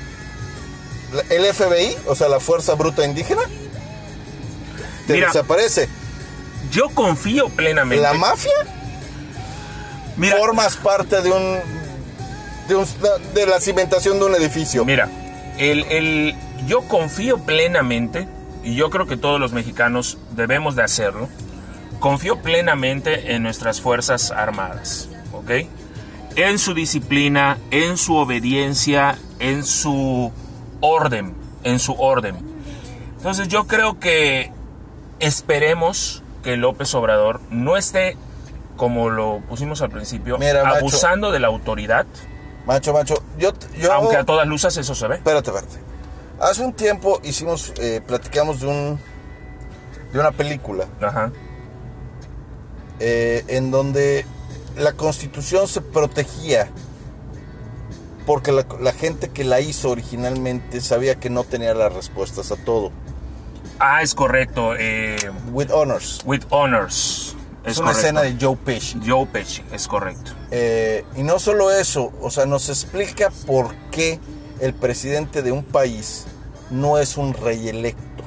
[1.30, 3.42] el FBI, o sea, la Fuerza Bruta Indígena,
[5.06, 5.88] te Mira, desaparece.
[6.70, 8.02] Yo confío plenamente.
[8.02, 8.52] La mafia,
[10.16, 11.58] Mira, formas parte de un,
[12.68, 12.86] de un-
[13.34, 14.84] de la cimentación de un edificio.
[14.84, 15.08] mira,
[15.58, 16.34] el, el-
[16.66, 18.26] yo confío plenamente,
[18.64, 21.28] y yo creo que todos los mexicanos debemos de hacerlo,
[22.00, 25.50] confío plenamente en nuestras Fuerzas Armadas, ¿ok?
[26.36, 30.32] En su disciplina, en su obediencia, en su
[30.80, 32.36] orden, en su orden.
[33.16, 34.50] Entonces yo creo que
[35.20, 38.16] esperemos que López Obrador no esté,
[38.76, 40.76] como lo pusimos al principio, Mira, macho.
[40.78, 42.06] abusando de la autoridad,
[42.66, 45.16] Macho, macho, yo, yo aunque a todas luces eso se ve.
[45.16, 45.78] Espérate, espérate.
[46.40, 48.98] Hace un tiempo hicimos, eh, platicamos de un,
[50.12, 51.32] de una película Ajá.
[53.00, 54.24] eh, en donde
[54.76, 56.68] la Constitución se protegía
[58.26, 62.56] porque la, la gente que la hizo originalmente sabía que no tenía las respuestas a
[62.56, 62.92] todo.
[63.78, 64.74] Ah, es correcto.
[64.78, 65.16] eh,
[65.50, 66.20] With honors.
[66.24, 67.34] with honors.
[67.64, 68.00] Es, Es, una correcto.
[68.06, 69.00] escena de Joe Pesci.
[69.06, 70.32] Joe Pesci, es correcto.
[70.50, 74.20] Eh, y no solo eso, o sea, nos explica por qué
[74.60, 76.24] el presidente de un país
[76.70, 78.22] no es un rey electo.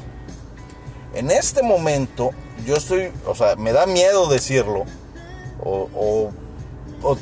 [1.14, 2.32] En este momento,
[2.66, 4.84] yo estoy, o sea, me da miedo decirlo,
[5.64, 6.32] o, o-
[7.02, 7.16] o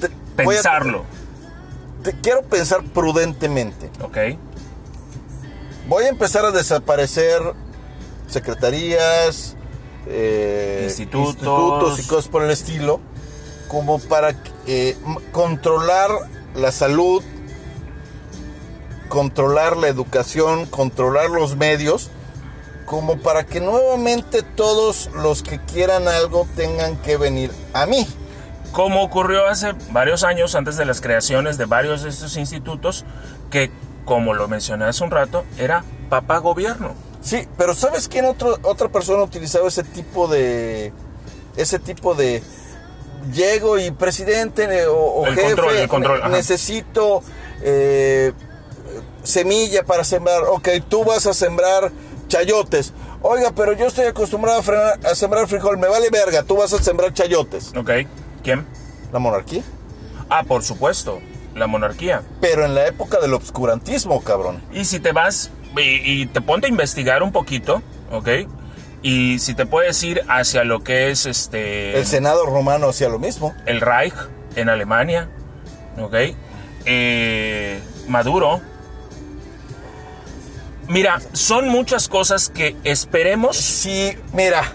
[0.00, 0.08] te-
[0.44, 1.04] voy a- Pensarlo,
[2.02, 3.90] te- quiero pensar prudentemente.
[4.02, 4.18] ¿ok?
[5.88, 7.40] Voy a empezar a desaparecer
[8.28, 9.56] secretarías,
[10.06, 11.34] eh, Institutos.
[11.34, 13.00] institutos y cosas por el estilo,
[13.68, 14.34] como para
[14.66, 14.96] eh,
[15.32, 16.10] controlar
[16.54, 17.22] la salud,
[19.08, 22.10] controlar la educación, controlar los medios,
[22.92, 28.06] como para que nuevamente todos los que quieran algo tengan que venir a mí.
[28.70, 33.06] Como ocurrió hace varios años antes de las creaciones de varios de estos institutos,
[33.50, 33.70] que,
[34.04, 36.92] como lo mencioné hace un rato, era papá gobierno.
[37.22, 40.92] Sí, pero ¿sabes quién otro, otra persona utilizaba ese tipo de
[41.56, 42.42] ese tipo de
[43.32, 47.22] llego y presidente eh, o, o El jefe control, el control, ne- necesito
[47.62, 48.34] eh,
[49.22, 50.42] semilla para sembrar.
[50.50, 51.90] Ok, tú vas a sembrar
[52.32, 52.92] chayotes.
[53.22, 55.78] Oiga, pero yo estoy acostumbrado a, frenar- a sembrar frijol.
[55.78, 57.72] Me vale verga, tú vas a sembrar chayotes.
[57.76, 57.90] ¿Ok?
[58.42, 58.66] ¿Quién?
[59.12, 59.62] La monarquía.
[60.30, 61.20] Ah, por supuesto.
[61.54, 62.22] la monarquía.
[62.40, 64.62] Pero en la época del obscurantismo, cabrón.
[64.72, 68.28] Y si te vas y, y te ponte a investigar un poquito, ¿ok?
[69.02, 73.18] Y si te puedes ir hacia lo que es este El Senado romano hacía lo
[73.18, 73.52] mismo.
[73.66, 74.14] el Reich
[74.56, 75.28] en Alemania,
[76.00, 76.14] ¿ok?
[76.86, 78.60] Eh, Maduro.
[80.92, 83.56] Mira, son muchas cosas que esperemos.
[83.56, 84.74] Si, mira,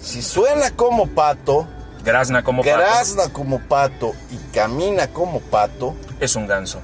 [0.00, 1.68] si suena como pato,
[2.02, 6.80] Grazna como pato, grazna como pato y camina como pato, es un ganso.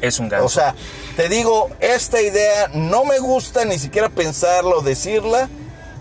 [0.00, 0.46] Es un ganso.
[0.46, 0.76] o sea,
[1.16, 5.48] te digo, esta idea no me gusta ni siquiera pensarlo, decirla,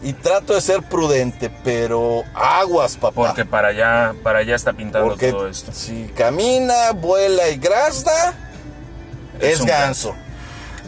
[0.04, 3.28] y trato de ser prudente, pero aguas, papá.
[3.28, 5.72] porque para allá, para allá está pintando Porque todo esto.
[5.74, 8.51] si camina, vuela y grazna,
[9.42, 10.16] Es ganso.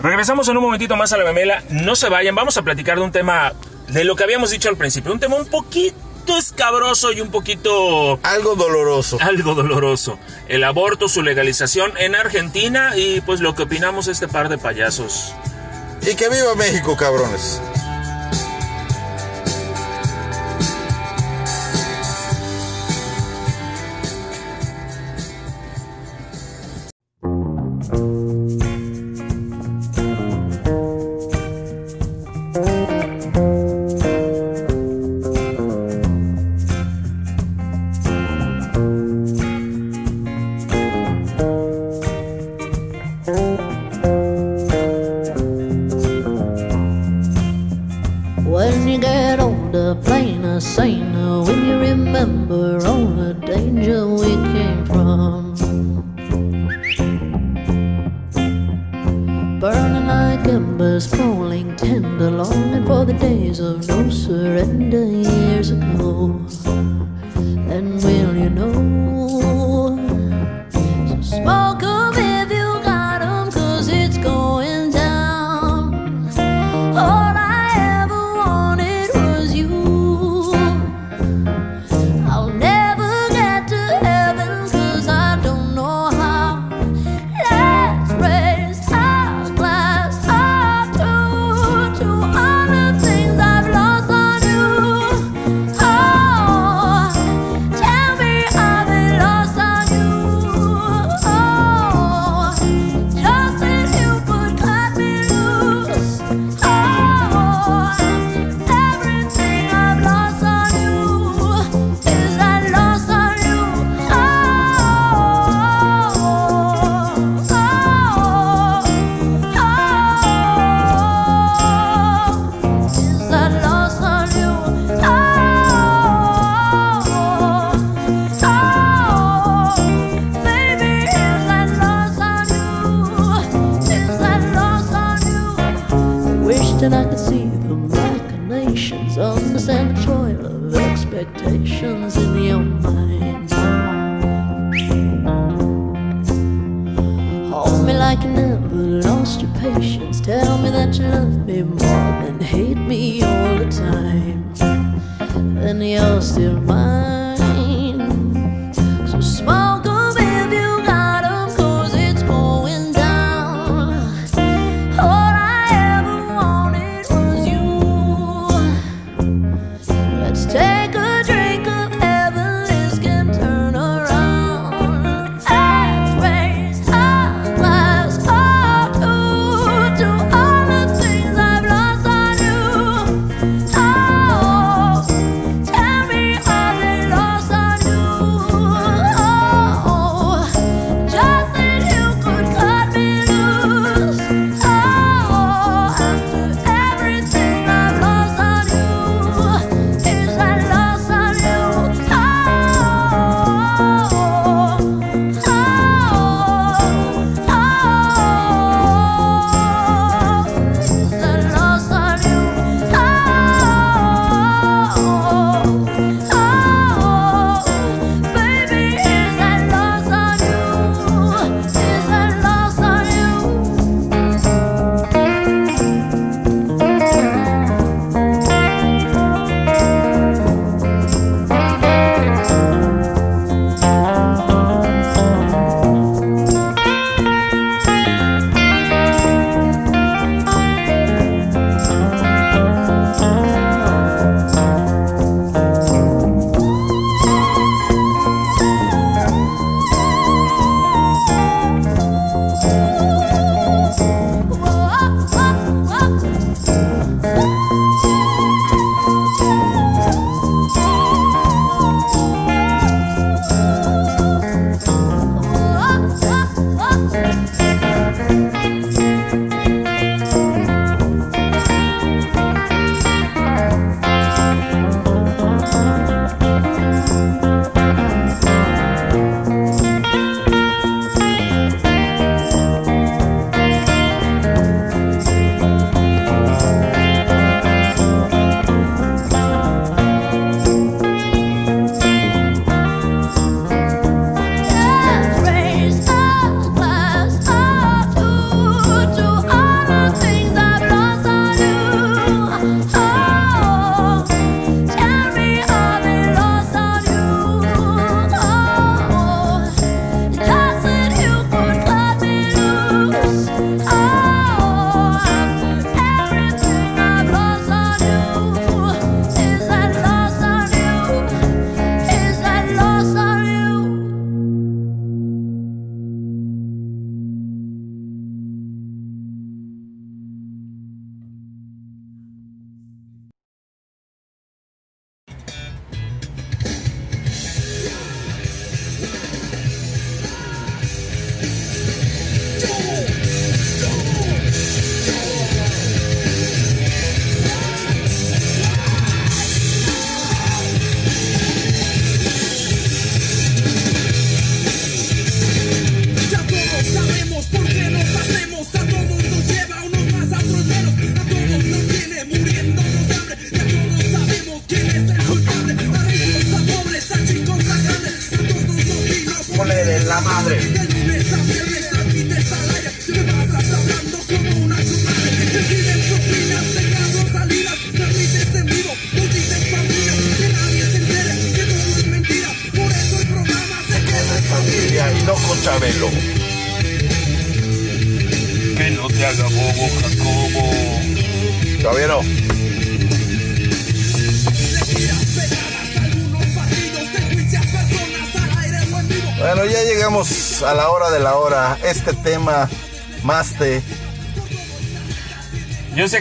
[0.02, 1.64] Regresamos en un momentito más a la memela.
[1.70, 3.54] No se vayan, vamos a platicar de un tema
[3.88, 5.12] de lo que habíamos dicho al principio.
[5.12, 9.18] Un tema un poquito escabroso y un poquito Algo doloroso.
[9.22, 10.18] algo doloroso.
[10.48, 15.34] El aborto, su legalización en Argentina y pues lo que opinamos este par de payasos.
[16.02, 17.62] Y que viva México, cabrones.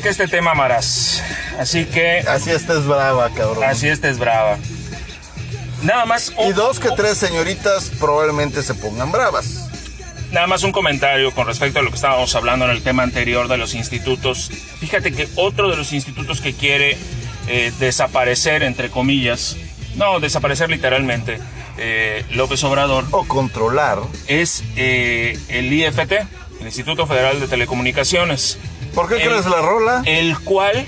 [0.02, 1.22] Que este tema amarás.
[1.58, 3.64] Así que, así esta es brava, cabrón.
[3.64, 4.58] así esta es brava.
[5.82, 6.32] Nada más.
[6.38, 9.68] Y un- dos que tres señoritas probablemente se pongan bravas.
[10.30, 13.48] Nada más un comentario con respecto a lo que estábamos hablando en el tema anterior
[13.48, 14.50] de los institutos.
[14.80, 16.96] Fíjate que otro de los institutos que quiere
[17.48, 19.56] eh, desaparecer, entre comillas,
[19.96, 21.38] no, desaparecer literalmente,
[21.76, 23.98] eh, López Obrador, O controlar.
[24.26, 26.12] es eh, el IFT,
[26.60, 28.58] el Instituto Federal de Telecomunicaciones.
[28.94, 30.02] ¿Por qué El- crees la rola?
[30.06, 30.86] El cual,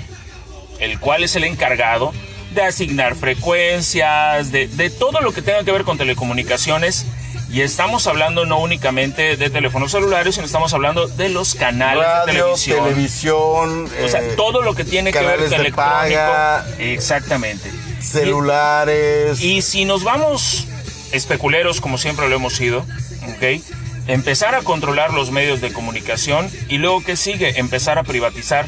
[0.79, 2.13] el cual es el encargado
[2.53, 7.05] de asignar frecuencias, de, de todo lo que tenga que ver con telecomunicaciones.
[7.51, 12.33] Y estamos hablando no únicamente de teléfonos celulares, sino estamos hablando de los canales de
[12.33, 12.83] televisión.
[12.83, 15.75] televisión, o sea, eh, todo lo que tiene que ver con de electrónico.
[15.75, 16.65] paga.
[16.79, 17.71] Exactamente.
[18.01, 19.39] celulares.
[19.41, 20.67] Y, y si nos vamos
[21.11, 23.61] especuleros, como siempre lo hemos sido, ¿ok?
[24.07, 27.59] Empezar a controlar los medios de comunicación y luego, ¿qué sigue?
[27.59, 28.65] Empezar a privatizar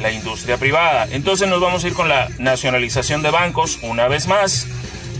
[0.00, 1.06] la industria privada.
[1.10, 4.66] Entonces nos vamos a ir con la nacionalización de bancos, una vez más.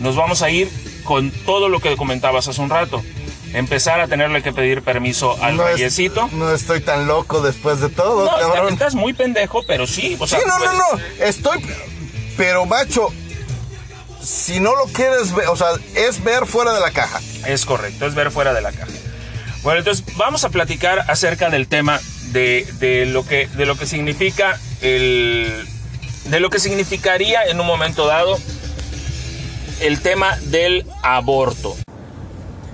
[0.01, 0.69] Nos vamos a ir
[1.05, 3.03] con todo lo que comentabas hace un rato.
[3.55, 6.29] Empezar a tenerle que pedir permiso al no, es- reyesito.
[6.33, 8.73] no estoy tan loco después de todo, No, cabrón.
[8.73, 10.17] estás muy pendejo, pero sí.
[10.19, 10.77] O sea, sí, no, no, pues,
[11.19, 11.25] no.
[11.25, 11.65] Estoy.
[12.37, 13.11] Pero, macho,
[14.23, 17.21] si no lo quieres ver, o sea, es ver fuera de la caja.
[17.47, 18.91] Es correcto, es ver fuera de la caja.
[19.65, 21.99] Bueno, entonces vamos a platicar acerca del tema
[22.33, 25.67] de, de lo, que, de lo que significa el.
[26.27, 28.39] de lo que significaría en un momento dado
[29.81, 31.75] el tema del aborto.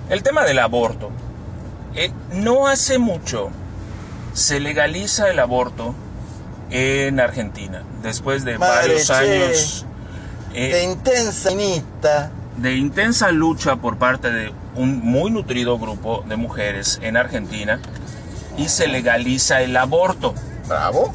[0.09, 1.11] El tema del aborto.
[1.95, 3.49] Eh, no hace mucho
[4.33, 5.93] se legaliza el aborto
[6.69, 9.13] en Argentina, después de Madre, varios che.
[9.13, 9.85] años.
[10.53, 12.31] eh, De intensa.
[12.57, 17.79] De intensa lucha por parte de un muy nutrido grupo de mujeres en Argentina
[18.57, 20.33] y se legaliza el aborto.
[20.67, 21.13] Bravo.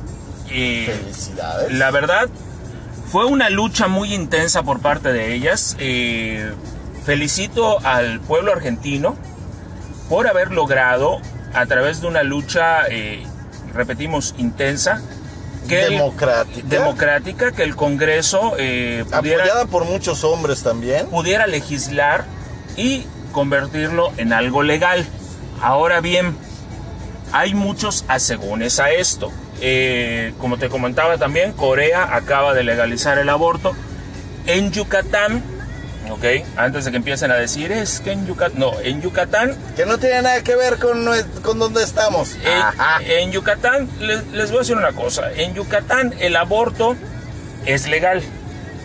[0.50, 1.72] Eh, Felicidades.
[1.72, 2.28] la verdad,
[3.10, 5.76] fue una lucha muy intensa por parte de ellas.
[5.78, 6.52] Eh,
[7.04, 9.16] felicito al pueblo argentino
[10.08, 11.20] por haber logrado,
[11.54, 13.24] a través de una lucha, eh,
[13.72, 15.02] repetimos, intensa,
[15.66, 16.66] que el- Democrática.
[16.68, 21.06] democrática, que el Congreso eh, pudiera Apoyada por muchos hombres también.
[21.08, 22.24] pudiera legislar
[22.76, 25.06] y convertirlo en algo legal.
[25.60, 26.36] Ahora bien,
[27.32, 29.30] hay muchos asegúnes a esto.
[29.60, 33.74] Eh, como te comentaba también, Corea acaba de legalizar el aborto.
[34.46, 35.42] En Yucatán,
[36.10, 36.24] ¿ok?
[36.56, 39.98] Antes de que empiecen a decir, es que en Yucatán, no, en Yucatán, Que no
[39.98, 41.06] tiene nada que ver con,
[41.42, 42.34] con donde estamos.
[42.44, 43.00] eh, Ajá.
[43.02, 46.96] en Yucatán, les, les voy a decir una cosa, en Yucatán el aborto
[47.64, 48.22] es legal.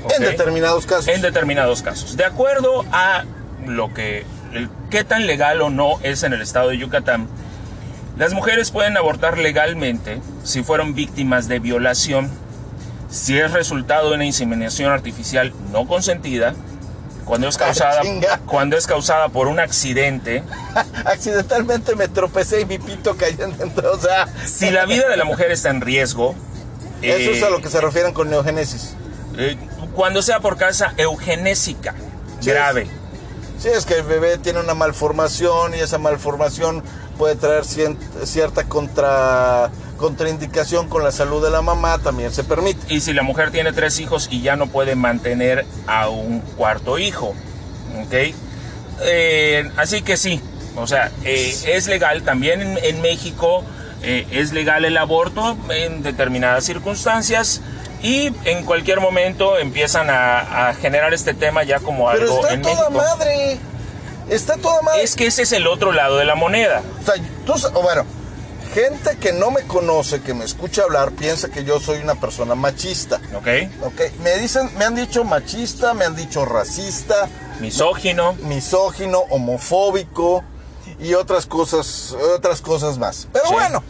[0.03, 0.13] ¿ok?
[0.17, 1.07] En determinados casos.
[1.07, 2.17] en determinados casos.
[2.17, 3.23] De acuerdo a
[3.67, 7.27] lo que, el, qué tan legal o no es en el estado de Yucatán,
[8.17, 12.29] las mujeres pueden abortar legalmente si fueron víctimas de violación,
[13.09, 16.53] si es resultado de una inseminación artificial no consentida,
[17.31, 18.01] cuando es causada,
[18.45, 20.43] cuando es causada por un accidente,
[21.05, 23.93] Accidentalmente me tropecé y mi pito cayó dentro.
[23.93, 26.35] O sea, si la vida de la mujer está en riesgo,
[27.01, 28.95] eso es eh, a lo que se refieren con neogénesis.
[29.37, 29.55] eh,
[29.95, 31.95] cuando sea por causa eugenésica
[32.41, 32.87] Sí, grave.
[33.57, 36.83] Sí, es que el bebé tiene una malformación y esa malformación
[37.17, 39.71] puede traer cien- cierta contra,
[40.01, 42.93] contraindicación con la salud de la mamá, también se permite.
[42.93, 46.99] y si la mujer tiene tres hijos y ya no puede mantener a un cuarto
[46.99, 47.33] hijo.
[48.03, 48.13] ¿Ok?
[49.03, 50.41] Eh, así que sí,
[50.75, 53.63] o sea, eh, es legal también en, en México,
[54.03, 57.61] eh, es legal el aborto en determinadas circunstancias
[58.03, 62.53] y en cualquier momento empiezan a, a generar este tema ya como Pero algo está
[62.53, 62.91] en toda México.
[63.17, 63.57] madre.
[64.29, 65.03] Está toda madre.
[65.03, 66.81] Es que ese es el otro lado de la moneda.
[67.01, 68.05] O sea, tú, bueno,
[68.73, 72.55] gente que no me conoce, que me escucha hablar, piensa que yo soy una persona
[72.55, 73.19] machista.
[73.35, 73.47] ¿Ok?
[73.83, 77.27] Ok, me dicen, me han dicho machista, me han dicho racista,
[77.59, 78.33] Misógino.
[78.33, 80.43] misógino, homofóbico
[80.99, 83.27] y otras cosas, otras cosas más.
[83.33, 83.53] Pero Sí.
[83.53, 83.83] bueno,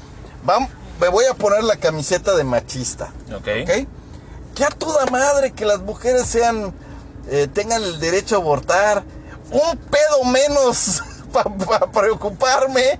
[0.46, 0.70] vam-
[1.00, 3.12] me voy a poner la camiseta de machista.
[3.36, 3.48] ¿Ok?
[3.64, 3.88] ¿Ok?
[4.56, 6.74] Que a toda madre que las mujeres sean,
[7.30, 9.04] eh, tengan el derecho a abortar.
[9.52, 11.02] Un pedo menos
[11.34, 13.00] para preocuparme.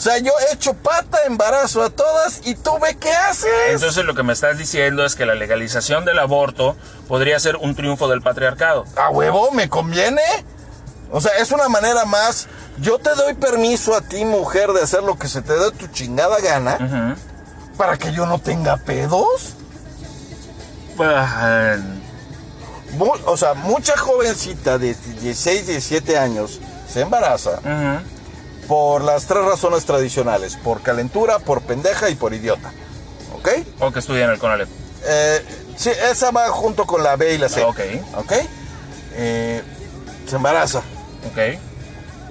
[0.00, 3.50] O sea, yo he hecho pata, embarazo a todas y tú ve qué haces.
[3.68, 6.74] Entonces lo que me estás diciendo es que la legalización del aborto
[7.06, 8.86] podría ser un triunfo del patriarcado.
[8.96, 10.22] a huevo, me conviene.
[11.12, 12.46] O sea, es una manera más.
[12.78, 15.86] Yo te doy permiso a ti, mujer, de hacer lo que se te dé tu
[15.88, 16.78] chingada gana
[17.76, 19.54] para que yo no tenga pedos.
[22.96, 26.58] Mu- o sea, mucha jovencita de 16, 17 años
[26.90, 27.60] se embaraza.
[28.70, 32.70] Por las tres razones tradicionales: por calentura, por pendeja y por idiota.
[33.34, 33.48] ¿Ok?
[33.80, 34.68] O que estudian el CONALEP.
[35.06, 35.44] Eh,
[35.76, 37.62] sí, esa va junto con la B y la C.
[37.64, 37.80] Ah, ok.
[38.18, 38.32] ¿Ok?
[39.14, 39.60] Eh,
[40.24, 40.82] se embaraza.
[41.32, 41.58] Ok.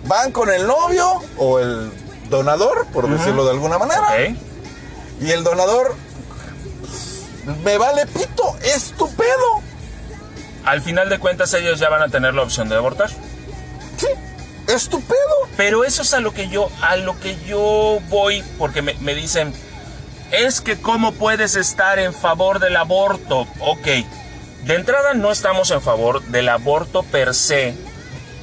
[0.06, 1.92] Van con el novio o el
[2.30, 4.08] donador, por decirlo de alguna manera.
[4.08, 4.38] Ok.
[5.20, 5.94] Y el donador,
[7.66, 9.62] me vale pito, es tu pedo.
[10.64, 13.10] Al final de cuentas ellos ya van a tener la opción de abortar.
[13.98, 14.08] Sí,
[14.70, 15.18] es tu pedo.
[15.58, 19.14] Pero eso es a lo que yo, a lo que yo voy, porque me, me
[19.14, 19.54] dicen,
[20.32, 23.48] es que cómo puedes estar en favor del aborto.
[23.60, 23.88] Ok,
[24.66, 27.76] de entrada no estamos en favor del aborto per se,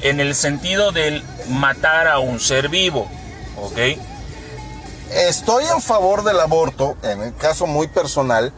[0.03, 3.09] en el sentido del matar a un ser vivo.
[3.57, 3.79] Ok,
[5.11, 8.53] Estoy en favor del aborto, en el caso muy personal,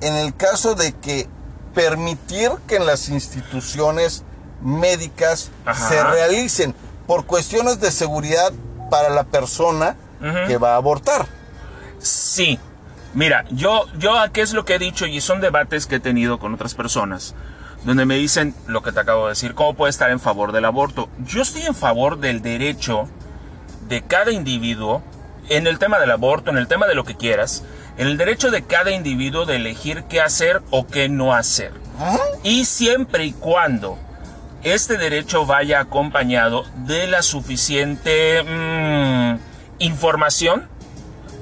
[0.00, 1.28] en el caso de que
[1.74, 4.22] permitir que en las instituciones
[4.62, 5.88] médicas Ajá.
[5.88, 6.74] se realicen
[7.06, 8.52] por cuestiones de seguridad
[8.90, 9.96] para la persona
[10.46, 11.26] que va a abortar.
[11.98, 12.58] Sí.
[13.14, 16.38] Mira, yo, yo aquí es lo que he dicho y son debates que he tenido
[16.38, 17.34] con otras personas,
[17.84, 20.64] donde me dicen lo que te acabo de decir, ¿cómo puede estar en favor del
[20.64, 21.08] aborto?
[21.24, 23.08] Yo estoy en favor del derecho
[23.88, 25.02] de cada individuo,
[25.48, 27.62] en el tema del aborto, en el tema de lo que quieras,
[27.96, 31.72] en el derecho de cada individuo de elegir qué hacer o qué no hacer.
[32.42, 33.98] Y siempre y cuando
[34.74, 39.38] este derecho vaya acompañado de la suficiente mm,
[39.78, 40.68] información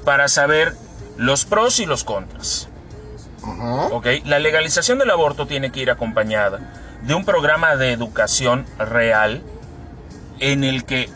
[0.05, 0.77] para saber
[1.17, 2.69] los pros y los contras.
[3.93, 4.07] ¿Ok?
[4.25, 6.61] La legalización del aborto tiene que ir acompañada
[7.03, 9.43] de un programa de educación real
[10.41, 11.09] en el que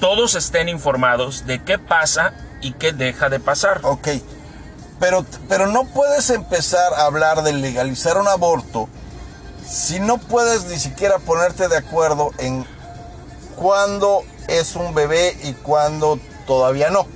[0.00, 3.80] todos estén informados de qué pasa y qué deja de pasar.
[3.82, 4.08] Ok,
[4.98, 8.88] pero, pero no puedes empezar a hablar de legalizar un aborto
[9.66, 12.66] si no puedes ni siquiera ponerte de acuerdo en
[13.56, 17.06] cuándo es un bebé y cuándo todavía no.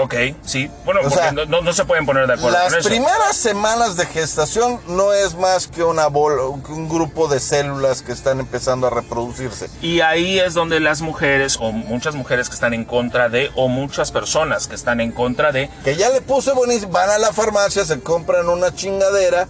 [0.00, 0.70] Ok, sí.
[0.84, 2.88] Bueno, O porque sea, no, se pueden poner de acuerdo Las con eso.
[2.88, 8.38] primeras semanas de gestación no es más que una un grupo de células que están
[8.38, 9.68] empezando a reproducirse.
[9.82, 13.66] Y ahí es donde las mujeres, o muchas mujeres que están en contra de, o
[13.66, 17.32] muchas personas que están en contra de, Que ya le puse buenísimo, van a la
[17.32, 19.48] farmacia, se compran una chingadera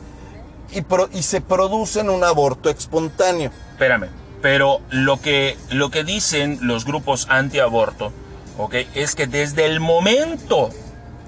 [0.70, 3.50] y, pro- y se producen un aborto espontáneo.
[3.72, 4.08] espérame,
[4.40, 8.12] pero lo que, lo que dicen los grupos antiaborto,
[8.58, 10.68] ok, es que desde el momento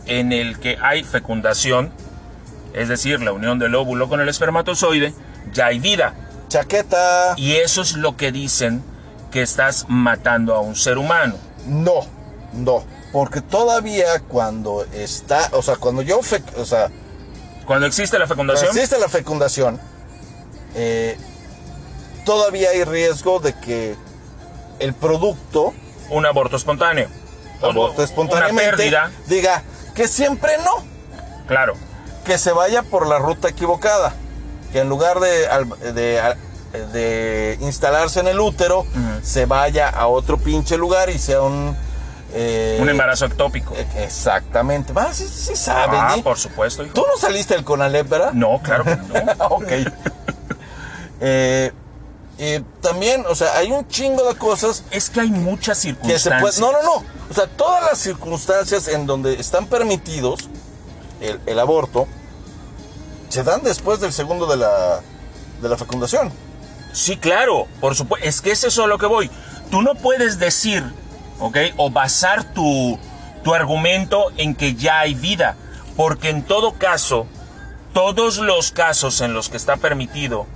[0.06, 1.90] en el que hay fecundación,
[2.74, 5.14] es decir, la unión del óvulo con el espermatozoide,
[5.52, 6.14] ya hay vida.
[6.48, 7.34] Chaqueta.
[7.36, 8.82] Y eso es lo que dicen
[9.30, 11.36] que estás matando a un ser humano.
[11.66, 12.00] No,
[12.52, 12.84] no.
[13.12, 16.90] Porque todavía cuando está, o sea, cuando yo, fe- o sea,
[17.66, 19.80] Cuando existe la cuando fecundación, existe la fecundación,
[20.74, 21.16] eh,
[22.24, 23.94] todavía hay riesgo de que
[24.80, 25.72] el producto
[26.10, 27.08] un aborto espontáneo.
[27.62, 29.62] Aborte Una espontáneamente pérdida, diga
[29.94, 30.84] que siempre no,
[31.46, 31.74] claro.
[32.24, 34.14] que se vaya por la ruta equivocada,
[34.72, 35.48] que en lugar de,
[35.92, 36.38] de, al-
[36.92, 38.86] de instalarse en el útero,
[39.22, 41.76] se vaya a otro pinche lugar y sea un...
[42.32, 43.74] eh, Un embarazo ectópico.
[43.74, 44.92] eh, Exactamente.
[44.92, 46.22] Va, sí, sí sabe, Ah, ¿sí?
[46.22, 46.94] por supuesto, hijo.
[46.94, 48.32] ¿Tú no saliste del Conalep, verdad?
[48.32, 49.46] No, claro que no.
[49.48, 49.72] ok.
[51.22, 51.72] Eh,
[52.42, 56.18] eh, también, o sea, hay un chingo de cosas Es que hay muchas que se
[56.18, 56.58] circunstancias.
[56.58, 57.04] No, no, no.
[57.30, 60.48] O sea, todas las circunstancias en donde están permitidos
[61.20, 62.08] el, el aborto
[63.28, 65.00] se dan después del segundo de la,
[65.60, 66.32] de la fecundación.
[66.94, 68.26] Sí, claro, por supuesto.
[68.26, 69.30] Es que es eso a lo que voy.
[69.70, 70.82] Tú no puedes decir,
[71.40, 71.58] ¿ok?
[71.76, 72.98] O basar tu,
[73.44, 75.56] tu argumento en que ya hay vida.
[75.94, 77.26] Porque en todo caso,
[77.92, 80.46] todos los casos en los que está permitido,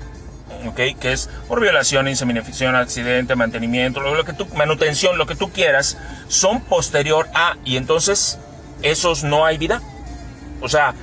[0.67, 0.99] ¿ok?
[1.01, 5.97] Que es por violación, inseminación, accidente, mantenimiento, lo, que tú, manutención, lo que tú quieras,
[6.28, 8.39] son posterior a, y entonces,
[8.82, 9.81] esos no hay vida.
[10.61, 10.95] O sea,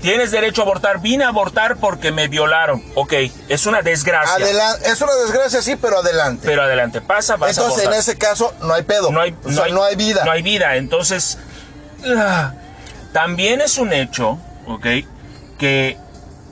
[0.00, 2.82] tienes derecho a abortar, vine a abortar porque me violaron.
[2.94, 3.14] Ok,
[3.48, 4.36] es una desgracia.
[4.36, 6.46] Adelan- es una desgracia, sí, pero adelante.
[6.46, 9.10] Pero adelante, pasa, vas a Entonces, en ese caso, no hay pedo.
[9.10, 10.24] no hay, o sea, no hay, vida.
[10.24, 10.76] No hay vida.
[10.76, 11.38] Entonces,
[12.06, 12.52] ah,
[13.12, 14.86] también es un hecho, ¿ok?
[15.58, 15.98] Que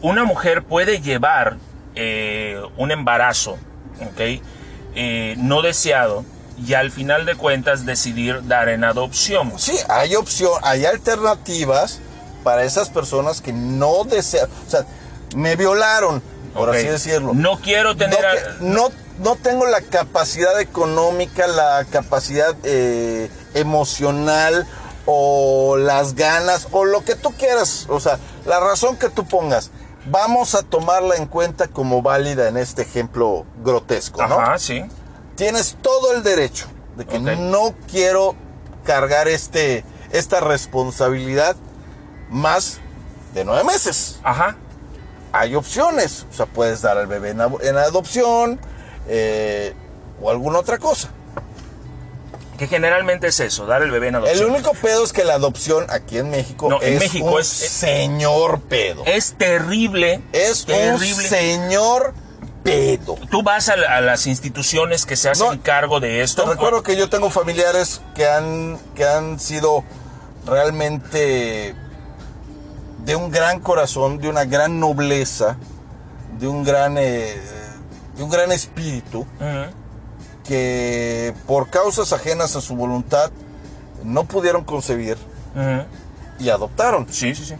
[0.03, 1.57] una mujer puede llevar
[1.97, 3.59] eh, un embarazo
[4.01, 4.41] ¿ok?
[4.95, 6.25] Eh, no deseado
[6.65, 9.53] y al final de cuentas decidir dar en adopción.
[9.59, 12.01] Sí, hay opción, hay alternativas
[12.45, 14.87] para esas personas que no desean, o sea,
[15.35, 16.23] me violaron,
[16.55, 17.33] por así decirlo.
[17.35, 18.21] No quiero tener...
[18.21, 24.67] no, a- que- no, no tengo la capacidad económica, la capacidad eh, emocional
[25.05, 29.71] o las ganas o lo que tú quieras, o sea, la razón que tú pongas.
[30.09, 34.39] Vamos a tomarla en cuenta como válida en este ejemplo grotesco, ¿no?
[34.39, 34.85] Ajá, sí.
[35.35, 36.67] Tienes todo el derecho
[36.97, 38.35] de que no quiero
[38.85, 41.57] cargar este, esta responsabilidad
[42.31, 42.79] más
[43.35, 44.57] de nueve meses Ajá.
[45.33, 46.27] hay opciones.
[46.31, 48.59] O sea, puedes dar al bebé en, en adopción
[49.09, 49.75] eh,
[50.23, 51.11] o alguna otra cosa.
[52.59, 54.51] Que generalmente es eso, dar el bebé en El adopción.
[54.51, 58.61] único pedo es que la adopción aquí en México No, en México un es- señor
[58.63, 59.05] pedo.
[59.05, 60.23] Es terrible.
[60.33, 61.15] Es terrible.
[61.15, 62.15] un señor
[62.63, 63.17] pedo.
[63.31, 66.45] Tú vas a, la- a las instituciones que se hacen No, cargo de esto.
[66.45, 69.85] Te recuerdo que yo tengo familiares que han, que han sido
[70.47, 71.75] realmente
[73.05, 75.57] de un gran corazón, de una gran nobleza,
[76.41, 77.37] de un gran, eh,
[78.17, 79.27] de un gran espíritu.
[80.47, 83.31] Que por causas ajenas a su voluntad
[84.05, 85.17] no pudieron concebir
[86.39, 87.07] y adoptaron.
[87.11, 87.55] Sí, sí, sí.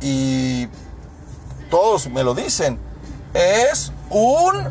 [0.00, 0.68] Y
[1.70, 2.78] todos me lo dicen.
[3.34, 4.68] Es un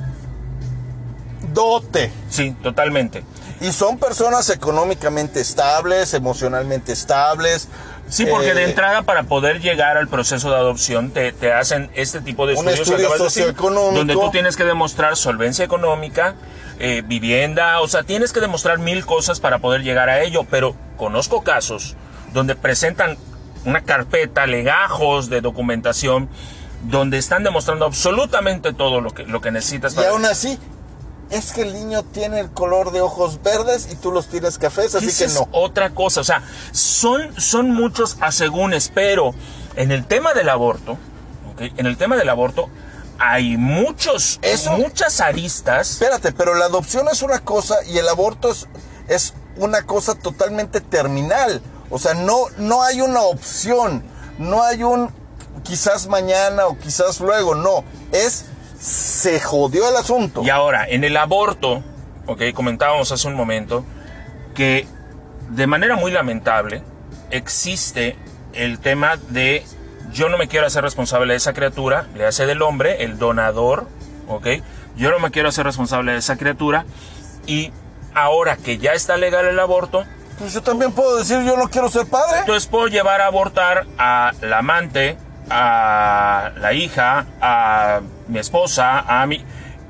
[1.54, 2.12] dote.
[2.30, 3.24] Sí, totalmente.
[3.60, 7.68] Y son personas económicamente estables, emocionalmente estables.
[8.12, 11.90] Sí, porque eh, de entrada para poder llegar al proceso de adopción te, te hacen
[11.94, 13.98] este tipo de estudios que estudio acabas de decir, socioeconómico.
[13.98, 16.36] donde tú tienes que demostrar solvencia económica,
[16.80, 20.76] eh, vivienda, o sea, tienes que demostrar mil cosas para poder llegar a ello, pero
[20.98, 21.96] conozco casos
[22.34, 23.18] donde presentan
[23.64, 26.28] una carpeta, legajos de documentación,
[26.84, 30.10] donde están demostrando absolutamente todo lo que, lo que necesitas Y para...
[30.10, 30.60] aún así,
[31.32, 34.94] es que el niño tiene el color de ojos verdes y tú los tienes cafés,
[34.96, 35.48] así que es no.
[35.52, 36.22] otra cosa.
[36.22, 39.34] O sea, son, son muchos asegúnes, pero
[39.76, 40.94] en el tema del aborto,
[41.54, 41.62] ¿ok?
[41.78, 42.70] en el tema del aborto,
[43.18, 45.92] hay muchos, Eso- muchas aristas.
[45.92, 48.68] Espérate, pero la adopción es una cosa y el aborto es,
[49.08, 51.62] es una cosa totalmente terminal.
[51.90, 54.04] O sea, no, no hay una opción,
[54.40, 55.10] no hay un
[55.64, 57.84] quizás mañana o quizás luego, no.
[58.12, 58.46] Es,
[58.82, 60.42] se jodió el asunto.
[60.44, 61.84] Y ahora, en el aborto,
[62.26, 63.86] ok, comentábamos hace un momento
[64.56, 64.88] que
[65.50, 66.82] de manera muy lamentable
[67.30, 68.18] existe
[68.54, 69.64] el tema de
[70.12, 73.88] yo no me quiero hacer responsable de esa criatura, le hace del hombre, el donador,
[74.28, 74.48] ok,
[74.98, 76.86] yo no me quiero hacer responsable de esa criatura
[77.46, 77.72] y
[78.14, 80.04] ahora que ya está legal el aborto,
[80.40, 82.40] Pues yo también puedo decir, yo no quiero ser padre.
[82.40, 85.18] entonces puedo llevar a abortar a la amante,
[85.52, 89.44] a la hija, a mi esposa, a mi...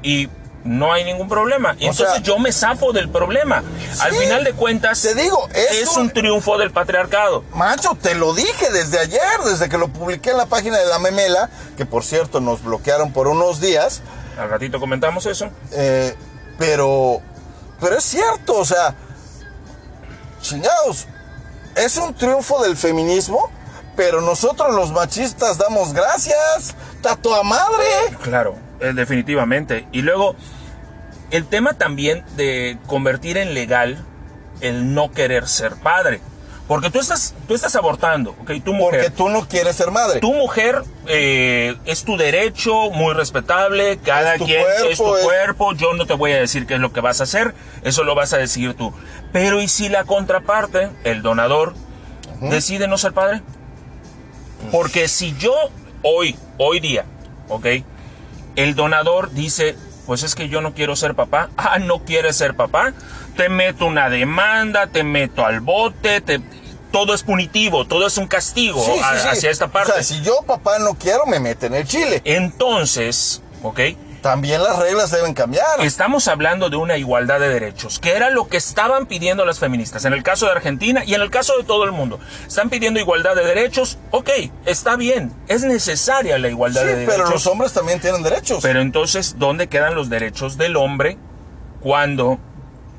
[0.03, 0.29] Y
[0.63, 1.75] no hay ningún problema.
[1.79, 3.63] Y entonces sea- yo me zafo del problema.
[3.99, 6.03] Al final de cuentas, te digo, es un...
[6.03, 7.43] un- triunfo del patriarcado.
[7.55, 10.99] Macho, te lo dije desde ayer, desde que lo publiqué en la página de la
[10.99, 14.01] memela, que por cierto nos bloquearon por unos días.
[14.39, 15.49] Al ratito comentamos eso.
[15.71, 16.15] Eh,
[16.59, 17.21] pero,
[17.79, 18.93] pero es cierto, o sea,
[20.41, 21.07] chingados,
[21.75, 23.51] es un triunfo del feminismo,
[24.01, 27.85] pero nosotros los machistas damos gracias, está toda madre.
[28.23, 29.87] Claro, eh, definitivamente.
[29.91, 30.35] Y luego,
[31.29, 34.03] el tema también de convertir en legal
[34.59, 36.19] el no querer ser padre.
[36.67, 38.53] Porque tú estás, tú estás abortando, ¿ok?
[38.65, 39.01] Tu mujer.
[39.01, 40.19] Porque tú no quieres ser madre.
[40.19, 45.73] Tu mujer eh, es tu derecho, muy respetable, cada Es quien es tu es- cuerpo,
[45.73, 47.53] yo no te voy a decir qué es lo que vas a hacer,
[47.83, 48.93] eso lo vas a decidir tú.
[49.31, 51.75] Pero ¿y si la contraparte, el donador,
[52.39, 53.43] decide no ser padre?
[54.71, 55.53] Porque si yo
[56.03, 57.05] hoy, hoy día,
[57.49, 57.65] ¿ok?
[58.55, 59.75] El donador dice,
[60.05, 62.93] pues es que yo no quiero ser papá, ah, no quieres ser papá,
[63.37, 66.41] te meto una demanda, te meto al bote, te...
[66.91, 69.27] todo es punitivo, todo es un castigo Sí, sí, a- sí.
[69.29, 69.91] hacia esta parte.
[69.91, 72.21] O sea, si yo papá no quiero, me meten el chile.
[72.25, 73.79] Entonces, ¿ok?
[74.21, 75.81] También las reglas deben cambiar.
[75.81, 80.05] Estamos hablando de una igualdad de derechos, que era lo que estaban pidiendo las feministas,
[80.05, 82.19] en el caso de Argentina y en el caso de todo el mundo.
[82.47, 84.29] Están pidiendo igualdad de derechos, ok,
[84.65, 87.15] está bien, es necesaria la igualdad Sí, de derechos.
[87.17, 88.59] pero los hombres también tienen derechos.
[88.61, 91.17] Pero entonces, ¿dónde quedan los derechos del hombre
[91.81, 92.37] cuando...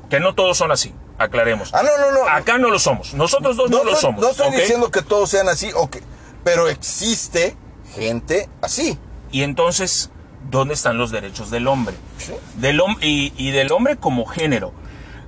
[0.09, 1.73] Que no todos son así, aclaremos.
[1.73, 2.29] Ah, no, no, no.
[2.29, 4.21] Acá no lo somos, nosotros dos no, no lo somos.
[4.21, 5.97] no estoy diciendo que todos sean así, ok,
[6.43, 7.55] pero existe
[7.95, 8.99] gente así.
[9.31, 10.11] Y entonces,
[10.49, 11.95] ¿dónde están los derechos del hombre?
[12.17, 12.33] Sí.
[12.55, 14.73] Del hom- y, y del hombre como género.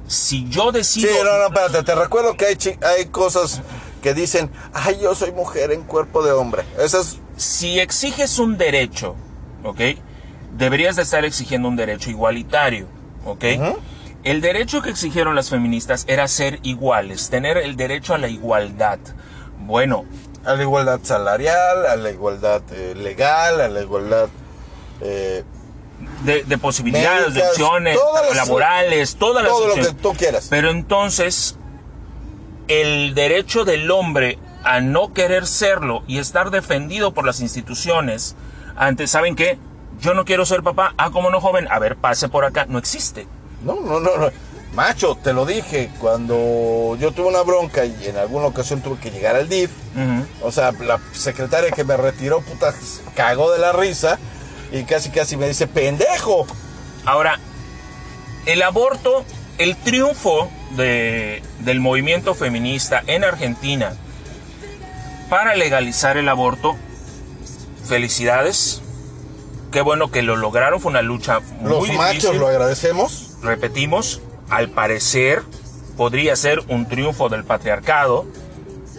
[0.08, 1.24] Si yo Sí, decido...
[1.24, 2.58] no, no, espérate, te recuerdo que hay,
[2.98, 3.62] hay cosas
[4.04, 6.64] que dicen, ay, yo soy mujer en cuerpo de hombre.
[6.80, 9.16] Esas, Si exiges un derecho,
[9.64, 9.80] ¿ok?
[10.56, 12.88] deberías de estar exigiendo un derecho igualitario,
[13.26, 13.44] ¿ok?
[14.24, 19.00] El derecho que exigieron las feministas era ser iguales, tener el derecho a la igualdad.
[19.60, 20.06] Bueno,
[20.46, 24.30] A la igualdad salarial, a la igualdad eh, legal, a la igualdad...
[25.02, 25.44] eh,
[26.24, 30.02] de, de posibilidades, de Médicas, opciones todas laborales, todas las todo lo que opciones.
[30.02, 30.48] tú quieras.
[30.50, 31.58] Pero entonces,
[32.68, 38.36] el derecho del hombre a no querer serlo y estar defendido por las instituciones
[38.76, 39.60] ante, ¿saben qué?
[40.02, 40.94] Yo no quiero ser papá.
[40.98, 41.68] Ah, como no, joven?
[41.70, 42.66] A ver, pase por acá.
[42.68, 43.28] No existe.
[43.64, 44.30] No, no, no, no.
[44.74, 49.10] Macho, te lo dije, cuando yo tuve una bronca y en alguna ocasión tuve que
[49.10, 50.48] llegar al DIF, Ujú.
[50.48, 52.74] o sea, la secretaria que me retiró, puta,
[53.16, 54.20] cagó de la risa
[54.80, 56.46] y casi casi me dice, pendejo.
[57.06, 57.40] Ahora,
[58.46, 59.24] el aborto,
[59.58, 63.94] el triunfo de- del movimiento feminista en Argentina
[65.30, 66.76] para legalizar el aborto,
[67.88, 68.82] felicidades.
[69.72, 72.40] Qué bueno que lo lograron, fue una lucha Los muy machos difícil.
[72.40, 73.38] lo agradecemos.
[73.42, 75.42] Repetimos, al parecer
[75.98, 78.26] podría ser un triunfo del patriarcado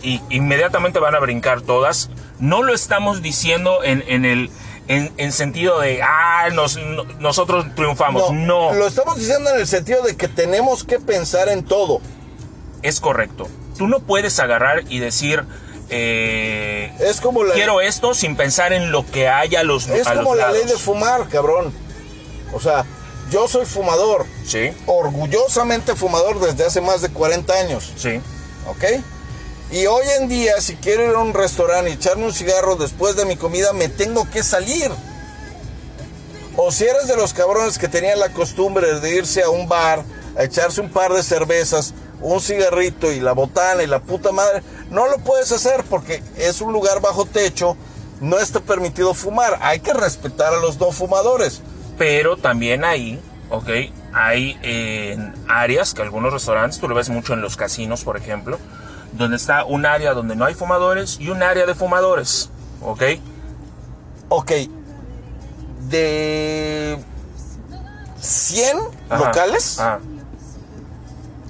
[0.03, 2.11] y inmediatamente van a brincar todas.
[2.39, 4.51] No lo estamos diciendo en, en el
[4.88, 8.32] en, en sentido de ah nos- no- nosotros triunfamos.
[8.32, 12.00] No, Lo estamos diciendo en el sentido de que tenemos que pensar en todo.
[12.82, 13.48] es correcto.
[13.78, 15.44] Tú no puedes agarrar y decir
[15.90, 20.06] eh, Es como la, quiero esto sin pensar en lo que haya a los, es
[20.06, 21.72] a los como la ley de fumar, cabrón.
[22.52, 22.84] O sea,
[23.30, 27.92] yo soy fumador, Sí, orgullosamente fumador desde hace más de 40 años.
[27.96, 28.20] sí.
[28.68, 28.84] ¿Ok?
[29.70, 33.16] Y hoy en día, si quiero ir a un restaurante y echarme un cigarro después
[33.16, 34.90] de mi comida, me tengo que salir.
[36.56, 40.05] O si eres de los cabrones que tenían la costumbre de irse a un bar,
[40.38, 44.62] a echarse un par de cervezas, un cigarrito y la botana y la puta madre,
[44.90, 47.76] no lo puedes hacer porque es un lugar bajo techo,
[48.20, 49.59] no está permitido fumar.
[49.60, 51.60] Hay que respetar a los no fumadores.
[51.98, 53.20] Pero también ahí,
[53.51, 53.68] ok,
[54.12, 55.18] hay eh,
[55.48, 58.59] áreas que algunos restaurantes, tú lo ves mucho en los casinos, por ejemplo,
[59.16, 62.51] donde está un área donde no hay fumadores y un área de fumadores,
[62.82, 63.02] ok.
[64.28, 64.52] Ok,
[65.88, 66.98] de
[68.20, 68.76] 100
[69.09, 70.01] Ajá, locales, ajá,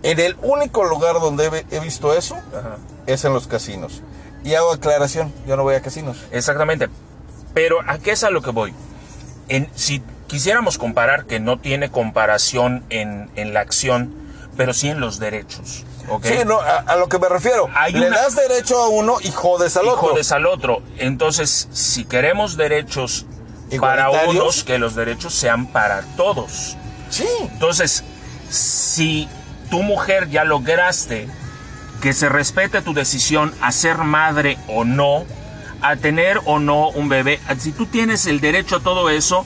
[0.03, 2.77] en el único lugar donde he- visto eso ajá.
[3.07, 4.03] es en los casinos.
[4.45, 6.19] Y hago aclaración, yo no voy a casinos.
[6.31, 6.89] Exactamente.
[7.55, 8.75] Pero ¿a qué es a lo que voy?
[9.49, 14.13] En, si quisiéramos comparar, que no tiene comparación en, en la acción,
[14.57, 15.85] pero sí en los derechos,
[16.23, 17.69] Sí, no, a, a lo que me refiero.
[17.75, 20.09] Hay Le una- das derecho a uno y jodes al y otro.
[20.09, 20.83] jodes al otro.
[20.99, 23.27] Entonces, si queremos derechos
[23.81, 26.77] para unos, que los derechos sean para todos.
[27.11, 28.05] Sí, Entonces,
[28.49, 29.29] si
[29.71, 31.29] tu mujer ya lograste
[32.01, 35.25] que se respete tu decisión a ser madre o no,
[35.83, 39.45] a tener o no un bebé, si tú tienes el derecho a todo eso,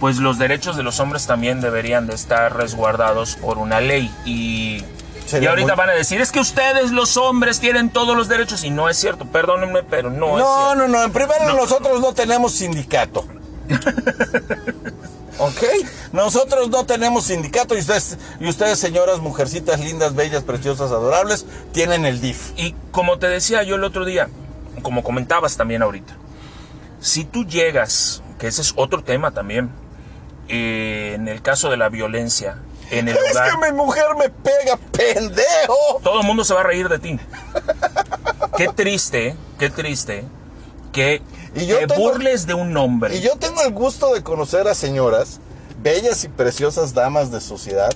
[0.00, 4.12] pues los derechos de los hombres también deberían de estar resguardados por una ley.
[4.26, 4.82] Y,
[5.26, 8.28] Sería y ahorita muy- van a decir, es que ustedes los hombres tienen todos los
[8.28, 10.74] derechos y no es cierto, perdónenme, pero no, es No, cierto.
[10.76, 11.02] no, no.
[11.04, 13.26] En primero, nosotros no tenemos sindicato.
[15.38, 15.62] ¿Ok?
[16.12, 22.04] Nosotros no tenemos sindicato y ustedes, y ustedes, señoras, mujercitas lindas, bellas, preciosas, adorables, tienen
[22.06, 22.52] el DIF.
[22.56, 24.28] Y como te decía yo el otro día,
[24.82, 26.14] como comentabas también ahorita,
[27.00, 29.70] si tú llegas, que ese es otro tema también,
[30.48, 32.58] eh, en el caso de la violencia,
[32.98, 36.00] en el Es que mi mujer me pega, pendejo.
[36.02, 37.18] todo el mundo se va a reír de ti.
[38.56, 40.24] Qué triste, qué triste
[40.92, 41.22] que
[41.56, 43.16] Y yo te tengo- burles de un hombre.
[43.16, 45.40] Y yo tengo el gusto de conocer a señoras,
[45.82, 47.90] bellas y preciosas damas de sociedad,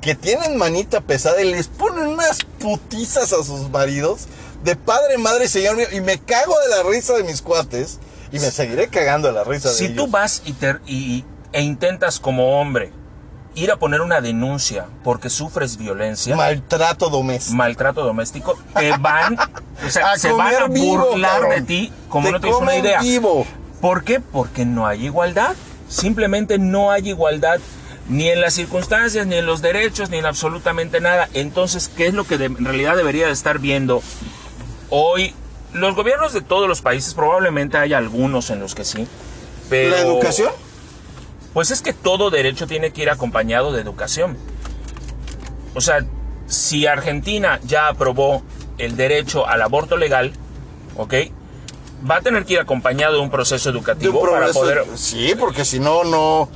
[0.00, 4.26] que tienen manita pesada y les ponen unas putizas a sus maridos
[4.62, 5.86] de padre, madre y señor mío.
[5.92, 7.98] Y me cago de la risa de mis cuates
[8.30, 9.96] y me seguiré cagando de la risa de Si ellos.
[9.96, 12.92] tú vas y, te- y- e intentas como hombre
[13.54, 17.56] ir a poner una denuncia porque sufres violencia, Maltrato doméstico.
[17.56, 19.36] maltrato doméstico, te van,
[19.86, 21.50] o sea, A se van a vivo, burlar cabrón.
[21.50, 23.00] de ti como Te no tienes una idea.
[23.00, 23.46] vivo.
[23.80, 24.20] ¿Por qué?
[24.20, 25.54] Porque no hay igualdad.
[25.88, 27.58] Simplemente no hay igualdad
[28.08, 31.28] ni en las circunstancias, ni en los derechos, ni en absolutamente nada.
[31.34, 34.02] Entonces, ¿qué es lo que de- en realidad debería de estar viendo
[34.90, 35.34] hoy?
[35.72, 39.06] Los gobiernos de todos los países, probablemente hay algunos en los que sí,
[39.68, 39.90] pero...
[39.90, 40.50] ¿La educación?
[41.54, 44.36] Pues es que todo derecho tiene que ir acompañado de educación.
[45.74, 46.04] O sea,
[46.46, 48.42] si Argentina ya aprobó
[48.78, 50.32] el derecho al aborto legal,
[50.96, 51.14] ¿ok?
[52.08, 54.84] Va a tener que ir acompañado de un proceso educativo un para poder...
[54.94, 56.48] Sí, porque si no, no,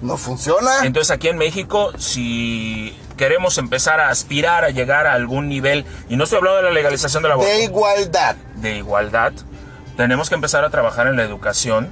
[0.00, 0.84] no funciona.
[0.84, 6.16] Entonces aquí en México, si queremos empezar a aspirar a llegar a algún nivel, y
[6.16, 8.36] no estoy hablando de la legalización del aborto, de igualdad.
[8.56, 9.32] de igualdad,
[9.96, 11.90] tenemos que empezar a trabajar en la educación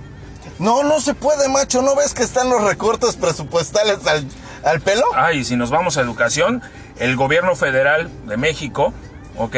[0.58, 1.82] No, no se puede, macho.
[1.82, 4.26] ¿No ves que están los recortes presupuestales al,
[4.64, 5.04] al pelo?
[5.14, 6.62] Ah, y si nos vamos a educación,
[6.98, 8.94] el gobierno federal de México,
[9.36, 9.56] ¿ok?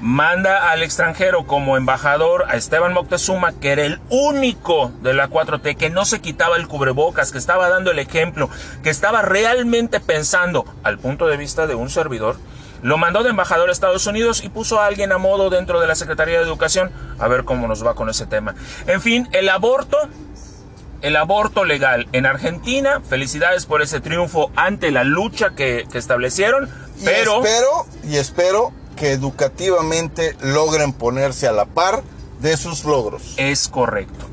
[0.00, 5.76] Manda al extranjero como embajador a Esteban Moctezuma, que era el único de la 4T
[5.76, 8.50] que no se quitaba el cubrebocas, que estaba dando el ejemplo,
[8.82, 12.36] que estaba realmente pensando al punto de vista de un servidor.
[12.82, 15.86] Lo mandó de embajador a Estados Unidos y puso a alguien a modo dentro de
[15.86, 18.54] la Secretaría de Educación a ver cómo nos va con ese tema.
[18.86, 19.98] En fin, el aborto
[21.02, 23.00] el aborto legal en Argentina.
[23.00, 26.68] Felicidades por ese triunfo ante la lucha que, que establecieron.
[26.98, 32.02] Y Pero espero, y espero que educativamente logren ponerse a la par
[32.40, 33.34] de sus logros.
[33.36, 34.26] es correcto.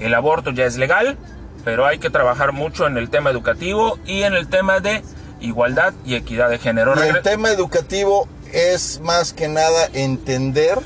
[0.00, 1.16] El aborto ya es legal,
[1.64, 5.02] pero hay que trabajar mucho en el tema educativo y en el tema de
[5.42, 6.94] igualdad y equidad de género.
[6.96, 10.78] Y el tema educativo es más que nada entender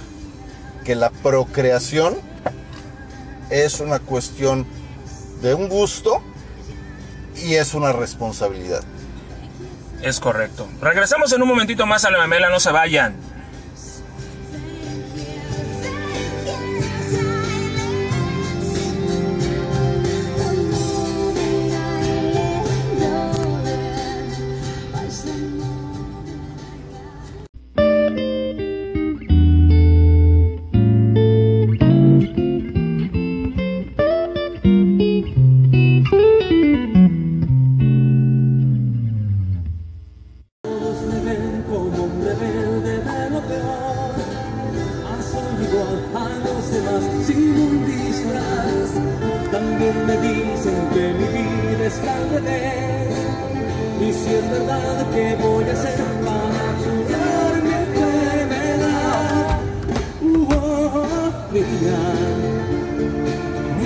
[0.85, 2.17] que la procreación
[3.51, 4.67] es una cuestión
[5.43, 6.23] de un gusto
[7.37, 8.83] y es una responsabilidad.
[10.03, 10.69] Es correcto.
[10.81, 13.15] Regresamos en un momentito más a la memela, no se vayan.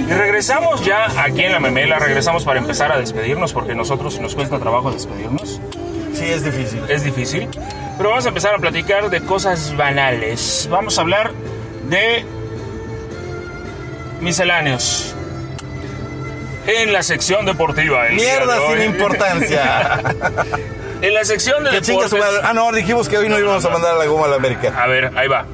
[0.08, 4.34] Y regresamos ya aquí en la memela, regresamos para empezar a despedirnos porque nosotros nos
[4.34, 5.60] cuesta trabajo despedirnos.
[6.12, 6.82] Sí, es difícil.
[6.88, 7.48] es difícil.
[7.96, 10.66] Pero vamos a empezar a platicar de cosas banales.
[10.70, 11.32] Vamos a hablar
[11.88, 12.24] de
[14.20, 15.14] misceláneos.
[16.66, 18.04] En la sección deportiva.
[18.10, 20.02] Mierda sin importancia.
[21.02, 22.14] en la sección de deportes.
[22.42, 24.72] Ah, no, dijimos que hoy no íbamos a mandar la goma a la América.
[24.76, 25.46] A ver, ahí va.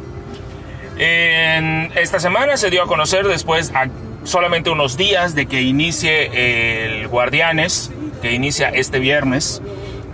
[0.98, 3.89] En esta semana se dio a conocer después, a
[4.24, 7.90] solamente unos días de que inicie el Guardianes,
[8.23, 9.62] que inicia este viernes,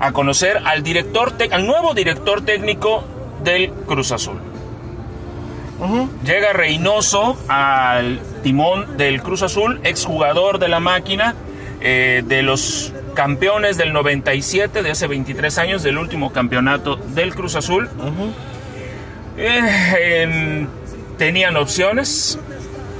[0.01, 3.05] a conocer al director, al nuevo director técnico
[3.43, 4.41] del Cruz Azul.
[6.25, 11.35] Llega Reynoso al timón del Cruz Azul, exjugador de la máquina,
[11.81, 17.55] eh, de los campeones del 97, de hace 23 años, del último campeonato del Cruz
[17.56, 17.89] Azul.
[19.36, 20.68] Eh, en-
[21.18, 22.39] tenían opciones.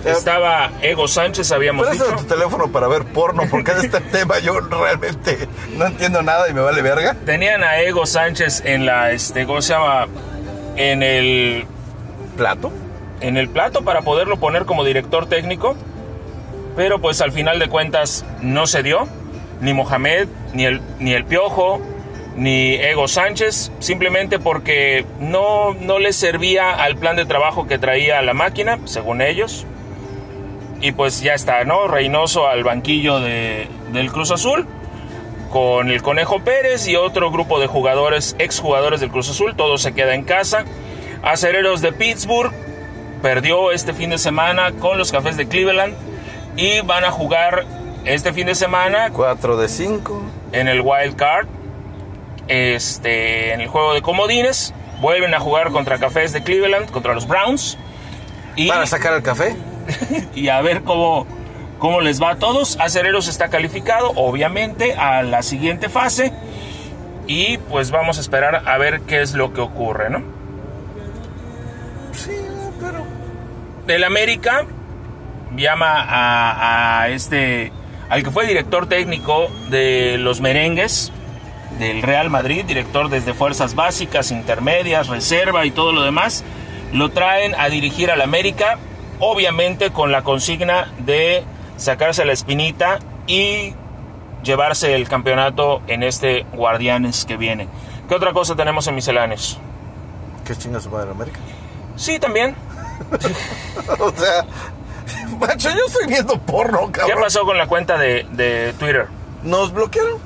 [0.05, 2.05] Estaba Ego Sánchez, habíamos dicho.
[2.16, 6.52] tu teléfono para ver porno, porque de este tema yo realmente no entiendo nada y
[6.55, 7.14] me vale verga.
[7.24, 10.09] Tenían a Ego Sánchez en la, este, ¿cómo se llama?
[10.76, 11.66] En el,
[12.36, 12.72] ¿Plato?
[13.20, 15.76] en el plato para poderlo poner como director técnico.
[16.74, 19.06] Pero pues al final de cuentas no se dio.
[19.62, 21.80] Ni Mohamed, ni el, ni el Piojo,
[22.36, 23.72] ni Ego Sánchez.
[23.78, 29.22] Simplemente porque no, no les servía al plan de trabajo que traía la máquina, según
[29.22, 29.64] ellos.
[30.80, 31.86] Y pues ya está, ¿no?
[31.89, 34.66] Reynoso al banquillo de- del Cruz Azul.
[35.51, 39.55] Con el Conejo Pérez y otro grupo de jugadores, exjugadores del Cruz Azul.
[39.55, 40.64] Todo se queda en casa.
[41.22, 42.52] Acereros de Pittsburgh
[43.22, 45.94] perdió este fin de semana con los Cafés de Cleveland
[46.56, 47.64] y van a jugar
[48.05, 50.23] este fin de semana 4 de 5.
[50.53, 51.47] en el Wild Card,
[52.49, 54.74] este, en el juego de comodines.
[55.01, 57.77] Vuelven a jugar contra Cafés de Cleveland, contra los Browns.
[58.55, 59.57] Y, Para sacar el café.
[60.35, 61.27] y a ver cómo,
[61.79, 62.79] cómo les va a todos.
[62.81, 66.33] Acereros está calificado, obviamente, a la siguiente fase.
[67.27, 70.23] Y pues vamos a esperar a ver qué es lo que ocurre, ¿no?
[72.12, 72.37] Sí,
[72.81, 73.05] pero.
[73.87, 74.66] del América
[75.57, 77.73] llama a, a este
[78.12, 81.10] al que fue director técnico de los merengues
[81.78, 86.44] del Real Madrid, director desde fuerzas básicas, intermedias, reserva y todo lo demás,
[86.93, 88.76] lo traen a dirigir al América,
[89.18, 91.43] obviamente con la consigna de
[91.78, 93.72] sacarse la espinita y
[94.43, 97.66] llevarse el campeonato en este Guardianes que viene.
[98.10, 99.56] ¿Qué otra cosa tenemos en misceláneos?
[100.44, 101.40] ¿Qué chinga su madre América?
[101.97, 102.55] Sí, también.
[103.98, 104.44] o sea,
[105.41, 107.21] macho, yo estoy viendo porno, ¿Qué cabrón.
[107.23, 109.07] pasó con la cuenta de, de Twitter?
[109.43, 110.19] Nos bloquearon.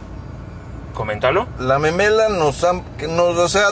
[0.94, 1.46] Coméntalo.
[1.58, 2.82] La memela nos han.
[2.96, 3.68] que nos, o sea,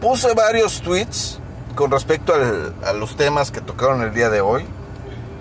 [0.00, 1.40] puse varios tweets
[1.74, 4.64] con respecto al- a los temas que tocaron el día de hoy.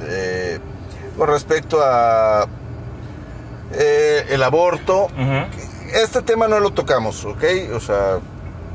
[0.01, 0.59] Eh,
[1.17, 2.47] con respecto a
[3.73, 5.07] eh, el aborto.
[5.93, 7.43] Este tema no lo tocamos, ¿ok?
[7.75, 8.19] O sea,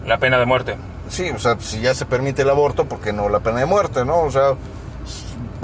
[0.05, 0.77] La pena de muerte.
[1.09, 3.67] sí, o sea, si ya se permite el aborto, ¿por qué no la pena de
[3.67, 4.21] muerte, no?
[4.21, 4.55] O sea,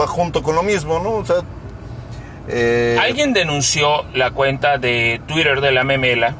[0.01, 1.10] va junto con lo mismo, ¿no?
[1.10, 1.36] O sea,
[2.48, 6.35] eh, Alguien denunció la cuenta de Twitter de la memela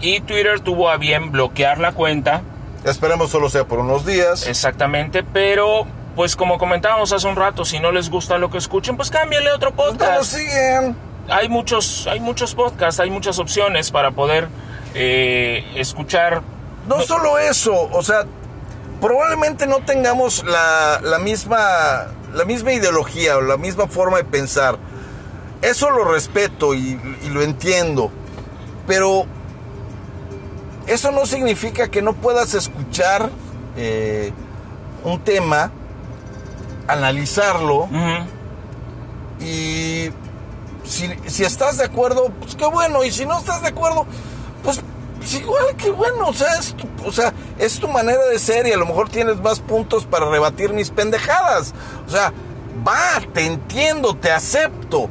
[0.00, 2.42] y Twitter tuvo a bien bloquear la cuenta,
[2.84, 4.46] esperemos solo sea por unos días.
[4.46, 8.96] exactamente, pero pues como comentábamos hace un rato, si no les gusta lo que escuchen,
[8.96, 10.24] pues cámbienle otro No podcast.
[10.36, 10.96] siguen.
[11.28, 14.48] Hay muchos, hay muchos podcasts, hay muchas opciones para poder
[14.94, 16.42] eh, escuchar.
[16.86, 18.24] No solo eso, o sea,
[19.00, 24.78] probablemente no tengamos la, la misma la misma ideología o la misma forma de pensar.
[25.62, 28.10] Eso lo respeto y, y lo entiendo,
[28.86, 29.26] pero
[30.86, 33.30] eso no significa que no puedas escuchar
[33.76, 34.32] eh,
[35.02, 35.70] un tema,
[36.86, 37.88] analizarlo
[39.40, 40.10] y
[40.84, 43.02] si, si estás de acuerdo, pues qué bueno.
[43.04, 44.06] Y si no estás de acuerdo,
[44.62, 44.80] pues,
[45.24, 46.28] pues igual que bueno.
[46.28, 49.08] O sea, es tu, o sea, es tu manera de ser y a lo mejor
[49.08, 51.72] tienes más puntos para rebatir mis pendejadas.
[52.06, 52.32] O sea,
[52.86, 55.08] va, te entiendo, te acepto.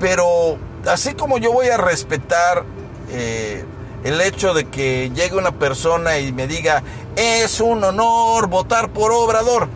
[0.00, 2.64] Pero así como yo voy a respetar
[3.10, 3.64] eh,
[4.02, 6.82] el hecho de que llegue una persona y me diga,
[7.16, 9.68] es un honor votar por Obrador,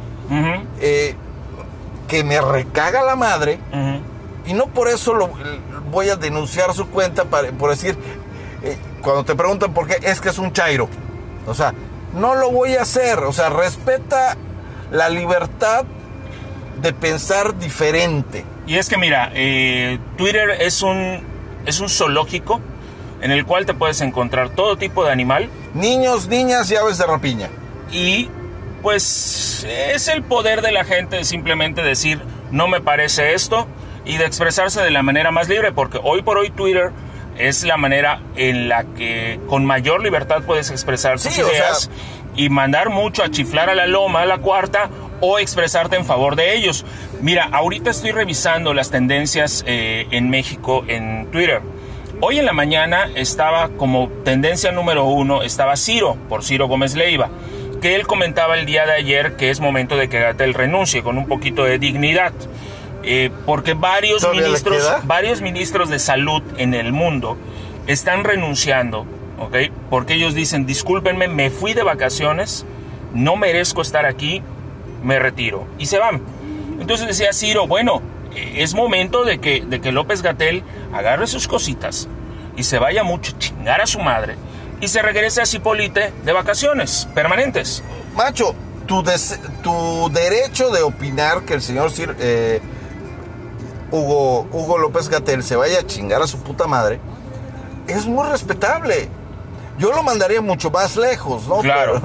[0.81, 1.15] eh,
[2.09, 3.61] que me recaga la madre.
[4.47, 5.31] Y no por eso lo,
[5.91, 7.97] voy a denunciar su cuenta para, por decir,
[9.03, 10.89] cuando te preguntan por qué, es que es un chairo.
[11.47, 11.73] O sea,
[12.15, 13.21] no lo voy a hacer.
[13.21, 14.37] O sea, respeta
[14.91, 15.85] la libertad
[16.81, 18.45] de pensar diferente.
[18.67, 21.21] Y es que mira, eh, Twitter es un,
[21.67, 22.61] es un zoológico
[23.21, 27.07] en el cual te puedes encontrar todo tipo de animal Niños, niñas y aves de
[27.07, 27.49] rapiña.
[27.91, 28.29] y
[28.83, 32.21] pues es el poder de la gente de simplemente decir
[32.53, 33.67] no me parece esto
[34.05, 36.93] y de expresarse de la manera más libre porque hoy por hoy Twitter
[37.39, 41.83] es la manera en la que con mayor libertad puedes expresar tus Sí, o ideas
[41.85, 41.93] sea-
[42.37, 44.91] y mandar mucho a chiflar a la loma, a la cuarta
[45.21, 46.85] o expresarte en favor de ellos.
[47.21, 51.61] Mira, ahorita estoy revisando las tendencias eh, en México en Twitter.
[52.21, 57.29] Hoy en la mañana estaba como tendencia número uno, estaba Ciro, por Ciro Gómez Leiva,
[57.81, 61.17] que él comentaba el día de ayer que es momento de que Gatel renuncie con
[61.19, 62.33] un poquito de dignidad.
[63.03, 67.37] Eh, porque varios ¿Todavía le ministros, varios ministros de salud en el mundo
[67.87, 69.07] están renunciando,
[69.39, 69.57] ¿ok?
[69.89, 72.67] Porque ellos dicen, discúlpenme, me fui de vacaciones,
[73.15, 74.43] no merezco estar aquí,
[75.03, 75.67] me retiro.
[75.79, 76.21] Y se van.
[76.81, 78.03] Entonces decía Ciro, bueno,
[78.35, 80.63] eh, es momento de que, de que López Gatel
[80.93, 82.09] agarre sus cositas
[82.57, 84.35] y se vaya mucho chingar a su madre
[84.81, 87.83] y se regrese a Cipolite de vacaciones permanentes.
[88.17, 88.55] Macho,
[88.87, 92.61] tu, des- tu derecho de opinar que el señor Cir- eh,
[93.91, 97.01] Hugo, Hugo López Gatel se vaya a chingar a su puta madre
[97.87, 99.09] es muy respetable.
[99.79, 101.61] Yo lo mandaría mucho más lejos, ¿no?
[101.61, 102.03] Claro.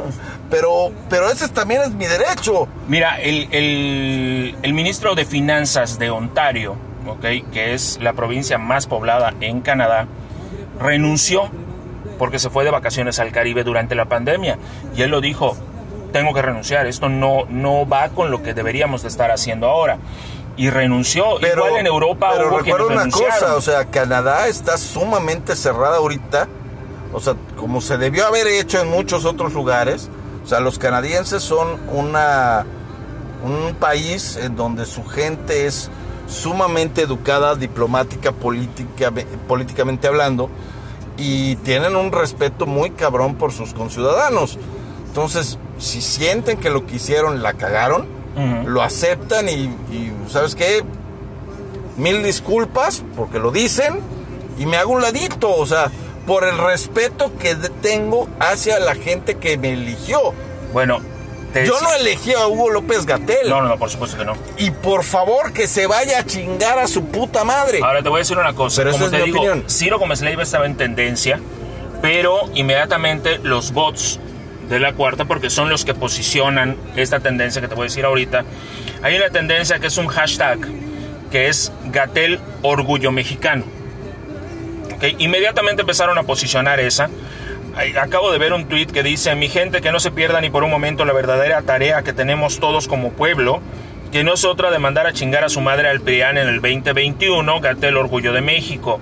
[0.49, 2.69] Pero, pero, pero ese también es mi derecho.
[2.87, 7.51] Mira, el, el- el ministro de Finanzas de Ontario, ¿ok?
[7.51, 10.07] que es la provincia más poblada en Canadá,
[10.79, 11.49] renunció
[12.17, 14.57] porque se fue de vacaciones al Caribe durante la pandemia.
[14.95, 15.57] Y él lo dijo,
[16.13, 19.97] tengo que renunciar, esto no, no va con lo que deberíamos de estar haciendo ahora.
[20.55, 21.37] Y renunció.
[21.41, 25.97] Pero, Igual en Europa pero hubo recuerda una cosa, o sea, Canadá está sumamente cerrada
[25.97, 26.47] ahorita.
[27.11, 30.09] O sea, como se debió haber hecho en muchos otros lugares.
[30.43, 32.65] O sea, los canadienses son una
[33.43, 35.89] un país en donde su gente es
[36.27, 39.11] sumamente educada, diplomática, política,
[39.47, 40.49] políticamente hablando,
[41.17, 44.57] y tienen un respeto muy cabrón por sus conciudadanos.
[45.07, 48.07] Entonces, si sienten que lo que hicieron la cagaron,
[48.65, 50.81] Lo aceptan y, y, ¿sabes qué?
[51.97, 53.99] Mil disculpas porque lo dicen
[54.57, 55.91] y me hago un ladito, o sea,
[56.25, 60.33] por el respeto que tengo hacia la gente que me eligió.
[60.73, 60.99] Bueno,
[61.53, 63.47] te Yo no elegí a Hugo López Gatel.
[63.49, 64.33] No, no, no, por supuesto que no.
[64.57, 67.79] Y por favor que se vaya a chingar a su puta madre.
[67.83, 68.81] Ahora te voy a decir una cosa.
[68.81, 69.69] Pero Como esa es te mi digo, opinión.
[69.69, 71.39] Ciro Gómez Leiva estaba en tendencia,
[72.01, 74.19] pero inmediatamente los bots
[74.69, 78.05] de la cuarta, porque son los que posicionan esta tendencia que te voy a decir
[78.05, 78.43] ahorita,
[79.01, 80.59] hay una tendencia que es un hashtag,
[81.31, 83.65] que es Gatel Orgullo Mexicano.
[84.95, 85.03] ¿Ok?
[85.19, 87.09] Inmediatamente empezaron a posicionar esa.
[87.99, 90.63] Acabo de ver un tweet que dice, mi gente, que no se pierda ni por
[90.63, 93.61] un momento la verdadera tarea que tenemos todos como pueblo,
[94.11, 96.61] que no es otra de mandar a chingar a su madre al PRIAN en el
[96.61, 99.01] 2021, Gatel Orgullo de México.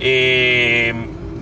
[0.00, 0.94] Eh,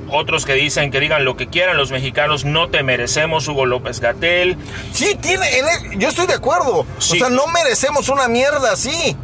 [0.08, 4.00] otros que dicen que digan lo que quieran los mexicanos, no te merecemos, Hugo López
[4.00, 4.56] Gatel.
[4.92, 6.86] Sí, tiene, el- yo estoy de acuerdo.
[6.98, 7.16] Sí.
[7.16, 9.16] O sea, no merecemos una mierda así.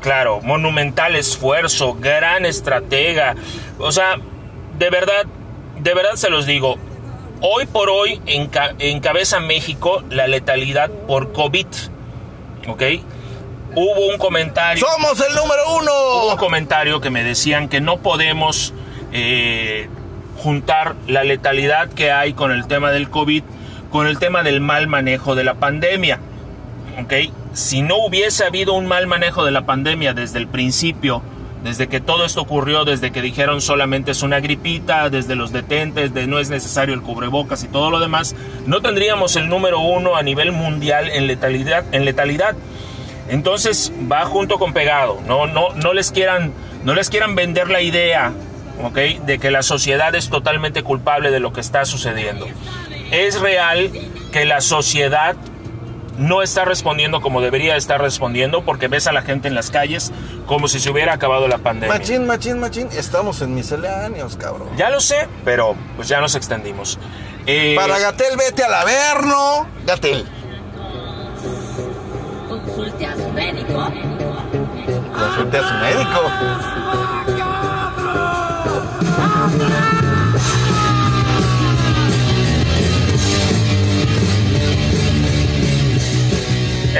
[0.00, 3.34] Claro, monumental esfuerzo, gran estratega.
[3.78, 4.16] O sea,
[4.78, 5.24] de verdad,
[5.78, 6.76] de verdad se los digo.
[7.40, 11.66] Hoy por hoy enca- encabeza México la letalidad por COVID.
[12.68, 12.82] ¿Ok?
[13.76, 14.86] Hubo un comentario.
[14.86, 15.82] ¡Somos el número Hubo un
[16.28, 16.36] uno!
[16.38, 18.72] comentario que me decían que no podemos
[19.12, 19.88] eh,
[20.44, 23.42] juntar la letalidad que hay con el tema del COVID
[23.88, 26.18] con el tema del mal manejo de la pandemia.
[27.00, 27.32] ¿Ok?
[27.54, 31.22] Si no hubiese habido un mal manejo de la pandemia desde el principio,
[31.62, 36.12] desde que todo esto ocurrió, desde que dijeron solamente es una gripita, desde los detentes,
[36.12, 40.16] de no es necesario el cubrebocas y todo lo demás, no tendríamos el número uno
[40.16, 41.84] a nivel mundial en letalidad.
[41.92, 42.54] En letalidad.
[43.28, 45.20] Entonces va junto con pegado.
[45.26, 46.52] No, no, no les quieran,
[46.84, 48.32] no les quieran vender la idea,
[48.82, 48.96] ¿ok?
[49.24, 52.46] De que la sociedad es totalmente culpable de lo que está sucediendo.
[53.10, 53.90] Es real
[54.32, 55.36] que la sociedad
[56.18, 60.12] no está respondiendo como debería estar respondiendo porque ves a la gente en las calles
[60.46, 61.96] como si se hubiera acabado la pandemia.
[61.98, 62.88] Machín, machín, machín.
[62.92, 64.68] Estamos en misceláneos, cabrón.
[64.76, 66.98] Ya lo sé, pero pues ya nos extendimos.
[67.46, 69.66] Eh, Para Gatel, vete al Averno.
[69.86, 70.24] Gatel.
[72.48, 73.88] Consulte a su médico.
[75.12, 77.33] Consulte a su médico.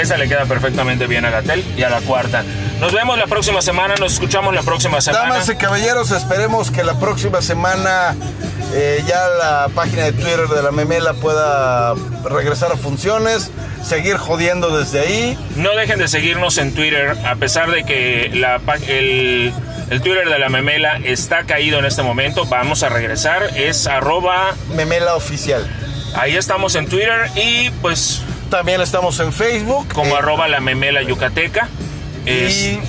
[0.05, 2.45] Esa le queda perfectamente bien a Gatel y a la cuarta.
[2.81, 5.25] Nos vemos la próxima semana, nos escuchamos la próxima semana.
[5.31, 8.15] Damas y caballeros, esperemos que la próxima semana
[8.75, 11.95] eh, ya la página de Twitter de la Memela pueda
[12.25, 13.51] regresar a funciones,
[13.83, 15.39] seguir jodiendo desde ahí.
[15.57, 19.53] No dejen de seguirnos en Twitter, a pesar de que la, el,
[19.91, 22.45] el Twitter de la memela está caído en este momento.
[22.47, 25.65] Vamos a regresar, es arroba, Memela Oficial.
[26.17, 28.21] ahí estamos en Twitter y pues
[28.51, 29.87] También estamos en Facebook.
[29.95, 31.69] como eh, arroba la memela yucateca.
[32.27, 32.81] Y, y-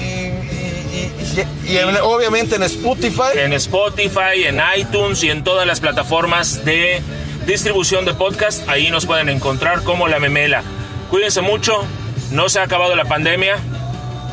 [0.00, 3.36] y- y- y en- obviamente en Spotify.
[3.38, 7.02] en Spotify, en iTunes y en todas las plataformas de
[7.46, 8.68] distribución de podcast.
[8.68, 10.62] Ahí nos pueden encontrar como la memela.
[11.10, 11.84] Cuídense mucho,
[12.30, 13.56] no se ha acabado la pandemia.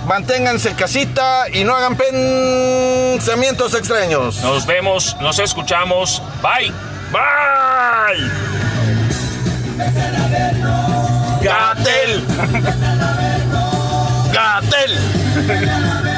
[0.08, 4.42] Manténganse en casita y no hagan pensamientos extraños.
[4.42, 6.22] Nos vemos, nos escuchamos.
[6.42, 6.72] Bye.
[7.12, 8.30] Bye.
[11.44, 12.24] Gatel.
[14.32, 16.11] Gatel.